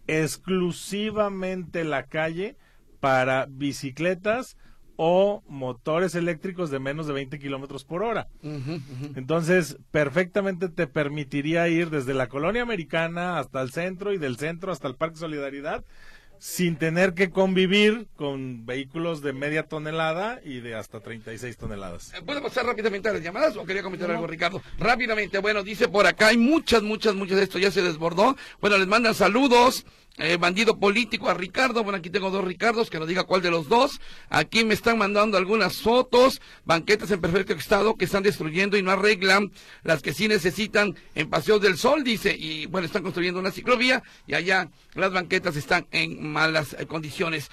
exclusivamente 0.06 1.84
la 1.84 2.04
calle 2.04 2.56
para 3.00 3.48
bicicletas, 3.50 4.56
o 4.98 5.44
motores 5.48 6.16
eléctricos 6.16 6.70
de 6.72 6.80
menos 6.80 7.08
de 7.08 7.14
20 7.14 7.40
kilómetros 7.40 7.86
por 7.86 8.04
hora. 8.04 8.28
Entonces, 9.16 9.78
perfectamente 9.92 10.70
te 10.70 10.88
permitiría 10.88 11.68
ir 11.70 11.90
desde 11.90 12.14
la 12.14 12.28
colonia 12.28 12.64
americana 12.64 13.40
hasta 13.40 13.62
el 13.62 13.72
centro 13.72 14.12
y 14.12 14.18
del 14.18 14.38
centro 14.38 14.72
hasta 14.72 14.88
el 14.88 14.96
Parque 14.96 15.18
Solidaridad 15.18 15.86
sin 16.40 16.76
tener 16.78 17.14
que 17.14 17.30
convivir 17.30 18.08
con 18.16 18.66
vehículos 18.66 19.22
de 19.22 19.34
media 19.34 19.64
tonelada 19.64 20.40
y 20.44 20.60
de 20.60 20.76
hasta 20.76 21.00
36 21.00 21.58
toneladas. 21.58 22.14
Eh, 22.14 22.22
¿Puedo 22.26 22.42
pasar 22.42 22.66
rápidamente 22.66 23.10
a 23.10 23.14
las 23.14 23.22
llamadas 23.22 23.56
o 23.58 23.66
quería 23.66 23.84
comentar 23.84 24.12
algo, 24.12 24.28
Ricardo? 24.28 24.62
Rápidamente, 24.78 25.40
bueno, 25.40 25.64
dice 25.64 25.88
por 25.88 26.06
acá, 26.06 26.28
hay 26.28 26.38
muchas, 26.38 26.84
muchas, 26.84 27.16
muchas 27.16 27.38
de 27.38 27.44
esto 27.44 27.60
ya 27.60 27.72
se 27.72 27.82
desbordó. 27.82 28.36
Bueno, 28.62 28.78
les 28.78 28.88
mandan 28.88 29.16
saludos. 29.16 29.86
Eh, 30.20 30.38
bandido 30.38 30.80
político 30.80 31.30
a 31.30 31.36
Ricardo. 31.36 31.84
Bueno, 31.84 32.00
aquí 32.00 32.10
tengo 32.10 32.32
dos 32.32 32.44
Ricardos, 32.44 32.90
que 32.90 32.98
nos 32.98 33.08
diga 33.08 33.26
cuál 33.26 33.44
de 33.44 33.52
los 33.52 33.70
dos. 33.70 34.02
Aquí 34.30 34.66
me 34.66 34.74
están 34.74 34.98
mandando 34.98 35.38
algunas 35.38 35.78
fotos, 35.78 36.42
banquetas 36.66 37.12
en 37.12 37.22
perfecto 37.22 37.54
estado 37.54 37.96
que 37.96 38.06
están 38.06 38.24
destruyendo 38.24 38.78
y 38.78 38.82
no 38.82 38.90
arreglan 38.90 39.52
las 39.84 40.02
que 40.02 40.14
sí 40.14 40.28
necesitan 40.28 40.96
en 41.14 41.30
Paseo 41.30 41.60
del 41.60 41.78
Sol, 41.78 42.04
dice. 42.04 42.36
Y 42.36 42.66
bueno, 42.66 42.88
están 42.88 43.04
construyendo 43.04 43.40
una 43.40 43.52
ciclovía 43.52 44.02
y 44.26 44.34
allá 44.34 44.70
las 44.96 45.14
banquetas 45.14 45.56
están 45.56 45.86
en 45.92 46.28
malas 46.28 46.76
eh, 46.80 46.88
condiciones. 46.88 47.52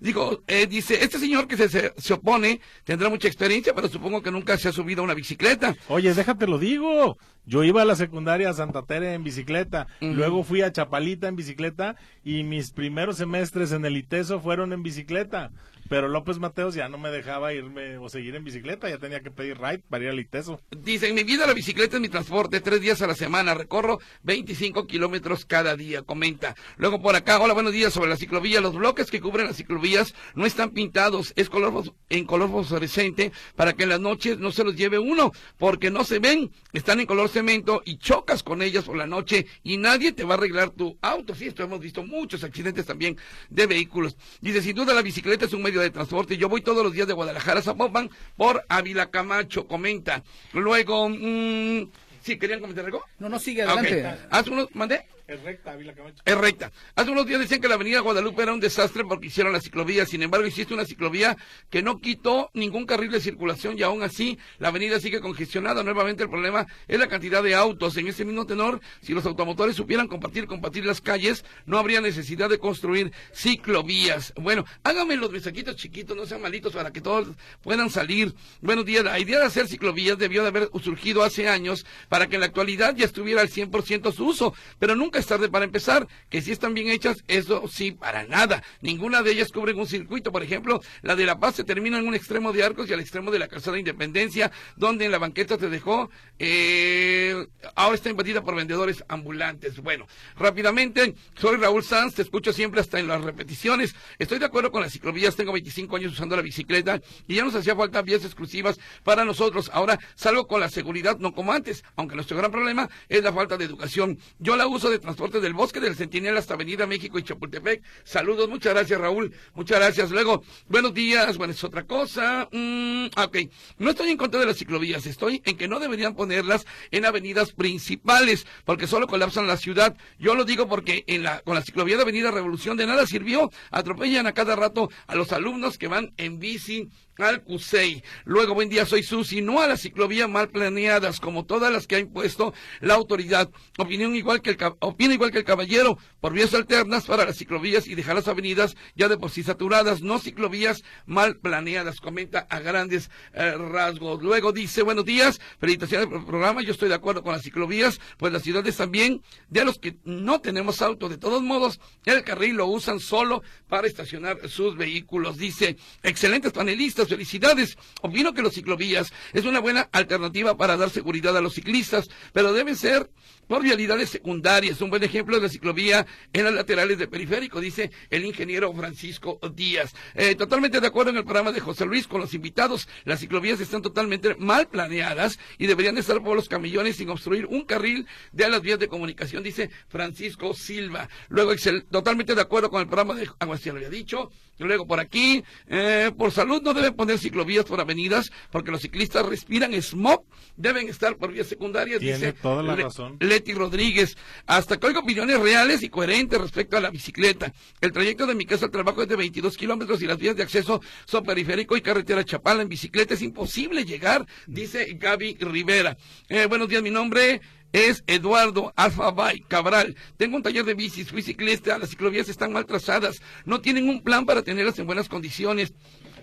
digo, 0.00 0.42
eh, 0.46 0.66
dice, 0.66 1.04
este 1.04 1.18
señor 1.18 1.46
que 1.48 1.56
se, 1.58 1.92
se, 1.96 2.12
opone 2.14 2.60
tendrá 2.84 3.10
mucha 3.10 3.28
experiencia, 3.28 3.74
pero 3.74 3.88
supongo 3.88 4.22
que 4.22 4.30
nunca 4.30 4.56
se 4.56 4.70
ha 4.70 4.72
subido 4.72 5.02
a 5.02 5.04
una 5.04 5.14
bicicleta. 5.14 5.76
Oye, 5.88 6.14
déjate 6.14 6.46
lo 6.46 6.58
digo. 6.58 7.18
Yo 7.44 7.64
iba 7.64 7.82
a 7.82 7.84
la 7.84 7.96
secundaria 7.96 8.48
a 8.50 8.54
Santa 8.54 8.82
Tere 8.82 9.14
en 9.14 9.24
bicicleta, 9.24 9.88
luego 10.00 10.44
fui 10.44 10.62
a 10.62 10.70
Chapalita 10.70 11.26
en 11.26 11.34
bicicleta 11.34 11.96
y 12.22 12.44
mis 12.44 12.70
primeros 12.70 13.16
semestres 13.16 13.72
en 13.72 13.84
el 13.84 13.96
ITESO 13.96 14.38
fueron 14.40 14.72
en 14.72 14.84
bicicleta. 14.84 15.50
Pero 15.92 16.08
López 16.08 16.38
Mateos 16.38 16.74
ya 16.74 16.88
no 16.88 16.96
me 16.96 17.10
dejaba 17.10 17.52
irme 17.52 17.98
o 17.98 18.08
seguir 18.08 18.34
en 18.34 18.44
bicicleta, 18.44 18.88
ya 18.88 18.96
tenía 18.96 19.20
que 19.20 19.30
pedir 19.30 19.58
ride 19.58 19.82
para 19.90 20.04
ir 20.04 20.08
al 20.08 20.18
ITESO. 20.20 20.58
Dice, 20.70 21.06
en 21.06 21.14
mi 21.14 21.22
vida 21.22 21.46
la 21.46 21.52
bicicleta 21.52 21.96
es 21.96 22.00
mi 22.00 22.08
transporte, 22.08 22.62
tres 22.62 22.80
días 22.80 23.02
a 23.02 23.06
la 23.06 23.14
semana, 23.14 23.52
recorro 23.52 23.98
25 24.22 24.86
kilómetros 24.86 25.44
cada 25.44 25.76
día, 25.76 26.00
comenta. 26.00 26.56
Luego 26.78 27.02
por 27.02 27.14
acá, 27.14 27.38
hola, 27.38 27.52
buenos 27.52 27.74
días 27.74 27.92
sobre 27.92 28.08
la 28.08 28.16
ciclovía, 28.16 28.62
los 28.62 28.74
bloques 28.74 29.10
que 29.10 29.20
cubren 29.20 29.48
las 29.48 29.56
ciclovías 29.56 30.14
no 30.34 30.46
están 30.46 30.70
pintados, 30.70 31.34
es 31.36 31.50
color 31.50 31.92
en 32.08 32.24
color 32.24 32.50
fosforescente 32.50 33.30
para 33.54 33.74
que 33.74 33.82
en 33.82 33.90
las 33.90 34.00
noches 34.00 34.38
no 34.38 34.50
se 34.50 34.64
los 34.64 34.74
lleve 34.74 34.98
uno, 34.98 35.32
porque 35.58 35.90
no 35.90 36.04
se 36.04 36.20
ven, 36.20 36.52
están 36.72 37.00
en 37.00 37.06
color 37.06 37.28
cemento 37.28 37.82
y 37.84 37.98
chocas 37.98 38.42
con 38.42 38.62
ellas 38.62 38.84
por 38.84 38.96
la 38.96 39.06
noche 39.06 39.44
y 39.62 39.76
nadie 39.76 40.12
te 40.12 40.24
va 40.24 40.36
a 40.36 40.38
arreglar 40.38 40.70
tu 40.70 40.96
auto. 41.02 41.34
Sí, 41.34 41.48
esto 41.48 41.62
hemos 41.62 41.80
visto 41.80 42.02
muchos 42.02 42.44
accidentes 42.44 42.86
también 42.86 43.18
de 43.50 43.66
vehículos. 43.66 44.16
Dice, 44.40 44.62
sin 44.62 44.74
duda 44.74 44.94
la 44.94 45.02
bicicleta 45.02 45.44
es 45.44 45.52
un 45.52 45.60
medio 45.60 45.81
de 45.82 45.90
transporte. 45.90 46.36
Yo 46.36 46.48
voy 46.48 46.62
todos 46.62 46.82
los 46.82 46.92
días 46.92 47.06
de 47.06 47.14
Guadalajara 47.14 47.60
a 47.60 47.62
Zapopan 47.62 48.10
por 48.36 48.64
Ávila 48.68 49.10
Camacho, 49.10 49.66
comenta. 49.66 50.22
Luego, 50.52 51.08
mmm, 51.08 51.90
¿sí 52.22 52.38
querían 52.38 52.60
comentar 52.60 52.84
algo? 52.84 53.04
No, 53.18 53.28
no, 53.28 53.38
sigue 53.38 53.62
adelante. 53.62 54.06
Haz 54.30 54.46
unos, 54.48 54.68
mandé. 54.74 55.06
Es 55.32 55.42
recta, 55.42 55.72
Camacho. 55.72 56.22
Es 56.26 56.36
recta. 56.36 56.70
Hace 56.94 57.10
unos 57.10 57.26
días 57.26 57.40
decían 57.40 57.62
que 57.62 57.68
la 57.68 57.76
avenida 57.76 58.00
Guadalupe 58.00 58.42
era 58.42 58.52
un 58.52 58.60
desastre 58.60 59.02
porque 59.02 59.28
hicieron 59.28 59.54
la 59.54 59.60
ciclovía. 59.60 60.04
Sin 60.04 60.22
embargo, 60.22 60.46
hiciste 60.46 60.74
una 60.74 60.84
ciclovía 60.84 61.38
que 61.70 61.80
no 61.80 62.00
quitó 62.00 62.50
ningún 62.52 62.84
carril 62.84 63.10
de 63.10 63.18
circulación 63.18 63.78
y 63.78 63.82
aún 63.82 64.02
así 64.02 64.38
la 64.58 64.68
avenida 64.68 65.00
sigue 65.00 65.20
congestionada. 65.20 65.82
Nuevamente 65.82 66.24
el 66.24 66.28
problema 66.28 66.66
es 66.86 66.98
la 66.98 67.08
cantidad 67.08 67.42
de 67.42 67.54
autos. 67.54 67.96
En 67.96 68.08
ese 68.08 68.26
mismo 68.26 68.44
tenor, 68.44 68.82
si 69.00 69.14
los 69.14 69.24
automotores 69.24 69.74
supieran 69.74 70.06
compartir, 70.06 70.46
compartir 70.46 70.84
las 70.84 71.00
calles, 71.00 71.46
no 71.64 71.78
habría 71.78 72.02
necesidad 72.02 72.50
de 72.50 72.58
construir 72.58 73.10
ciclovías. 73.32 74.34
Bueno, 74.36 74.66
háganme 74.84 75.16
los 75.16 75.30
mensajitos 75.30 75.76
chiquitos, 75.76 76.14
no 76.14 76.26
sean 76.26 76.42
malitos 76.42 76.74
para 76.74 76.92
que 76.92 77.00
todos 77.00 77.28
puedan 77.62 77.88
salir. 77.88 78.34
Buenos 78.60 78.84
días. 78.84 79.02
La 79.02 79.18
idea 79.18 79.38
de 79.38 79.46
hacer 79.46 79.66
ciclovías 79.66 80.18
debió 80.18 80.42
de 80.42 80.48
haber 80.48 80.68
surgido 80.82 81.22
hace 81.22 81.48
años 81.48 81.86
para 82.10 82.26
que 82.26 82.34
en 82.34 82.40
la 82.40 82.46
actualidad 82.48 82.94
ya 82.94 83.06
estuviera 83.06 83.40
al 83.40 83.48
100% 83.48 84.12
su 84.12 84.26
uso, 84.26 84.54
pero 84.78 84.94
nunca 84.94 85.21
tarde 85.26 85.48
para 85.48 85.64
empezar, 85.64 86.06
que 86.28 86.42
si 86.42 86.52
están 86.52 86.74
bien 86.74 86.88
hechas, 86.88 87.24
eso 87.28 87.68
sí, 87.68 87.92
para 87.92 88.24
nada. 88.24 88.62
Ninguna 88.80 89.22
de 89.22 89.32
ellas 89.32 89.52
cubre 89.52 89.74
un 89.74 89.86
circuito. 89.86 90.32
Por 90.32 90.42
ejemplo, 90.42 90.80
la 91.02 91.16
de 91.16 91.26
La 91.26 91.38
Paz 91.38 91.56
se 91.56 91.64
termina 91.64 91.98
en 91.98 92.06
un 92.06 92.14
extremo 92.14 92.52
de 92.52 92.64
Arcos 92.64 92.88
y 92.88 92.92
al 92.92 93.00
extremo 93.00 93.30
de 93.30 93.38
la 93.38 93.48
calzada 93.48 93.78
Independencia, 93.78 94.50
donde 94.76 95.04
en 95.04 95.12
la 95.12 95.18
banqueta 95.18 95.58
te 95.58 95.68
dejó, 95.68 96.10
eh, 96.38 97.46
ahora 97.74 97.94
está 97.94 98.10
invadida 98.10 98.42
por 98.42 98.54
vendedores 98.54 99.04
ambulantes. 99.08 99.80
Bueno, 99.80 100.06
rápidamente, 100.36 101.14
soy 101.34 101.56
Raúl 101.56 101.84
Sanz, 101.84 102.14
te 102.14 102.22
escucho 102.22 102.52
siempre 102.52 102.80
hasta 102.80 102.98
en 102.98 103.08
las 103.08 103.22
repeticiones. 103.22 103.94
Estoy 104.18 104.38
de 104.38 104.46
acuerdo 104.46 104.70
con 104.70 104.82
las 104.82 104.92
ciclovías, 104.92 105.36
tengo 105.36 105.52
25 105.52 105.96
años 105.96 106.12
usando 106.12 106.36
la 106.36 106.42
bicicleta 106.42 107.00
y 107.26 107.36
ya 107.36 107.44
nos 107.44 107.54
hacía 107.54 107.76
falta 107.76 108.02
vías 108.02 108.24
exclusivas 108.24 108.78
para 109.04 109.24
nosotros. 109.24 109.70
Ahora 109.72 109.98
salgo 110.14 110.46
con 110.46 110.60
la 110.60 110.68
seguridad, 110.68 111.18
no 111.18 111.32
como 111.32 111.52
antes, 111.52 111.84
aunque 111.96 112.14
nuestro 112.14 112.36
gran 112.36 112.50
problema 112.50 112.88
es 113.08 113.22
la 113.22 113.32
falta 113.32 113.56
de 113.56 113.64
educación. 113.64 114.18
Yo 114.38 114.56
la 114.56 114.66
uso 114.66 114.90
de 114.90 114.98
transporte 115.02 115.40
del 115.40 115.52
bosque 115.52 115.80
del 115.80 115.96
Centinela 115.96 116.38
hasta 116.38 116.54
Avenida 116.54 116.86
México 116.86 117.18
y 117.18 117.22
Chapultepec. 117.22 117.82
Saludos, 118.04 118.48
muchas 118.48 118.72
gracias 118.72 119.00
Raúl, 119.00 119.34
muchas 119.54 119.78
gracias. 119.78 120.10
Luego, 120.10 120.42
buenos 120.68 120.94
días, 120.94 121.36
bueno, 121.36 121.52
es 121.52 121.62
otra 121.62 121.84
cosa. 121.84 122.48
Mm, 122.50 123.06
ok, 123.16 123.36
no 123.78 123.90
estoy 123.90 124.10
en 124.10 124.16
contra 124.16 124.40
de 124.40 124.46
las 124.46 124.56
ciclovías, 124.56 125.04
estoy 125.06 125.42
en 125.44 125.56
que 125.58 125.68
no 125.68 125.78
deberían 125.80 126.14
ponerlas 126.14 126.64
en 126.90 127.04
avenidas 127.04 127.52
principales, 127.52 128.46
porque 128.64 128.86
solo 128.86 129.06
colapsan 129.06 129.46
la 129.46 129.56
ciudad. 129.56 129.96
Yo 130.18 130.34
lo 130.34 130.44
digo 130.44 130.68
porque 130.68 131.04
en 131.06 131.24
la, 131.24 131.40
con 131.40 131.54
la 131.54 131.62
ciclovía 131.62 131.96
de 131.96 132.02
Avenida 132.02 132.30
Revolución 132.30 132.76
de 132.76 132.86
nada 132.86 133.06
sirvió, 133.06 133.50
atropellan 133.70 134.26
a 134.26 134.32
cada 134.32 134.56
rato 134.56 134.88
a 135.06 135.16
los 135.16 135.32
alumnos 135.32 135.76
que 135.76 135.88
van 135.88 136.14
en 136.16 136.38
bici 136.38 136.88
al 137.18 137.42
CUSEI. 137.42 138.02
Luego, 138.24 138.54
buen 138.54 138.68
día, 138.68 138.86
soy 138.86 139.02
Susi. 139.02 139.42
No 139.42 139.60
a 139.60 139.66
las 139.66 139.82
ciclovías 139.82 140.28
mal 140.28 140.48
planeadas, 140.48 141.20
como 141.20 141.44
todas 141.44 141.72
las 141.72 141.86
que 141.86 141.96
ha 141.96 141.98
impuesto 141.98 142.54
la 142.80 142.94
autoridad. 142.94 143.50
Opinión 143.78 144.14
igual 144.16 144.42
que 144.42 144.50
el, 144.50 144.58
opina 144.80 145.14
igual 145.14 145.30
que 145.30 145.38
el 145.38 145.44
caballero, 145.44 145.98
por 146.20 146.32
vías 146.32 146.54
alternas 146.54 147.04
para 147.06 147.24
las 147.24 147.36
ciclovías 147.36 147.86
y 147.86 147.94
dejar 147.94 148.14
las 148.14 148.28
avenidas 148.28 148.76
ya 148.94 149.08
de 149.08 149.18
por 149.18 149.30
sí 149.30 149.42
saturadas, 149.42 150.02
no 150.02 150.18
ciclovías 150.18 150.82
mal 151.06 151.36
planeadas, 151.36 152.00
comenta 152.00 152.40
a 152.50 152.60
grandes 152.60 153.10
eh, 153.34 153.52
rasgos. 153.56 154.22
Luego 154.22 154.52
dice, 154.52 154.82
buenos 154.82 155.04
días, 155.04 155.40
felicitaciones 155.58 156.06
por 156.06 156.18
el 156.18 156.26
programa, 156.26 156.62
yo 156.62 156.72
estoy 156.72 156.88
de 156.88 156.94
acuerdo 156.94 157.22
con 157.22 157.32
las 157.32 157.42
ciclovías, 157.42 158.00
pues 158.16 158.32
las 158.32 158.42
ciudades 158.42 158.76
también, 158.76 159.22
de 159.48 159.64
los 159.64 159.78
que 159.78 159.96
no 160.04 160.40
tenemos 160.40 160.82
auto, 160.82 161.08
de 161.08 161.18
todos 161.18 161.42
modos, 161.42 161.80
el 162.04 162.24
carril 162.24 162.56
lo 162.56 162.66
usan 162.66 163.00
solo 163.00 163.42
para 163.68 163.86
estacionar 163.86 164.48
sus 164.48 164.76
vehículos. 164.76 165.38
Dice, 165.38 165.76
excelentes 166.02 166.52
panelistas, 166.52 167.01
felicidades. 167.08 167.76
Opino 168.00 168.32
que 168.34 168.42
los 168.42 168.54
ciclovías 168.54 169.12
es 169.32 169.44
una 169.44 169.60
buena 169.60 169.88
alternativa 169.92 170.56
para 170.56 170.76
dar 170.76 170.90
seguridad 170.90 171.36
a 171.36 171.40
los 171.40 171.54
ciclistas, 171.54 172.08
pero 172.32 172.52
deben 172.52 172.76
ser 172.76 173.10
por 173.52 173.62
vialidades 173.62 174.08
secundarias. 174.08 174.80
Un 174.80 174.88
buen 174.88 175.02
ejemplo 175.02 175.36
de 175.36 175.42
la 175.42 175.48
ciclovía 175.50 176.06
en 176.32 176.44
las 176.46 176.54
laterales 176.54 176.96
del 176.96 177.10
periférico, 177.10 177.60
dice 177.60 177.90
el 178.08 178.24
ingeniero 178.24 178.72
Francisco 178.72 179.38
Díaz. 179.54 179.94
Eh, 180.14 180.34
totalmente 180.36 180.80
de 180.80 180.86
acuerdo 180.86 181.10
en 181.10 181.18
el 181.18 181.24
programa 181.24 181.52
de 181.52 181.60
José 181.60 181.84
Luis 181.84 182.06
con 182.06 182.22
los 182.22 182.32
invitados. 182.32 182.88
Las 183.04 183.20
ciclovías 183.20 183.60
están 183.60 183.82
totalmente 183.82 184.36
mal 184.36 184.68
planeadas 184.68 185.38
y 185.58 185.66
deberían 185.66 185.98
estar 185.98 186.22
por 186.22 186.34
los 186.34 186.48
camillones 186.48 186.96
sin 186.96 187.10
obstruir 187.10 187.44
un 187.44 187.66
carril 187.66 188.06
de 188.32 188.48
las 188.48 188.62
vías 188.62 188.78
de 188.78 188.88
comunicación, 188.88 189.42
dice 189.42 189.68
Francisco 189.86 190.54
Silva. 190.54 191.10
Luego, 191.28 191.52
totalmente 191.90 192.34
de 192.34 192.40
acuerdo 192.40 192.70
con 192.70 192.80
el 192.80 192.86
programa 192.86 193.12
de 193.20 193.28
Aguas, 193.38 193.66
lo 193.66 193.72
había 193.72 193.90
dicho. 193.90 194.30
Luego 194.58 194.86
por 194.86 195.00
aquí, 195.00 195.42
eh, 195.66 196.10
por 196.16 196.30
salud 196.30 196.62
no 196.62 196.72
deben 196.72 196.94
poner 196.94 197.18
ciclovías 197.18 197.64
por 197.64 197.80
avenidas 197.80 198.30
porque 198.50 198.70
los 198.70 198.80
ciclistas 198.80 199.26
respiran 199.26 199.74
smog, 199.82 200.24
deben 200.56 200.88
estar 200.88 201.16
por 201.16 201.32
vías 201.32 201.48
secundarias, 201.48 202.00
dice 202.00 202.32
toda 202.32 202.62
la 202.62 202.76
razón. 202.76 203.16
Rodríguez. 203.50 204.16
Hasta 204.46 204.78
que 204.78 204.86
oigo 204.86 205.00
opiniones 205.00 205.40
reales 205.40 205.82
y 205.82 205.88
coherentes 205.88 206.40
respecto 206.40 206.76
a 206.76 206.80
la 206.80 206.90
bicicleta. 206.90 207.52
El 207.80 207.92
trayecto 207.92 208.26
de 208.26 208.34
mi 208.34 208.46
casa 208.46 208.66
al 208.66 208.70
trabajo 208.70 209.02
es 209.02 209.08
de 209.08 209.16
22 209.16 209.56
kilómetros 209.56 210.00
y 210.02 210.06
las 210.06 210.18
vías 210.18 210.36
de 210.36 210.44
acceso 210.44 210.80
son 211.04 211.24
periférico 211.24 211.76
y 211.76 211.80
carretera 211.80 212.24
Chapala. 212.24 212.62
En 212.62 212.68
bicicleta 212.68 213.14
es 213.14 213.22
imposible 213.22 213.84
llegar, 213.84 214.26
dice 214.46 214.96
Gaby 214.98 215.38
Rivera. 215.40 215.96
Eh, 216.28 216.46
buenos 216.46 216.68
días, 216.68 216.82
mi 216.82 216.90
nombre 216.90 217.40
es 217.72 218.04
Eduardo 218.06 218.72
Alfabay 218.76 219.40
Cabral. 219.48 219.96
Tengo 220.16 220.36
un 220.36 220.42
taller 220.42 220.64
de 220.64 220.74
bicis, 220.74 221.10
fui 221.10 221.22
ciclista, 221.22 221.78
las 221.78 221.90
ciclovías 221.90 222.28
están 222.28 222.52
mal 222.52 222.66
trazadas, 222.66 223.22
no 223.44 223.60
tienen 223.60 223.88
un 223.88 224.02
plan 224.02 224.26
para 224.26 224.42
tenerlas 224.42 224.78
en 224.78 224.86
buenas 224.86 225.08
condiciones 225.08 225.72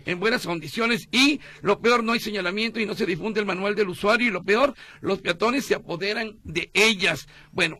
en 0.06 0.20
buenas 0.20 0.46
condiciones 0.46 1.08
y 1.12 1.40
lo 1.62 1.80
peor 1.80 2.04
no 2.04 2.14
hay 2.14 2.20
señalamiento 2.20 2.80
y 2.80 2.86
no 2.86 2.96
se 2.96 3.06
difunde 3.06 3.40
el 3.40 3.46
manual 3.46 3.76
del 3.76 3.90
usuario 3.90 4.28
y 4.28 4.32
lo 4.32 4.44
peor 4.44 4.74
los 5.02 5.20
peatones 5.20 5.66
se 5.66 5.76
apoderan 5.76 6.38
de 6.44 6.72
ellas. 6.74 7.28
Bueno, 7.52 7.80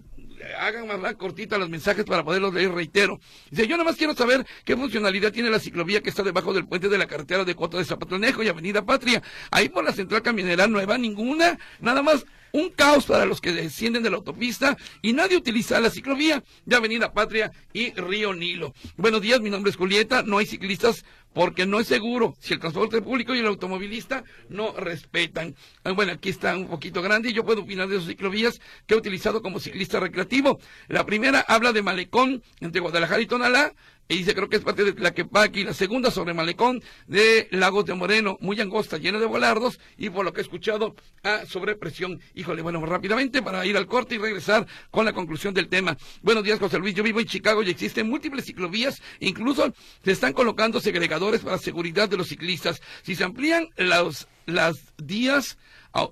hagan 0.60 1.02
más 1.02 1.16
cortita 1.16 1.58
los 1.58 1.70
mensajes 1.70 2.06
para 2.06 2.24
poderlos 2.24 2.54
leer, 2.54 2.72
reitero. 2.72 3.20
Dice, 3.50 3.68
yo 3.68 3.78
nada 3.78 3.90
más 3.90 3.98
quiero 3.98 4.14
saber 4.14 4.46
qué 4.64 4.76
funcionalidad 4.76 5.32
tiene 5.32 5.50
la 5.50 5.60
ciclovía 5.60 6.02
que 6.02 6.10
está 6.10 6.24
debajo 6.24 6.54
del 6.54 6.68
puente 6.68 6.90
de 6.90 6.98
la 6.98 7.08
carretera 7.08 7.46
de 7.46 7.56
Cota 7.56 7.78
de 7.78 7.86
Zapatonejo 7.86 8.44
y 8.44 8.48
Avenida 8.48 8.86
Patria. 8.86 9.22
Ahí 9.52 9.70
por 9.70 9.84
la 9.84 9.92
central 9.92 10.22
camionera 10.22 10.68
nueva, 10.68 10.98
ninguna, 10.98 11.58
nada 11.80 12.02
más 12.02 12.26
un 12.52 12.70
caos 12.70 13.06
para 13.06 13.26
los 13.26 13.42
que 13.42 13.52
descienden 13.52 14.04
de 14.04 14.10
la 14.10 14.18
autopista 14.18 14.78
y 15.02 15.14
nadie 15.14 15.38
utiliza 15.38 15.80
la 15.80 15.90
ciclovía 15.90 16.44
de 16.66 16.76
Avenida 16.76 17.14
Patria 17.14 17.52
y 17.74 17.92
Río 17.94 18.34
Nilo. 18.34 18.74
Buenos 18.98 19.22
días, 19.22 19.42
mi 19.42 19.50
nombre 19.50 19.72
es 19.72 19.78
Julieta, 19.78 20.24
no 20.24 20.38
hay 20.38 20.46
ciclistas 20.46 21.06
porque 21.34 21.66
no 21.66 21.80
es 21.80 21.88
seguro 21.88 22.36
si 22.40 22.54
el 22.54 22.60
transporte 22.60 23.02
público 23.02 23.36
y 23.36 23.40
el 23.40 23.46
automovilista 23.46 24.24
no 24.50 24.74
respetan. 24.74 25.56
Ah, 25.84 25.92
bueno, 25.92 26.14
aquí 26.14 26.30
está 26.30 26.56
un 26.56 26.68
poquito 26.68 27.02
grande 27.02 27.30
y 27.30 27.34
yo 27.34 27.46
puedo 27.46 27.62
opinar 27.62 27.88
de 27.88 27.98
esas 27.98 28.08
ciclovías 28.08 28.60
que 28.88 28.96
he 28.96 28.98
utilizado 28.98 29.42
como 29.42 29.60
ciclista 29.60 30.00
recreativo. 30.00 30.60
La 30.88 31.06
primera 31.06 31.42
habla 31.42 31.72
de 31.72 31.84
Malecón 31.84 32.44
entre 32.60 32.82
Guadalajara 32.82 33.22
y 33.22 33.28
Tonalá, 33.28 33.74
y 34.12 34.18
dice 34.18 34.34
creo 34.34 34.50
que 34.50 34.58
es 34.58 34.64
parte 34.64 34.84
de 34.84 35.00
la 35.00 35.14
que 35.14 35.22
va 35.22 35.44
aquí 35.44 35.64
la 35.64 35.74
segunda 35.74 36.10
sobre 36.10 36.34
Malecón 36.34 36.82
de 37.06 37.48
Lagos 37.52 37.86
de 37.86 37.94
Moreno, 37.94 38.38
muy 38.42 38.60
angosta, 38.60 38.98
llena 38.98 39.20
de 39.20 39.28
volardos 39.28 39.80
y 39.98 40.10
por 40.10 40.26
lo 40.26 40.34
que 40.34 40.42
he 40.42 40.44
escuchado 40.44 40.96
a 41.22 41.46
sobrepresión. 41.46 42.20
Híjole, 42.34 42.64
bueno, 42.64 42.84
rápidamente 42.84 43.44
para 43.44 43.64
ir 43.68 43.78
al 43.78 43.86
corte 43.86 44.16
y 44.16 44.18
regresar 44.18 44.66
con 44.90 45.06
la 45.06 45.14
conclusión 45.14 45.54
del 45.54 45.70
tema. 45.70 45.96
Buenos 46.24 46.44
días, 46.44 46.58
José 46.58 46.80
Luis. 46.80 46.96
Yo 46.96 47.04
vivo 47.04 47.20
en 47.20 47.28
Chicago 47.28 47.62
y 47.62 47.70
existen 47.70 48.10
múltiples 48.10 48.46
ciclovías, 48.46 49.00
incluso 49.20 49.72
se 50.04 50.12
están 50.12 50.34
colocando 50.34 50.80
segregadores 50.80 51.42
para 51.42 51.60
seguridad 51.60 52.10
de 52.10 52.18
los 52.18 52.30
ciclistas. 52.30 52.82
Si 53.04 53.14
se 53.14 53.24
amplían 53.24 53.70
los, 53.78 54.28
las 54.48 54.92
días, 54.98 55.60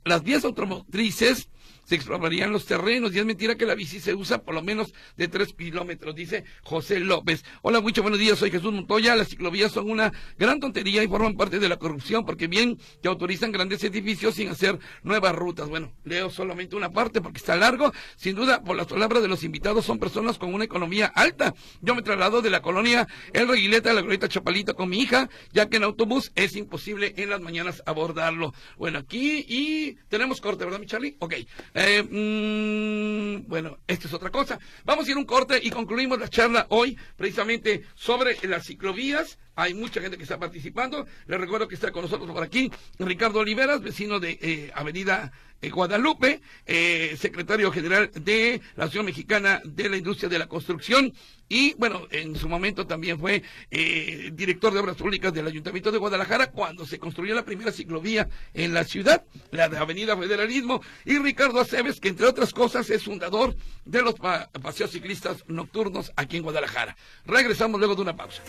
las 0.06 0.22
vías 0.22 0.46
automotrices, 0.46 1.50
se 1.88 1.96
explorarían 1.96 2.52
los 2.52 2.66
terrenos 2.66 3.16
y 3.16 3.20
es 3.20 3.26
mentira 3.26 3.56
que 3.56 3.66
la 3.66 3.74
bici 3.74 4.02
se 4.02 4.14
usa 4.14 4.40
por 4.40 4.54
lo 4.54 4.62
menos 4.62 4.94
de 5.16 5.30
tres 5.30 5.54
kilómetros, 5.54 6.14
dice 6.16 6.44
José 6.64 7.00
López. 7.00 7.46
Hola, 7.62 7.80
muchos 7.80 8.02
buenos 8.02 8.20
días, 8.20 8.38
soy 8.38 8.52
Jesús 8.52 8.74
Montoya. 8.74 9.16
Las 9.16 9.30
ciclovías 9.30 9.72
son 9.72 9.90
una 9.90 10.12
gran 10.38 10.60
tontería 10.60 11.02
y 11.02 11.08
forman 11.08 11.38
parte 11.38 11.60
de 11.60 11.70
la 11.70 11.78
corrupción 11.78 12.26
porque 12.26 12.48
bien 12.48 12.78
que 13.02 13.08
autorizan 13.08 13.54
grandes 13.54 13.86
edificios 13.86 14.36
sin 14.36 14.50
hacer 14.50 14.78
nuevas 15.02 15.34
rutas. 15.34 15.70
Bueno, 15.70 15.94
leo 16.04 16.30
solamente 16.30 16.76
una 16.76 16.92
parte 16.92 17.22
porque 17.22 17.38
está 17.38 17.56
largo. 17.56 17.94
Sin 18.18 18.36
duda, 18.36 18.62
por 18.62 18.76
las 18.76 18.88
palabras 18.88 19.22
de 19.22 19.30
los 19.30 19.46
invitados, 19.46 19.86
son 19.86 19.98
personas 19.98 20.38
con 20.38 20.54
una 20.54 20.66
economía 20.66 21.06
alta. 21.06 21.54
Yo 21.80 21.96
me 21.96 22.02
traslado 22.02 22.42
de 22.42 22.50
la 22.50 22.62
colonia 22.62 23.08
El 23.32 23.48
Reguileta 23.48 23.92
a 23.92 23.94
la 23.94 24.02
glorieta 24.02 24.28
Chapalita 24.28 24.74
con 24.74 24.90
mi 24.90 25.00
hija, 25.00 25.30
ya 25.54 25.70
que 25.70 25.78
en 25.78 25.84
autobús 25.84 26.34
es 26.36 26.58
imposible 26.58 27.14
en 27.16 27.30
las 27.30 27.40
mañanas 27.40 27.82
abordarlo. 27.86 28.54
Bueno, 28.78 29.00
aquí 29.00 29.46
y 29.48 29.96
tenemos 30.10 30.42
corte, 30.42 30.66
¿verdad, 30.66 30.82
mi 30.82 30.86
Charlie? 30.86 31.16
Ok. 31.20 31.36
Eh, 31.80 32.02
mm, 32.02 33.48
bueno, 33.48 33.78
esto 33.86 34.08
es 34.08 34.14
otra 34.16 34.32
cosa. 34.32 34.58
Vamos 34.84 35.08
a 35.08 35.12
ir 35.12 35.18
un 35.18 35.26
corte 35.26 35.60
y 35.62 35.70
concluimos 35.70 36.20
la 36.20 36.28
charla 36.28 36.66
hoy 36.70 36.98
precisamente 37.16 37.84
sobre 37.94 38.36
las 38.48 38.66
ciclovías. 38.66 39.38
Hay 39.56 39.76
mucha 39.76 40.02
gente 40.02 40.18
que 40.18 40.24
está 40.24 40.40
participando. 40.40 41.06
Les 41.28 41.40
recuerdo 41.40 41.68
que 41.68 41.76
está 41.76 41.92
con 41.92 42.02
nosotros 42.02 42.32
por 42.32 42.42
aquí 42.42 42.72
Ricardo 42.98 43.42
Oliveras, 43.42 43.82
vecino 43.82 44.20
de 44.20 44.40
eh, 44.42 44.72
Avenida 44.74 45.32
Guadalupe, 45.62 46.42
eh, 46.66 47.16
secretario 47.20 47.72
general 47.72 48.12
de 48.14 48.62
la 48.76 48.86
Asociación 48.86 49.06
Mexicana 49.06 49.62
de 49.64 49.90
la 49.90 49.98
Industria 49.98 50.30
de 50.30 50.40
la 50.40 50.48
Construcción 50.48 51.14
y, 51.50 51.74
bueno, 51.76 52.08
en 52.12 52.36
su 52.36 52.48
momento 52.48 52.86
también 52.86 53.20
fue 53.20 53.42
eh, 53.72 54.32
director 54.34 54.74
de 54.74 54.80
Obras 54.80 54.98
Públicas 54.98 55.34
del 55.34 55.48
Ayuntamiento 55.48 55.92
de 55.92 55.98
Guadalajara 55.98 56.52
cuando 56.52 56.86
se 56.86 57.00
construyó 57.00 57.34
la 57.36 57.46
primera 57.46 57.72
ciclovía 57.72 58.28
en 58.54 58.74
la 58.74 58.84
ciudad, 58.84 59.24
la 59.52 59.70
de 59.70 59.78
Avenida 59.78 60.18
Federalismo, 60.18 60.82
y 61.06 61.18
Ricardo 61.20 61.60
Aceves, 61.60 62.00
que 62.00 62.10
entre 62.10 62.28
otras 62.28 62.54
cosas 62.54 62.90
es 62.90 63.04
fundador 63.04 63.56
de 63.86 64.02
los 64.02 64.16
paseos 64.16 64.92
ciclistas 64.92 65.44
nocturnos 65.48 66.12
aquí 66.16 66.38
en 66.38 66.44
Guadalajara. 66.44 66.98
Regresamos 67.26 67.80
luego 67.80 67.96
de 67.96 68.02
una 68.02 68.16
pausa. 68.16 68.44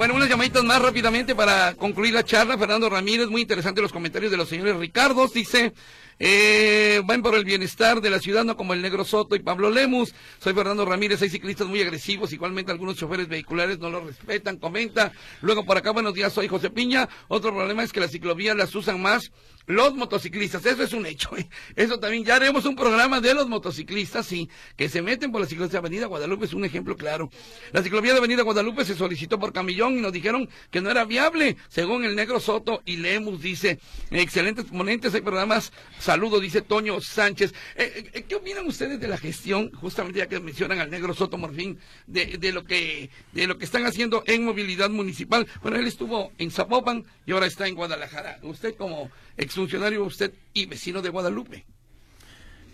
Bueno, 0.00 0.14
unas 0.14 0.30
llamaditas 0.30 0.64
más 0.64 0.80
rápidamente 0.80 1.34
para 1.34 1.74
concluir 1.74 2.14
la 2.14 2.24
charla. 2.24 2.56
Fernando 2.56 2.88
Ramírez, 2.88 3.28
muy 3.28 3.42
interesante 3.42 3.82
los 3.82 3.92
comentarios 3.92 4.30
de 4.30 4.38
los 4.38 4.48
señores 4.48 4.76
Ricardo. 4.76 5.28
Dice, 5.28 5.74
eh, 6.22 7.00
van 7.06 7.22
por 7.22 7.34
el 7.34 7.46
bienestar 7.46 8.02
de 8.02 8.10
la 8.10 8.20
ciudad, 8.20 8.44
no 8.44 8.54
como 8.54 8.74
el 8.74 8.82
Negro 8.82 9.06
Soto 9.06 9.34
y 9.34 9.38
Pablo 9.38 9.70
Lemus. 9.70 10.14
Soy 10.38 10.52
Fernando 10.52 10.84
Ramírez, 10.84 11.22
hay 11.22 11.30
ciclistas 11.30 11.66
muy 11.66 11.80
agresivos, 11.80 12.32
igualmente 12.34 12.70
algunos 12.70 12.96
choferes 12.96 13.26
vehiculares 13.26 13.78
no 13.78 13.88
lo 13.88 14.00
respetan, 14.00 14.58
comenta. 14.58 15.12
Luego 15.40 15.64
por 15.64 15.78
acá, 15.78 15.92
buenos 15.92 16.12
días, 16.12 16.32
soy 16.32 16.46
José 16.46 16.68
Piña. 16.68 17.08
Otro 17.28 17.54
problema 17.54 17.82
es 17.82 17.92
que 17.92 18.00
las 18.00 18.10
ciclovías 18.10 18.54
las 18.54 18.74
usan 18.74 19.00
más 19.00 19.32
los 19.70 19.94
motociclistas, 19.94 20.66
eso 20.66 20.82
es 20.82 20.92
un 20.92 21.06
hecho. 21.06 21.36
¿eh? 21.36 21.48
Eso 21.76 21.98
también, 21.98 22.24
ya 22.24 22.36
haremos 22.36 22.64
un 22.64 22.74
programa 22.74 23.20
de 23.20 23.34
los 23.34 23.48
motociclistas, 23.48 24.26
sí, 24.26 24.48
que 24.76 24.88
se 24.88 25.00
meten 25.00 25.30
por 25.30 25.40
la 25.40 25.46
ciclovía 25.46 25.70
de 25.70 25.78
Avenida 25.78 26.06
Guadalupe, 26.06 26.46
es 26.46 26.52
un 26.52 26.64
ejemplo 26.64 26.96
claro. 26.96 27.30
La 27.72 27.82
ciclovía 27.82 28.12
de 28.12 28.18
Avenida 28.18 28.42
Guadalupe 28.42 28.84
se 28.84 28.94
solicitó 28.94 29.38
por 29.38 29.52
Camillón 29.52 29.96
y 29.96 30.00
nos 30.00 30.12
dijeron 30.12 30.48
que 30.70 30.80
no 30.80 30.90
era 30.90 31.04
viable, 31.04 31.56
según 31.68 32.04
el 32.04 32.16
Negro 32.16 32.40
Soto 32.40 32.82
y 32.84 32.96
Lemus, 32.96 33.40
dice, 33.40 33.78
excelentes 34.10 34.64
ponentes, 34.66 35.14
hay 35.14 35.20
programas, 35.20 35.72
saludos, 36.10 36.42
dice 36.42 36.60
Toño 36.60 37.00
Sánchez. 37.00 37.54
Eh, 37.76 38.10
eh, 38.12 38.24
¿Qué 38.28 38.34
opinan 38.34 38.66
ustedes 38.66 38.98
de 38.98 39.06
la 39.06 39.16
gestión, 39.16 39.70
justamente 39.70 40.18
ya 40.18 40.26
que 40.26 40.40
mencionan 40.40 40.80
al 40.80 40.90
Negro 40.90 41.14
Soto 41.14 41.38
Morfín, 41.38 41.78
de, 42.08 42.36
de, 42.36 42.50
lo 42.50 42.64
que, 42.64 43.10
de 43.32 43.46
lo 43.46 43.58
que 43.58 43.64
están 43.64 43.86
haciendo 43.86 44.24
en 44.26 44.44
movilidad 44.44 44.90
municipal? 44.90 45.46
Bueno, 45.62 45.76
él 45.78 45.86
estuvo 45.86 46.32
en 46.38 46.50
Zapopan 46.50 47.04
y 47.26 47.30
ahora 47.30 47.46
está 47.46 47.68
en 47.68 47.76
Guadalajara. 47.76 48.40
Usted 48.42 48.74
como 48.74 49.08
exfuncionario 49.36 50.02
usted 50.02 50.32
y 50.52 50.66
vecino 50.66 51.00
de 51.00 51.10
Guadalupe. 51.10 51.64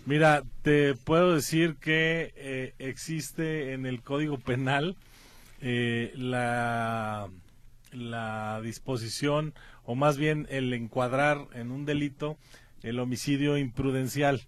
Mira, 0.07 0.41
te 0.63 0.95
puedo 0.95 1.35
decir 1.35 1.75
que 1.75 2.33
eh, 2.37 2.73
existe 2.79 3.73
en 3.73 3.85
el 3.85 4.01
Código 4.01 4.39
Penal 4.39 4.95
eh, 5.61 6.11
la, 6.15 7.29
la 7.91 8.61
disposición, 8.63 9.53
o 9.83 9.93
más 9.93 10.17
bien 10.17 10.47
el 10.49 10.73
encuadrar 10.73 11.45
en 11.53 11.69
un 11.69 11.85
delito 11.85 12.35
el 12.83 12.99
homicidio 12.99 13.57
imprudencial. 13.57 14.41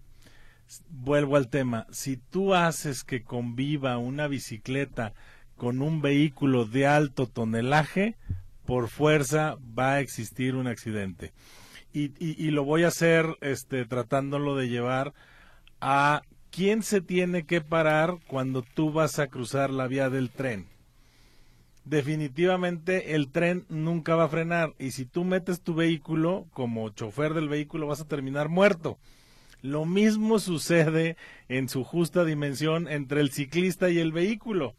Vuelvo 0.90 1.36
al 1.36 1.50
tema, 1.50 1.88
si 1.90 2.18
tú 2.18 2.54
haces 2.54 3.04
que 3.04 3.24
conviva 3.24 3.98
una 3.98 4.28
bicicleta 4.28 5.14
con 5.56 5.82
un 5.82 6.02
vehículo 6.02 6.66
de 6.66 6.88
alto 6.88 7.28
tonelaje, 7.28 8.18
por 8.66 8.88
fuerza 8.88 9.58
va 9.78 9.94
a 9.94 10.00
existir 10.00 10.56
un 10.56 10.68
accidente 10.68 11.34
y, 11.94 12.12
y, 12.20 12.52
lo 12.52 12.64
voy 12.64 12.84
a 12.84 12.90
hacer 12.90 13.38
este, 13.42 13.86
tratándolo 13.86 14.56
de 14.56 14.70
llevar 14.70 15.14
a 15.82 16.22
quién 16.52 16.84
se 16.84 17.02
tiene 17.02 17.46
que 17.46 17.62
parar 17.62 18.18
cuando 18.28 18.62
tú 18.62 18.92
vas 18.92 19.20
a 19.20 19.28
cruzar 19.28 19.72
la 19.72 19.88
vía 19.88 20.10
del 20.10 20.30
tren. 20.30 20.68
Definitivamente 21.86 23.16
el 23.16 23.32
tren 23.32 23.66
nunca 23.70 24.16
va 24.16 24.26
a 24.26 24.30
frenar 24.30 24.76
y 24.78 24.92
si 24.92 25.06
tú 25.06 25.24
metes 25.24 25.62
tu 25.62 25.74
vehículo 25.74 26.48
como 26.52 26.90
chofer 26.90 27.34
del 27.34 27.50
vehículo 27.50 27.88
vas 27.88 28.02
a 28.02 28.08
terminar 28.08 28.50
muerto. 28.50 29.00
Lo 29.62 29.86
mismo 29.86 30.40
sucede 30.40 31.18
en 31.48 31.68
su 31.68 31.84
justa 31.84 32.24
dimensión 32.24 32.88
entre 32.88 33.22
el 33.22 33.32
ciclista 33.32 33.90
y 33.90 34.00
el 34.00 34.12
vehículo. 34.12 34.76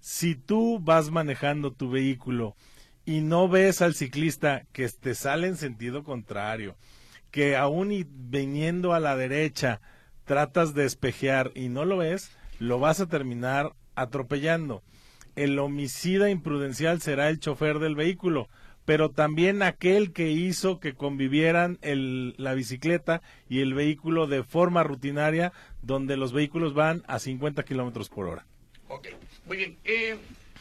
Si 0.00 0.34
tú 0.34 0.78
vas 0.80 1.10
manejando 1.10 1.72
tu 1.72 1.90
vehículo 1.90 2.56
y 3.04 3.20
no 3.20 3.48
ves 3.48 3.82
al 3.82 3.94
ciclista 3.94 4.64
que 4.72 4.88
te 4.88 5.14
sale 5.14 5.48
en 5.48 5.56
sentido 5.56 6.02
contrario, 6.02 6.76
que 7.30 7.56
aún 7.56 7.92
y 7.92 8.06
viniendo 8.08 8.94
a 8.94 9.00
la 9.00 9.16
derecha 9.16 9.80
tratas 10.24 10.74
de 10.74 10.84
espejear 10.84 11.52
y 11.54 11.68
no 11.68 11.84
lo 11.84 11.98
ves, 11.98 12.30
lo 12.58 12.78
vas 12.78 13.00
a 13.00 13.06
terminar 13.06 13.74
atropellando. 13.94 14.82
El 15.36 15.58
homicida 15.58 16.30
imprudencial 16.30 17.00
será 17.00 17.28
el 17.28 17.38
chofer 17.38 17.78
del 17.78 17.94
vehículo, 17.94 18.48
pero 18.84 19.10
también 19.10 19.62
aquel 19.62 20.12
que 20.12 20.30
hizo 20.30 20.80
que 20.80 20.94
convivieran 20.94 21.78
el, 21.82 22.34
la 22.38 22.54
bicicleta 22.54 23.22
y 23.48 23.60
el 23.60 23.74
vehículo 23.74 24.26
de 24.26 24.42
forma 24.42 24.82
rutinaria, 24.82 25.52
donde 25.82 26.16
los 26.16 26.32
vehículos 26.32 26.74
van 26.74 27.04
a 27.06 27.18
50 27.18 27.62
kilómetros 27.64 28.08
por 28.08 28.26
hora. 28.26 28.46
Ok, 28.88 29.08
muy 29.46 29.56
bien. 29.56 29.76
Eh, 29.84 30.16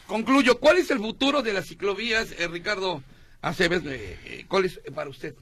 Concluyo, 0.08 0.60
¿cuál 0.60 0.78
es 0.78 0.92
el 0.92 1.00
futuro 1.00 1.42
de 1.42 1.54
las 1.54 1.66
ciclovías, 1.68 2.32
eh, 2.40 2.48
Ricardo 2.48 3.02
Aceves? 3.42 3.84
Eh, 3.86 4.20
eh, 4.26 4.46
¿Cuál 4.48 4.66
es 4.66 4.80
para 4.94 5.10
usted? 5.10 5.34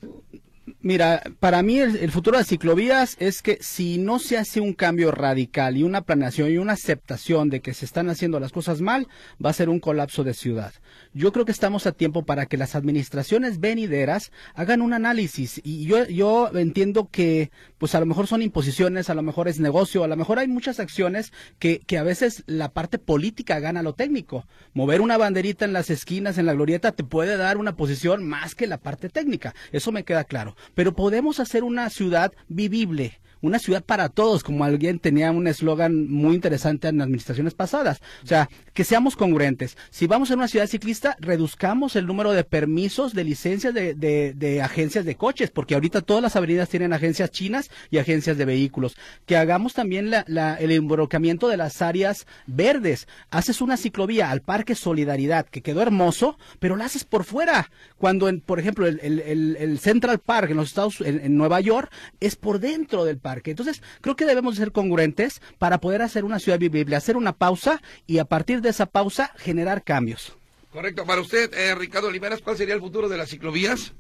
Mira, 0.80 1.22
para 1.42 1.62
mí 1.62 1.80
el, 1.80 2.10
futuro 2.12 2.38
de 2.38 2.42
las 2.42 2.48
ciclovías 2.48 3.18
es 3.20 3.42
que 3.42 3.58
si 3.60 3.98
no 3.98 4.18
se 4.18 4.38
hace 4.38 4.62
un 4.62 4.74
cambio 4.74 5.12
radical 5.12 5.76
y 5.76 5.84
una 5.84 6.04
planeación 6.04 6.50
y 6.52 6.58
una 6.58 6.74
aceptación 6.74 7.50
de 7.50 7.60
que 7.60 7.74
se 7.74 7.84
están 7.84 8.10
haciendo 8.10 8.40
las 8.40 8.54
cosas 8.54 8.80
mal, 8.80 9.10
va 9.44 9.50
a 9.50 9.54
ser 9.54 9.68
un 9.68 9.82
colapso 9.82 10.24
de 10.24 10.34
ciudad. 10.34 10.74
Yo 11.14 11.34
creo 11.34 11.44
que 11.44 11.52
estamos 11.52 11.86
a 11.86 11.92
tiempo 11.92 12.26
para 12.26 12.46
que 12.46 12.56
las 12.56 12.76
administraciones 12.76 13.60
venideras 13.60 14.32
hagan 14.56 14.82
un 14.82 14.94
análisis 14.94 15.60
y 15.66 15.86
yo, 15.86 16.06
yo 16.06 16.50
entiendo 16.54 17.10
que 17.12 17.52
pues 17.78 17.94
a 17.94 18.00
lo 18.00 18.06
mejor 18.06 18.28
son 18.28 18.42
imposiciones, 18.42 19.10
a 19.10 19.16
lo 19.16 19.22
mejor 19.22 19.50
es 19.50 19.60
negocio, 19.60 20.06
a 20.06 20.08
lo 20.08 20.16
mejor 20.16 20.40
hay 20.40 20.48
muchas 20.48 20.80
acciones 20.80 21.34
que, 21.60 21.80
que 21.80 21.98
a 21.98 22.04
veces 22.04 22.44
la 22.46 22.72
parte 22.72 23.00
política 23.00 23.60
gana 23.60 23.84
lo 23.84 23.96
técnico. 23.96 24.48
Mover 24.74 25.02
una 25.02 25.18
banderita 25.18 25.66
en 25.66 25.74
las 25.74 25.90
esquinas, 25.90 26.38
en 26.38 26.46
la 26.46 26.54
glorieta, 26.54 26.94
te 26.94 27.04
puede 27.04 27.36
dar 27.36 27.58
una 27.58 27.76
posición 27.76 28.26
más 28.26 28.56
que 28.56 28.66
la 28.66 28.78
parte 28.78 29.10
técnica. 29.10 29.54
Eso 29.74 29.92
me 29.92 30.06
queda 30.06 30.24
claro 30.24 30.53
pero 30.76 30.94
podemos 30.94 31.40
hacer 31.40 31.64
una 31.64 31.90
ciudad 31.90 32.34
vivible 32.48 33.20
una 33.44 33.60
ciudad 33.60 33.84
para 33.84 34.10
todos, 34.10 34.42
como 34.42 34.64
alguien 34.64 35.00
tenía 35.00 35.30
un 35.32 35.48
eslogan 35.48 36.10
muy 36.10 36.34
interesante 36.34 36.88
en 36.88 37.02
administraciones 37.02 37.54
pasadas. 37.54 38.02
O 38.24 38.28
sea, 38.28 38.50
que 38.74 38.86
seamos 38.86 39.16
congruentes. 39.16 39.78
Si 39.92 40.08
vamos 40.08 40.32
a 40.32 40.36
una 40.36 40.48
ciudad 40.48 40.68
ciclista, 40.68 41.18
reduzcamos 41.20 41.96
el 41.96 42.08
número 42.08 42.32
de 42.32 42.46
permisos, 42.46 43.14
de 43.14 43.26
licencias 43.26 43.74
de, 43.74 43.94
de, 43.94 44.62
agencias 44.62 45.04
de 45.06 45.16
coches, 45.16 45.52
porque 45.52 45.76
ahorita 45.76 46.02
todas 46.02 46.24
las 46.24 46.36
avenidas 46.38 46.70
tienen 46.70 46.94
agencias 46.94 47.32
chinas 47.32 47.70
y 47.92 47.98
agencias 47.98 48.38
de 48.38 48.46
vehículos. 48.46 48.96
Que 49.26 49.36
hagamos 49.36 49.74
también 49.74 50.10
la, 50.10 50.56
el 50.56 50.72
involucramiento 50.72 51.50
de 51.50 51.58
las 51.58 51.82
áreas 51.82 52.26
verdes. 52.48 53.08
Haces 53.30 53.62
una 53.62 53.76
ciclovía 53.76 54.32
al 54.32 54.42
Parque 54.42 54.74
Solidaridad, 54.74 55.46
que 55.46 55.62
quedó 55.62 55.82
hermoso, 55.82 56.38
pero 56.60 56.78
la 56.78 56.86
haces 56.86 57.04
por 57.04 57.26
fuera. 57.26 57.70
Cuando, 57.98 58.30
en, 58.30 58.40
por 58.40 58.60
ejemplo, 58.60 58.88
el, 58.88 59.80
Central 59.80 60.20
Park 60.20 60.52
en 60.52 60.58
los 60.58 60.70
Estados 60.70 61.02
en, 61.02 61.36
Nueva 61.36 61.60
York 61.60 61.92
es 62.20 62.36
por 62.36 62.60
dentro 62.60 63.06
del 63.06 63.18
parque. 63.18 63.33
Entonces, 63.44 63.82
creo 64.02 64.16
que 64.16 64.26
debemos 64.26 64.56
ser 64.56 64.72
congruentes 64.72 65.42
para 65.58 65.80
poder 65.80 66.02
hacer 66.02 66.26
una 66.26 66.40
ciudad 66.40 66.60
vivible, 66.60 66.96
hacer 66.96 67.18
una 67.18 67.34
pausa 67.34 67.82
y 68.06 68.20
a 68.20 68.26
partir 68.26 68.62
de 68.62 68.70
esa 68.70 68.86
pausa 68.86 69.32
generar 69.38 69.84
cambios. 69.84 70.38
Correcto. 70.72 71.06
Para 71.06 71.22
usted, 71.22 71.54
eh, 71.54 71.76
Ricardo 71.76 72.08
Oliveras, 72.08 72.42
¿cuál 72.42 72.58
sería 72.58 72.74
el 72.74 72.82
futuro 72.82 73.08
de 73.08 73.18
las 73.18 73.30
ciclovías? 73.30 73.94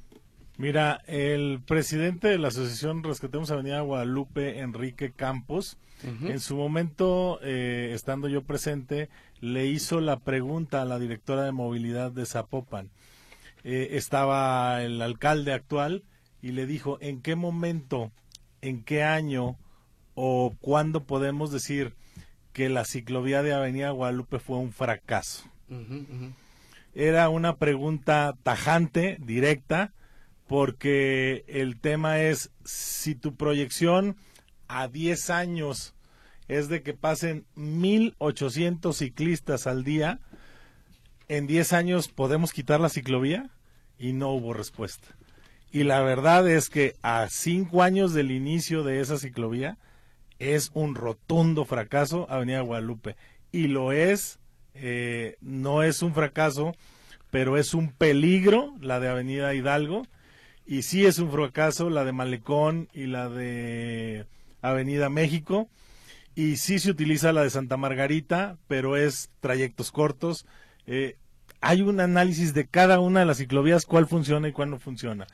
Mira, 0.57 1.01
el 1.07 1.61
presidente 1.65 2.27
de 2.27 2.37
la 2.37 2.49
Asociación 2.49 3.03
Rescatemos 3.03 3.49
Avenida 3.49 3.81
Guadalupe, 3.81 4.59
Enrique 4.59 5.11
Campos, 5.11 5.77
en 6.03 6.41
su 6.41 6.57
momento, 6.57 7.39
eh, 7.43 7.91
estando 7.93 8.27
yo 8.27 8.43
presente, 8.43 9.09
le 9.39 9.67
hizo 9.67 10.01
la 10.01 10.19
pregunta 10.19 10.81
a 10.81 10.85
la 10.85 10.99
directora 10.99 11.43
de 11.43 11.53
movilidad 11.53 12.11
de 12.11 12.25
Zapopan. 12.25 12.89
Eh, 13.63 13.89
estaba 13.91 14.83
el 14.83 15.01
alcalde 15.01 15.53
actual 15.53 16.03
y 16.41 16.51
le 16.51 16.65
dijo, 16.65 16.97
¿en 16.99 17.21
qué 17.21 17.37
momento, 17.37 18.11
en 18.63 18.81
qué 18.83 19.03
año 19.03 19.57
o 20.15 20.55
cuándo 20.61 21.03
podemos 21.03 21.51
decir 21.51 21.93
que 22.53 22.69
la 22.69 22.85
ciclovía 22.85 23.43
de 23.43 23.53
Avenida 23.53 23.91
Guadalupe 23.91 24.39
fue 24.39 24.57
un 24.57 24.71
fracaso? 24.71 25.43
Era 26.95 27.29
una 27.29 27.57
pregunta 27.57 28.35
tajante, 28.43 29.17
directa, 29.19 29.91
porque 30.47 31.43
el 31.47 31.79
tema 31.79 32.21
es 32.21 32.51
si 32.63 33.15
tu 33.15 33.35
proyección 33.35 34.15
a 34.67 34.87
10 34.87 35.29
años 35.29 35.93
es 36.47 36.69
de 36.69 36.83
que 36.83 36.93
pasen 36.93 37.45
1.800 37.55 38.93
ciclistas 38.93 39.67
al 39.67 39.83
día, 39.83 40.19
en 41.27 41.47
10 41.47 41.73
años 41.73 42.07
podemos 42.07 42.53
quitar 42.53 42.79
la 42.79 42.89
ciclovía 42.89 43.49
y 43.97 44.13
no 44.13 44.29
hubo 44.31 44.53
respuesta. 44.53 45.07
Y 45.73 45.85
la 45.85 46.01
verdad 46.01 46.47
es 46.47 46.69
que 46.69 46.95
a 47.01 47.27
cinco 47.31 47.81
años 47.81 48.13
del 48.13 48.29
inicio 48.29 48.83
de 48.83 48.99
esa 48.99 49.17
ciclovía 49.17 49.79
es 50.37 50.69
un 50.75 50.93
rotundo 50.93 51.65
fracaso 51.65 52.27
Avenida 52.29 52.61
Guadalupe. 52.61 53.15
Y 53.51 53.69
lo 53.69 53.91
es, 53.91 54.37
eh, 54.75 55.35
no 55.41 55.81
es 55.81 56.03
un 56.03 56.13
fracaso, 56.13 56.75
pero 57.31 57.57
es 57.57 57.73
un 57.73 57.91
peligro 57.91 58.75
la 58.81 58.99
de 58.99 59.09
Avenida 59.09 59.55
Hidalgo. 59.55 60.05
Y 60.67 60.83
sí 60.83 61.07
es 61.07 61.17
un 61.17 61.31
fracaso 61.31 61.89
la 61.89 62.05
de 62.05 62.11
Malecón 62.11 62.87
y 62.93 63.07
la 63.07 63.27
de 63.29 64.27
Avenida 64.61 65.09
México. 65.09 65.69
Y 66.35 66.57
sí 66.57 66.77
se 66.77 66.91
utiliza 66.91 67.33
la 67.33 67.41
de 67.41 67.49
Santa 67.49 67.77
Margarita, 67.77 68.59
pero 68.67 68.95
es 68.95 69.31
trayectos 69.39 69.91
cortos. 69.91 70.45
Eh, 70.85 71.17
hay 71.61 71.81
un 71.81 71.99
análisis 71.99 72.53
de 72.53 72.67
cada 72.67 72.99
una 72.99 73.21
de 73.21 73.25
las 73.25 73.37
ciclovías, 73.37 73.87
cuál 73.87 74.05
funciona 74.05 74.47
y 74.47 74.51
cuál 74.51 74.69
no 74.69 74.77
funciona. 74.77 75.25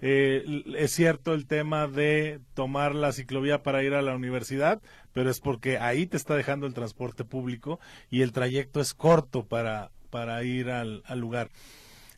Eh, 0.00 0.62
es 0.76 0.92
cierto 0.92 1.34
el 1.34 1.46
tema 1.46 1.88
de 1.88 2.40
tomar 2.54 2.94
la 2.94 3.12
ciclovía 3.12 3.62
para 3.62 3.82
ir 3.82 3.94
a 3.94 4.02
la 4.02 4.14
universidad, 4.14 4.80
pero 5.12 5.30
es 5.30 5.40
porque 5.40 5.78
ahí 5.78 6.06
te 6.06 6.16
está 6.16 6.36
dejando 6.36 6.66
el 6.66 6.74
transporte 6.74 7.24
público 7.24 7.80
y 8.10 8.22
el 8.22 8.32
trayecto 8.32 8.80
es 8.80 8.94
corto 8.94 9.44
para, 9.44 9.90
para 10.10 10.42
ir 10.44 10.70
al, 10.70 11.02
lugar. 11.16 11.50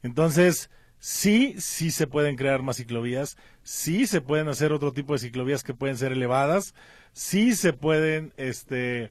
Entonces, 0.02 0.70
sí, 0.98 1.54
sí 1.58 1.90
se 1.90 2.06
pueden 2.06 2.36
crear 2.36 2.62
más 2.62 2.76
ciclovías, 2.76 3.38
sí 3.62 4.06
se 4.06 4.20
pueden 4.20 4.48
hacer 4.48 4.72
otro 4.72 4.92
tipo 4.92 5.14
de 5.14 5.20
ciclovías 5.20 5.62
que 5.62 5.74
pueden 5.74 5.96
ser 5.96 6.12
elevadas, 6.12 6.74
sí 7.14 7.54
se 7.54 7.72
pueden, 7.72 8.34
este, 8.36 9.10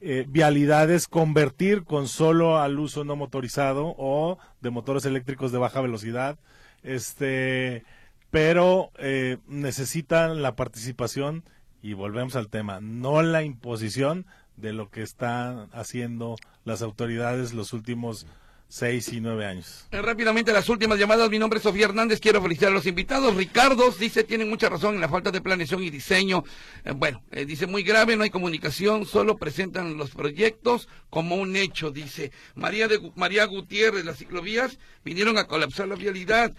eh, 0.00 0.24
vialidades 0.28 1.08
convertir 1.08 1.84
con 1.84 2.08
solo 2.08 2.58
al 2.58 2.78
uso 2.78 3.04
no 3.04 3.16
motorizado 3.16 3.94
o 3.98 4.38
de 4.62 4.70
motores 4.70 5.04
eléctricos 5.04 5.52
de 5.52 5.58
baja 5.58 5.82
velocidad. 5.82 6.38
Este, 6.82 7.84
pero 8.30 8.90
eh, 8.98 9.38
necesitan 9.46 10.42
la 10.42 10.54
participación 10.56 11.44
y 11.82 11.94
volvemos 11.94 12.36
al 12.36 12.48
tema, 12.48 12.80
no 12.80 13.22
la 13.22 13.42
imposición 13.42 14.26
de 14.56 14.72
lo 14.72 14.90
que 14.90 15.02
están 15.02 15.68
haciendo 15.72 16.36
las 16.64 16.82
autoridades 16.82 17.54
los 17.54 17.72
últimos 17.72 18.26
seis 18.68 19.12
y 19.12 19.20
nueve 19.20 19.46
años. 19.46 19.86
Eh, 19.90 20.02
rápidamente 20.02 20.52
las 20.52 20.68
últimas 20.68 20.98
llamadas. 20.98 21.30
Mi 21.30 21.38
nombre 21.38 21.56
es 21.56 21.62
Sofía 21.62 21.86
Hernández. 21.86 22.20
Quiero 22.20 22.42
felicitar 22.42 22.70
a 22.70 22.74
los 22.74 22.86
invitados. 22.86 23.34
Ricardo 23.34 23.90
dice 23.92 24.24
tienen 24.24 24.48
mucha 24.48 24.68
razón 24.68 24.94
en 24.94 25.00
la 25.00 25.08
falta 25.08 25.30
de 25.30 25.40
planeación 25.40 25.82
y 25.82 25.90
diseño. 25.90 26.44
Eh, 26.84 26.92
bueno, 26.92 27.22
dice 27.46 27.66
muy 27.66 27.82
grave, 27.82 28.16
no 28.16 28.24
hay 28.24 28.30
comunicación, 28.30 29.06
solo 29.06 29.36
presentan 29.36 29.96
los 29.96 30.10
proyectos 30.10 30.88
como 31.10 31.36
un 31.36 31.56
hecho. 31.56 31.90
Dice 31.90 32.30
María 32.54 32.88
de 32.88 33.00
María 33.16 33.44
Gutiérrez, 33.46 34.04
las 34.04 34.18
ciclovías 34.18 34.78
vinieron 35.04 35.38
a 35.38 35.46
colapsar 35.46 35.88
la 35.88 35.96
vialidad. 35.96 36.52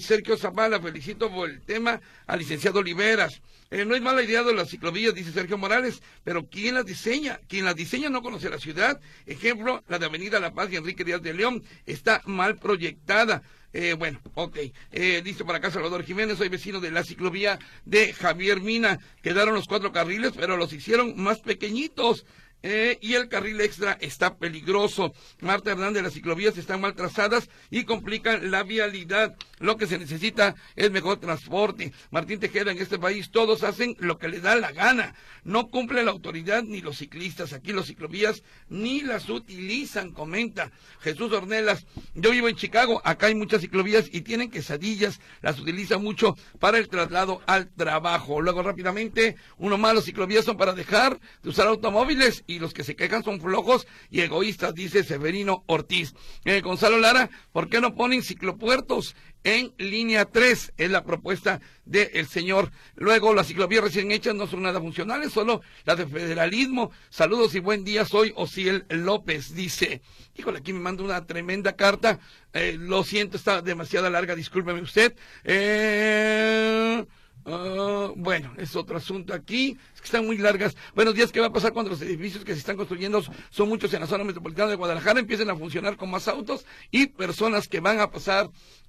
Sergio 0.00 0.36
Zavala, 0.36 0.80
felicito 0.80 1.30
por 1.30 1.48
el 1.48 1.60
tema 1.62 2.00
al 2.26 2.38
licenciado 2.38 2.80
Oliveras. 2.80 3.40
Eh, 3.74 3.84
no 3.84 3.96
es 3.96 4.02
mala 4.02 4.22
idea 4.22 4.44
de 4.44 4.54
las 4.54 4.70
ciclovías, 4.70 5.16
dice 5.16 5.32
Sergio 5.32 5.58
Morales, 5.58 6.00
pero 6.22 6.46
¿quién 6.48 6.76
las 6.76 6.86
diseña? 6.86 7.40
Quien 7.48 7.64
las 7.64 7.74
diseña 7.74 8.08
no 8.08 8.22
conoce 8.22 8.48
la 8.48 8.60
ciudad. 8.60 9.00
Ejemplo, 9.26 9.82
la 9.88 9.98
de 9.98 10.06
Avenida 10.06 10.38
La 10.38 10.54
Paz 10.54 10.68
y 10.70 10.76
Enrique 10.76 11.02
Díaz 11.02 11.20
de 11.22 11.34
León 11.34 11.60
está 11.84 12.22
mal 12.24 12.54
proyectada. 12.54 13.42
Eh, 13.72 13.94
bueno, 13.94 14.20
ok. 14.34 14.58
Eh, 14.92 15.22
dice 15.24 15.44
para 15.44 15.58
acá 15.58 15.72
Salvador 15.72 16.04
Jiménez, 16.04 16.38
soy 16.38 16.48
vecino 16.48 16.78
de 16.78 16.92
la 16.92 17.02
ciclovía 17.02 17.58
de 17.84 18.12
Javier 18.12 18.60
Mina. 18.60 19.00
Quedaron 19.22 19.54
los 19.54 19.66
cuatro 19.66 19.90
carriles, 19.90 20.34
pero 20.36 20.56
los 20.56 20.72
hicieron 20.72 21.20
más 21.20 21.40
pequeñitos. 21.40 22.24
Eh, 22.66 22.98
y 23.02 23.12
el 23.12 23.28
carril 23.28 23.60
extra 23.60 23.98
está 24.00 24.38
peligroso. 24.38 25.12
Marta 25.40 25.72
Hernández, 25.72 26.02
las 26.02 26.14
ciclovías 26.14 26.56
están 26.56 26.80
mal 26.80 26.94
trazadas 26.94 27.50
y 27.70 27.84
complican 27.84 28.50
la 28.50 28.62
vialidad. 28.62 29.36
Lo 29.58 29.76
que 29.76 29.86
se 29.86 29.98
necesita 29.98 30.54
es 30.74 30.90
mejor 30.90 31.18
transporte. 31.18 31.92
Martín 32.10 32.40
Tejeda, 32.40 32.72
en 32.72 32.78
este 32.78 32.98
país 32.98 33.30
todos 33.30 33.64
hacen 33.64 33.96
lo 33.98 34.16
que 34.16 34.28
les 34.28 34.40
da 34.40 34.56
la 34.56 34.72
gana. 34.72 35.14
No 35.42 35.68
cumple 35.68 36.04
la 36.04 36.12
autoridad 36.12 36.62
ni 36.62 36.80
los 36.80 36.96
ciclistas. 36.96 37.52
Aquí 37.52 37.72
los 37.72 37.88
ciclovías 37.88 38.42
ni 38.70 39.02
las 39.02 39.28
utilizan, 39.28 40.12
comenta 40.12 40.72
Jesús 41.00 41.32
Ornelas. 41.32 41.84
Yo 42.14 42.30
vivo 42.30 42.48
en 42.48 42.56
Chicago, 42.56 43.02
acá 43.04 43.26
hay 43.26 43.34
muchas 43.34 43.60
ciclovías 43.60 44.08
y 44.10 44.22
tienen 44.22 44.50
quesadillas. 44.50 45.20
Las 45.42 45.60
utiliza 45.60 45.98
mucho 45.98 46.34
para 46.60 46.78
el 46.78 46.88
traslado 46.88 47.42
al 47.46 47.68
trabajo. 47.68 48.40
Luego 48.40 48.62
rápidamente, 48.62 49.36
uno 49.58 49.76
más, 49.76 49.94
los 49.94 50.06
ciclovías 50.06 50.46
son 50.46 50.56
para 50.56 50.72
dejar 50.72 51.20
de 51.42 51.50
usar 51.50 51.66
automóviles 51.66 52.42
y 52.46 52.53
los 52.58 52.74
que 52.74 52.84
se 52.84 52.96
quejan 52.96 53.24
son 53.24 53.40
flojos 53.40 53.86
y 54.10 54.20
egoístas, 54.20 54.74
dice 54.74 55.04
Severino 55.04 55.64
Ortiz. 55.66 56.14
Eh, 56.44 56.60
Gonzalo 56.60 56.98
Lara, 56.98 57.30
¿por 57.52 57.68
qué 57.68 57.80
no 57.80 57.94
ponen 57.94 58.22
ciclopuertos 58.22 59.14
en 59.42 59.72
línea 59.78 60.24
3? 60.24 60.74
Es 60.76 60.90
la 60.90 61.04
propuesta 61.04 61.60
del 61.84 62.26
señor. 62.26 62.70
Luego, 62.96 63.34
las 63.34 63.48
ciclovías 63.48 63.84
recién 63.84 64.10
hechas 64.12 64.34
no 64.34 64.46
son 64.46 64.62
nada 64.62 64.80
funcionales, 64.80 65.32
solo 65.32 65.60
las 65.84 65.98
de 65.98 66.06
federalismo. 66.06 66.90
Saludos 67.10 67.54
y 67.54 67.60
buen 67.60 67.84
día, 67.84 68.04
soy 68.04 68.32
Osiel 68.36 68.86
López, 68.88 69.54
dice. 69.54 70.02
Híjole, 70.36 70.58
aquí 70.58 70.72
me 70.72 70.80
manda 70.80 71.02
una 71.02 71.26
tremenda 71.26 71.74
carta. 71.76 72.18
Eh, 72.52 72.76
lo 72.78 73.04
siento, 73.04 73.36
está 73.36 73.62
demasiado 73.62 74.08
larga, 74.10 74.34
discúlpeme 74.34 74.80
usted. 74.80 75.14
Eh... 75.44 77.04
Ah, 77.46 78.10
bueno, 78.16 78.54
es 78.56 78.74
otro 78.74 78.96
asunto 78.96 79.34
aquí, 79.34 79.76
es 79.94 80.00
que 80.00 80.06
están 80.06 80.24
muy 80.24 80.38
largas. 80.38 80.74
Buenos 80.94 81.14
días, 81.14 81.30
¿qué 81.30 81.40
va 81.40 81.48
a 81.48 81.52
pasar 81.52 81.74
cuando 81.74 81.90
los 81.90 82.00
edificios 82.00 82.42
que 82.42 82.54
se 82.54 82.60
están 82.60 82.76
construyendo 82.76 83.22
son 83.50 83.68
muchos 83.68 83.92
en 83.92 84.00
la 84.00 84.06
zona 84.06 84.24
metropolitana 84.24 84.70
de 84.70 84.76
Guadalajara 84.76 85.20
empiecen 85.20 85.50
a 85.50 85.56
funcionar 85.56 85.98
con 85.98 86.10
más 86.10 86.26
autos 86.26 86.64
y 86.90 87.08
personas 87.08 87.68
que 87.68 87.80
van 87.80 88.00
a 88.00 88.10
pasar 88.10 88.48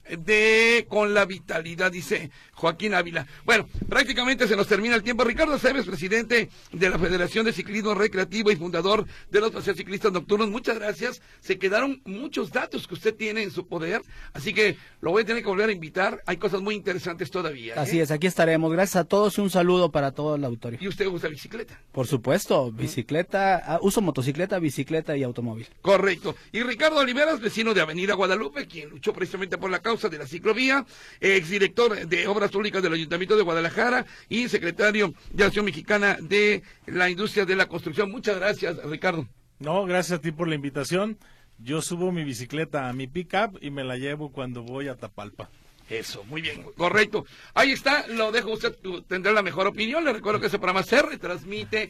de 0.10 0.86
con 0.90 1.14
la 1.14 1.26
vitalidad, 1.26 1.92
dice 1.92 2.32
Joaquín 2.54 2.94
Ávila. 2.94 3.28
Bueno, 3.44 3.68
prácticamente 3.90 4.48
se 4.48 4.56
nos 4.56 4.68
termina 4.68 4.96
el 4.96 5.04
tiempo. 5.04 5.24
Ricardo 5.24 5.58
Cebes, 5.58 5.86
presidente 5.86 6.50
de 6.72 6.90
la 6.90 7.00
Federación 7.00 7.46
de 7.46 7.54
Ciclismo 7.54 7.94
Recreativo 7.94 8.52
y 8.52 8.56
fundador 8.56 9.06
de 9.30 9.40
los 9.40 9.52
Paseos 9.52 9.78
Ciclistas 9.78 10.12
Nocturnos, 10.12 10.50
muchas 10.50 10.78
gracias. 10.78 11.22
Se 11.40 11.58
quedaron 11.58 12.02
muchos 12.06 12.52
datos 12.52 12.88
que 12.88 12.94
usted 12.94 13.16
tiene 13.16 13.44
en 13.44 13.52
su 13.52 13.68
poder, 13.68 14.02
así 14.34 14.54
que 14.54 14.78
lo 15.02 15.12
voy 15.12 15.24
a 15.24 15.26
tener 15.26 15.42
que 15.44 15.50
volver 15.50 15.70
a 15.70 15.74
invitar. 15.74 16.22
Hay 16.26 16.38
cosas 16.38 16.62
muy 16.62 16.76
interesantes 16.76 17.32
todavía. 17.32 17.74
¿eh? 17.74 17.80
Así 17.80 18.00
es, 18.00 18.12
aquí 18.12 18.28
estaremos. 18.28 18.72
Gracias 18.72 18.98
a 18.98 19.04
todos 19.06 19.38
y 19.38 19.42
un 19.42 19.50
saludo 19.50 19.92
para 19.92 20.12
todo 20.12 20.36
el 20.36 20.44
auditorio. 20.44 20.80
¿Y 20.82 20.88
usted 20.88 21.08
usa 21.08 21.30
bicicleta? 21.30 21.80
Por 21.92 22.08
supuesto, 22.08 22.72
bicicleta, 22.72 23.62
ah, 23.66 23.80
uso 23.82 24.02
motocicleta, 24.02 24.60
bicicleta 24.60 25.18
y 25.18 25.24
automóvil. 25.24 25.68
Correcto. 25.82 26.36
Y 26.52 26.64
Ricardo 26.64 26.98
Oliveras, 26.98 27.40
vecino 27.40 27.74
de 27.74 27.82
Avenida 27.82 28.14
Guadalupe, 28.14 28.68
quien 28.68 28.90
luchó 28.90 29.14
precisamente 29.14 29.58
por 29.58 29.70
la 29.70 29.80
causa 29.80 29.95
causa 29.96 30.10
de 30.10 30.18
la 30.18 30.28
ciclovía, 30.28 30.86
exdirector 31.22 32.06
de 32.06 32.28
Obras 32.28 32.52
Públicas 32.52 32.84
del 32.84 32.92
Ayuntamiento 32.92 33.38
de 33.38 33.44
Guadalajara 33.44 34.06
y 34.28 34.50
secretario 34.50 35.14
de 35.32 35.46
Acción 35.46 35.64
Mexicana 35.64 36.18
de 36.20 36.64
la 36.86 37.10
Industria 37.10 37.46
de 37.46 37.56
la 37.56 37.68
Construcción. 37.68 38.12
Muchas 38.12 38.36
gracias, 38.36 38.76
Ricardo. 38.84 39.26
No, 39.60 39.86
gracias 39.86 40.20
a 40.20 40.22
ti 40.22 40.34
por 40.34 40.50
la 40.50 40.56
invitación. 40.56 41.18
Yo 41.60 41.82
subo 41.82 42.12
mi 42.12 42.26
bicicleta 42.26 42.90
a 42.90 42.94
mi 42.94 43.08
pickup 43.08 43.58
y 43.62 43.72
me 43.72 43.86
la 43.86 43.96
llevo 43.96 44.34
cuando 44.34 44.64
voy 44.64 44.90
a 44.90 44.98
Tapalpa. 44.98 45.50
Eso, 45.90 46.26
muy 46.26 46.42
bien, 46.42 46.64
correcto. 46.76 47.26
Ahí 47.54 47.72
está, 47.72 48.08
lo 48.08 48.32
dejo 48.32 48.52
usted, 48.52 48.76
tendrá 49.08 49.32
la 49.32 49.44
mejor 49.44 49.68
opinión. 49.68 50.04
Le 50.04 50.12
recuerdo 50.12 50.42
que 50.42 50.48
ese 50.48 50.58
programa 50.58 50.84
se 50.84 51.02
retransmite 51.02 51.90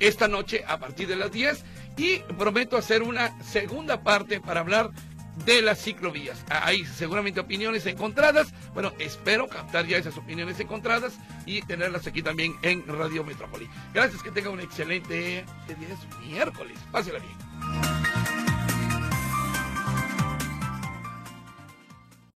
esta 0.00 0.26
noche 0.26 0.64
a 0.66 0.78
partir 0.80 1.06
de 1.06 1.14
las 1.14 1.30
10 1.30 1.64
y 1.98 2.18
prometo 2.38 2.76
hacer 2.76 3.02
una 3.02 3.40
segunda 3.44 4.02
parte 4.02 4.40
para 4.40 4.60
hablar 4.60 4.90
de 5.44 5.62
las 5.62 5.82
ciclovías. 5.82 6.44
Hay 6.50 6.84
seguramente 6.84 7.40
opiniones 7.40 7.86
encontradas. 7.86 8.52
Bueno, 8.74 8.92
espero 8.98 9.48
captar 9.48 9.86
ya 9.86 9.98
esas 9.98 10.16
opiniones 10.16 10.58
encontradas 10.60 11.14
y 11.46 11.62
tenerlas 11.62 12.06
aquí 12.06 12.22
también 12.22 12.54
en 12.62 12.86
Radio 12.86 13.24
Metrópoli. 13.24 13.68
Gracias, 13.94 14.22
que 14.22 14.30
tenga 14.30 14.50
un 14.50 14.60
excelente 14.60 15.14
día 15.14 15.44
es 15.66 16.26
miércoles. 16.26 16.78
Pásela 16.90 17.18
bien. 17.18 17.91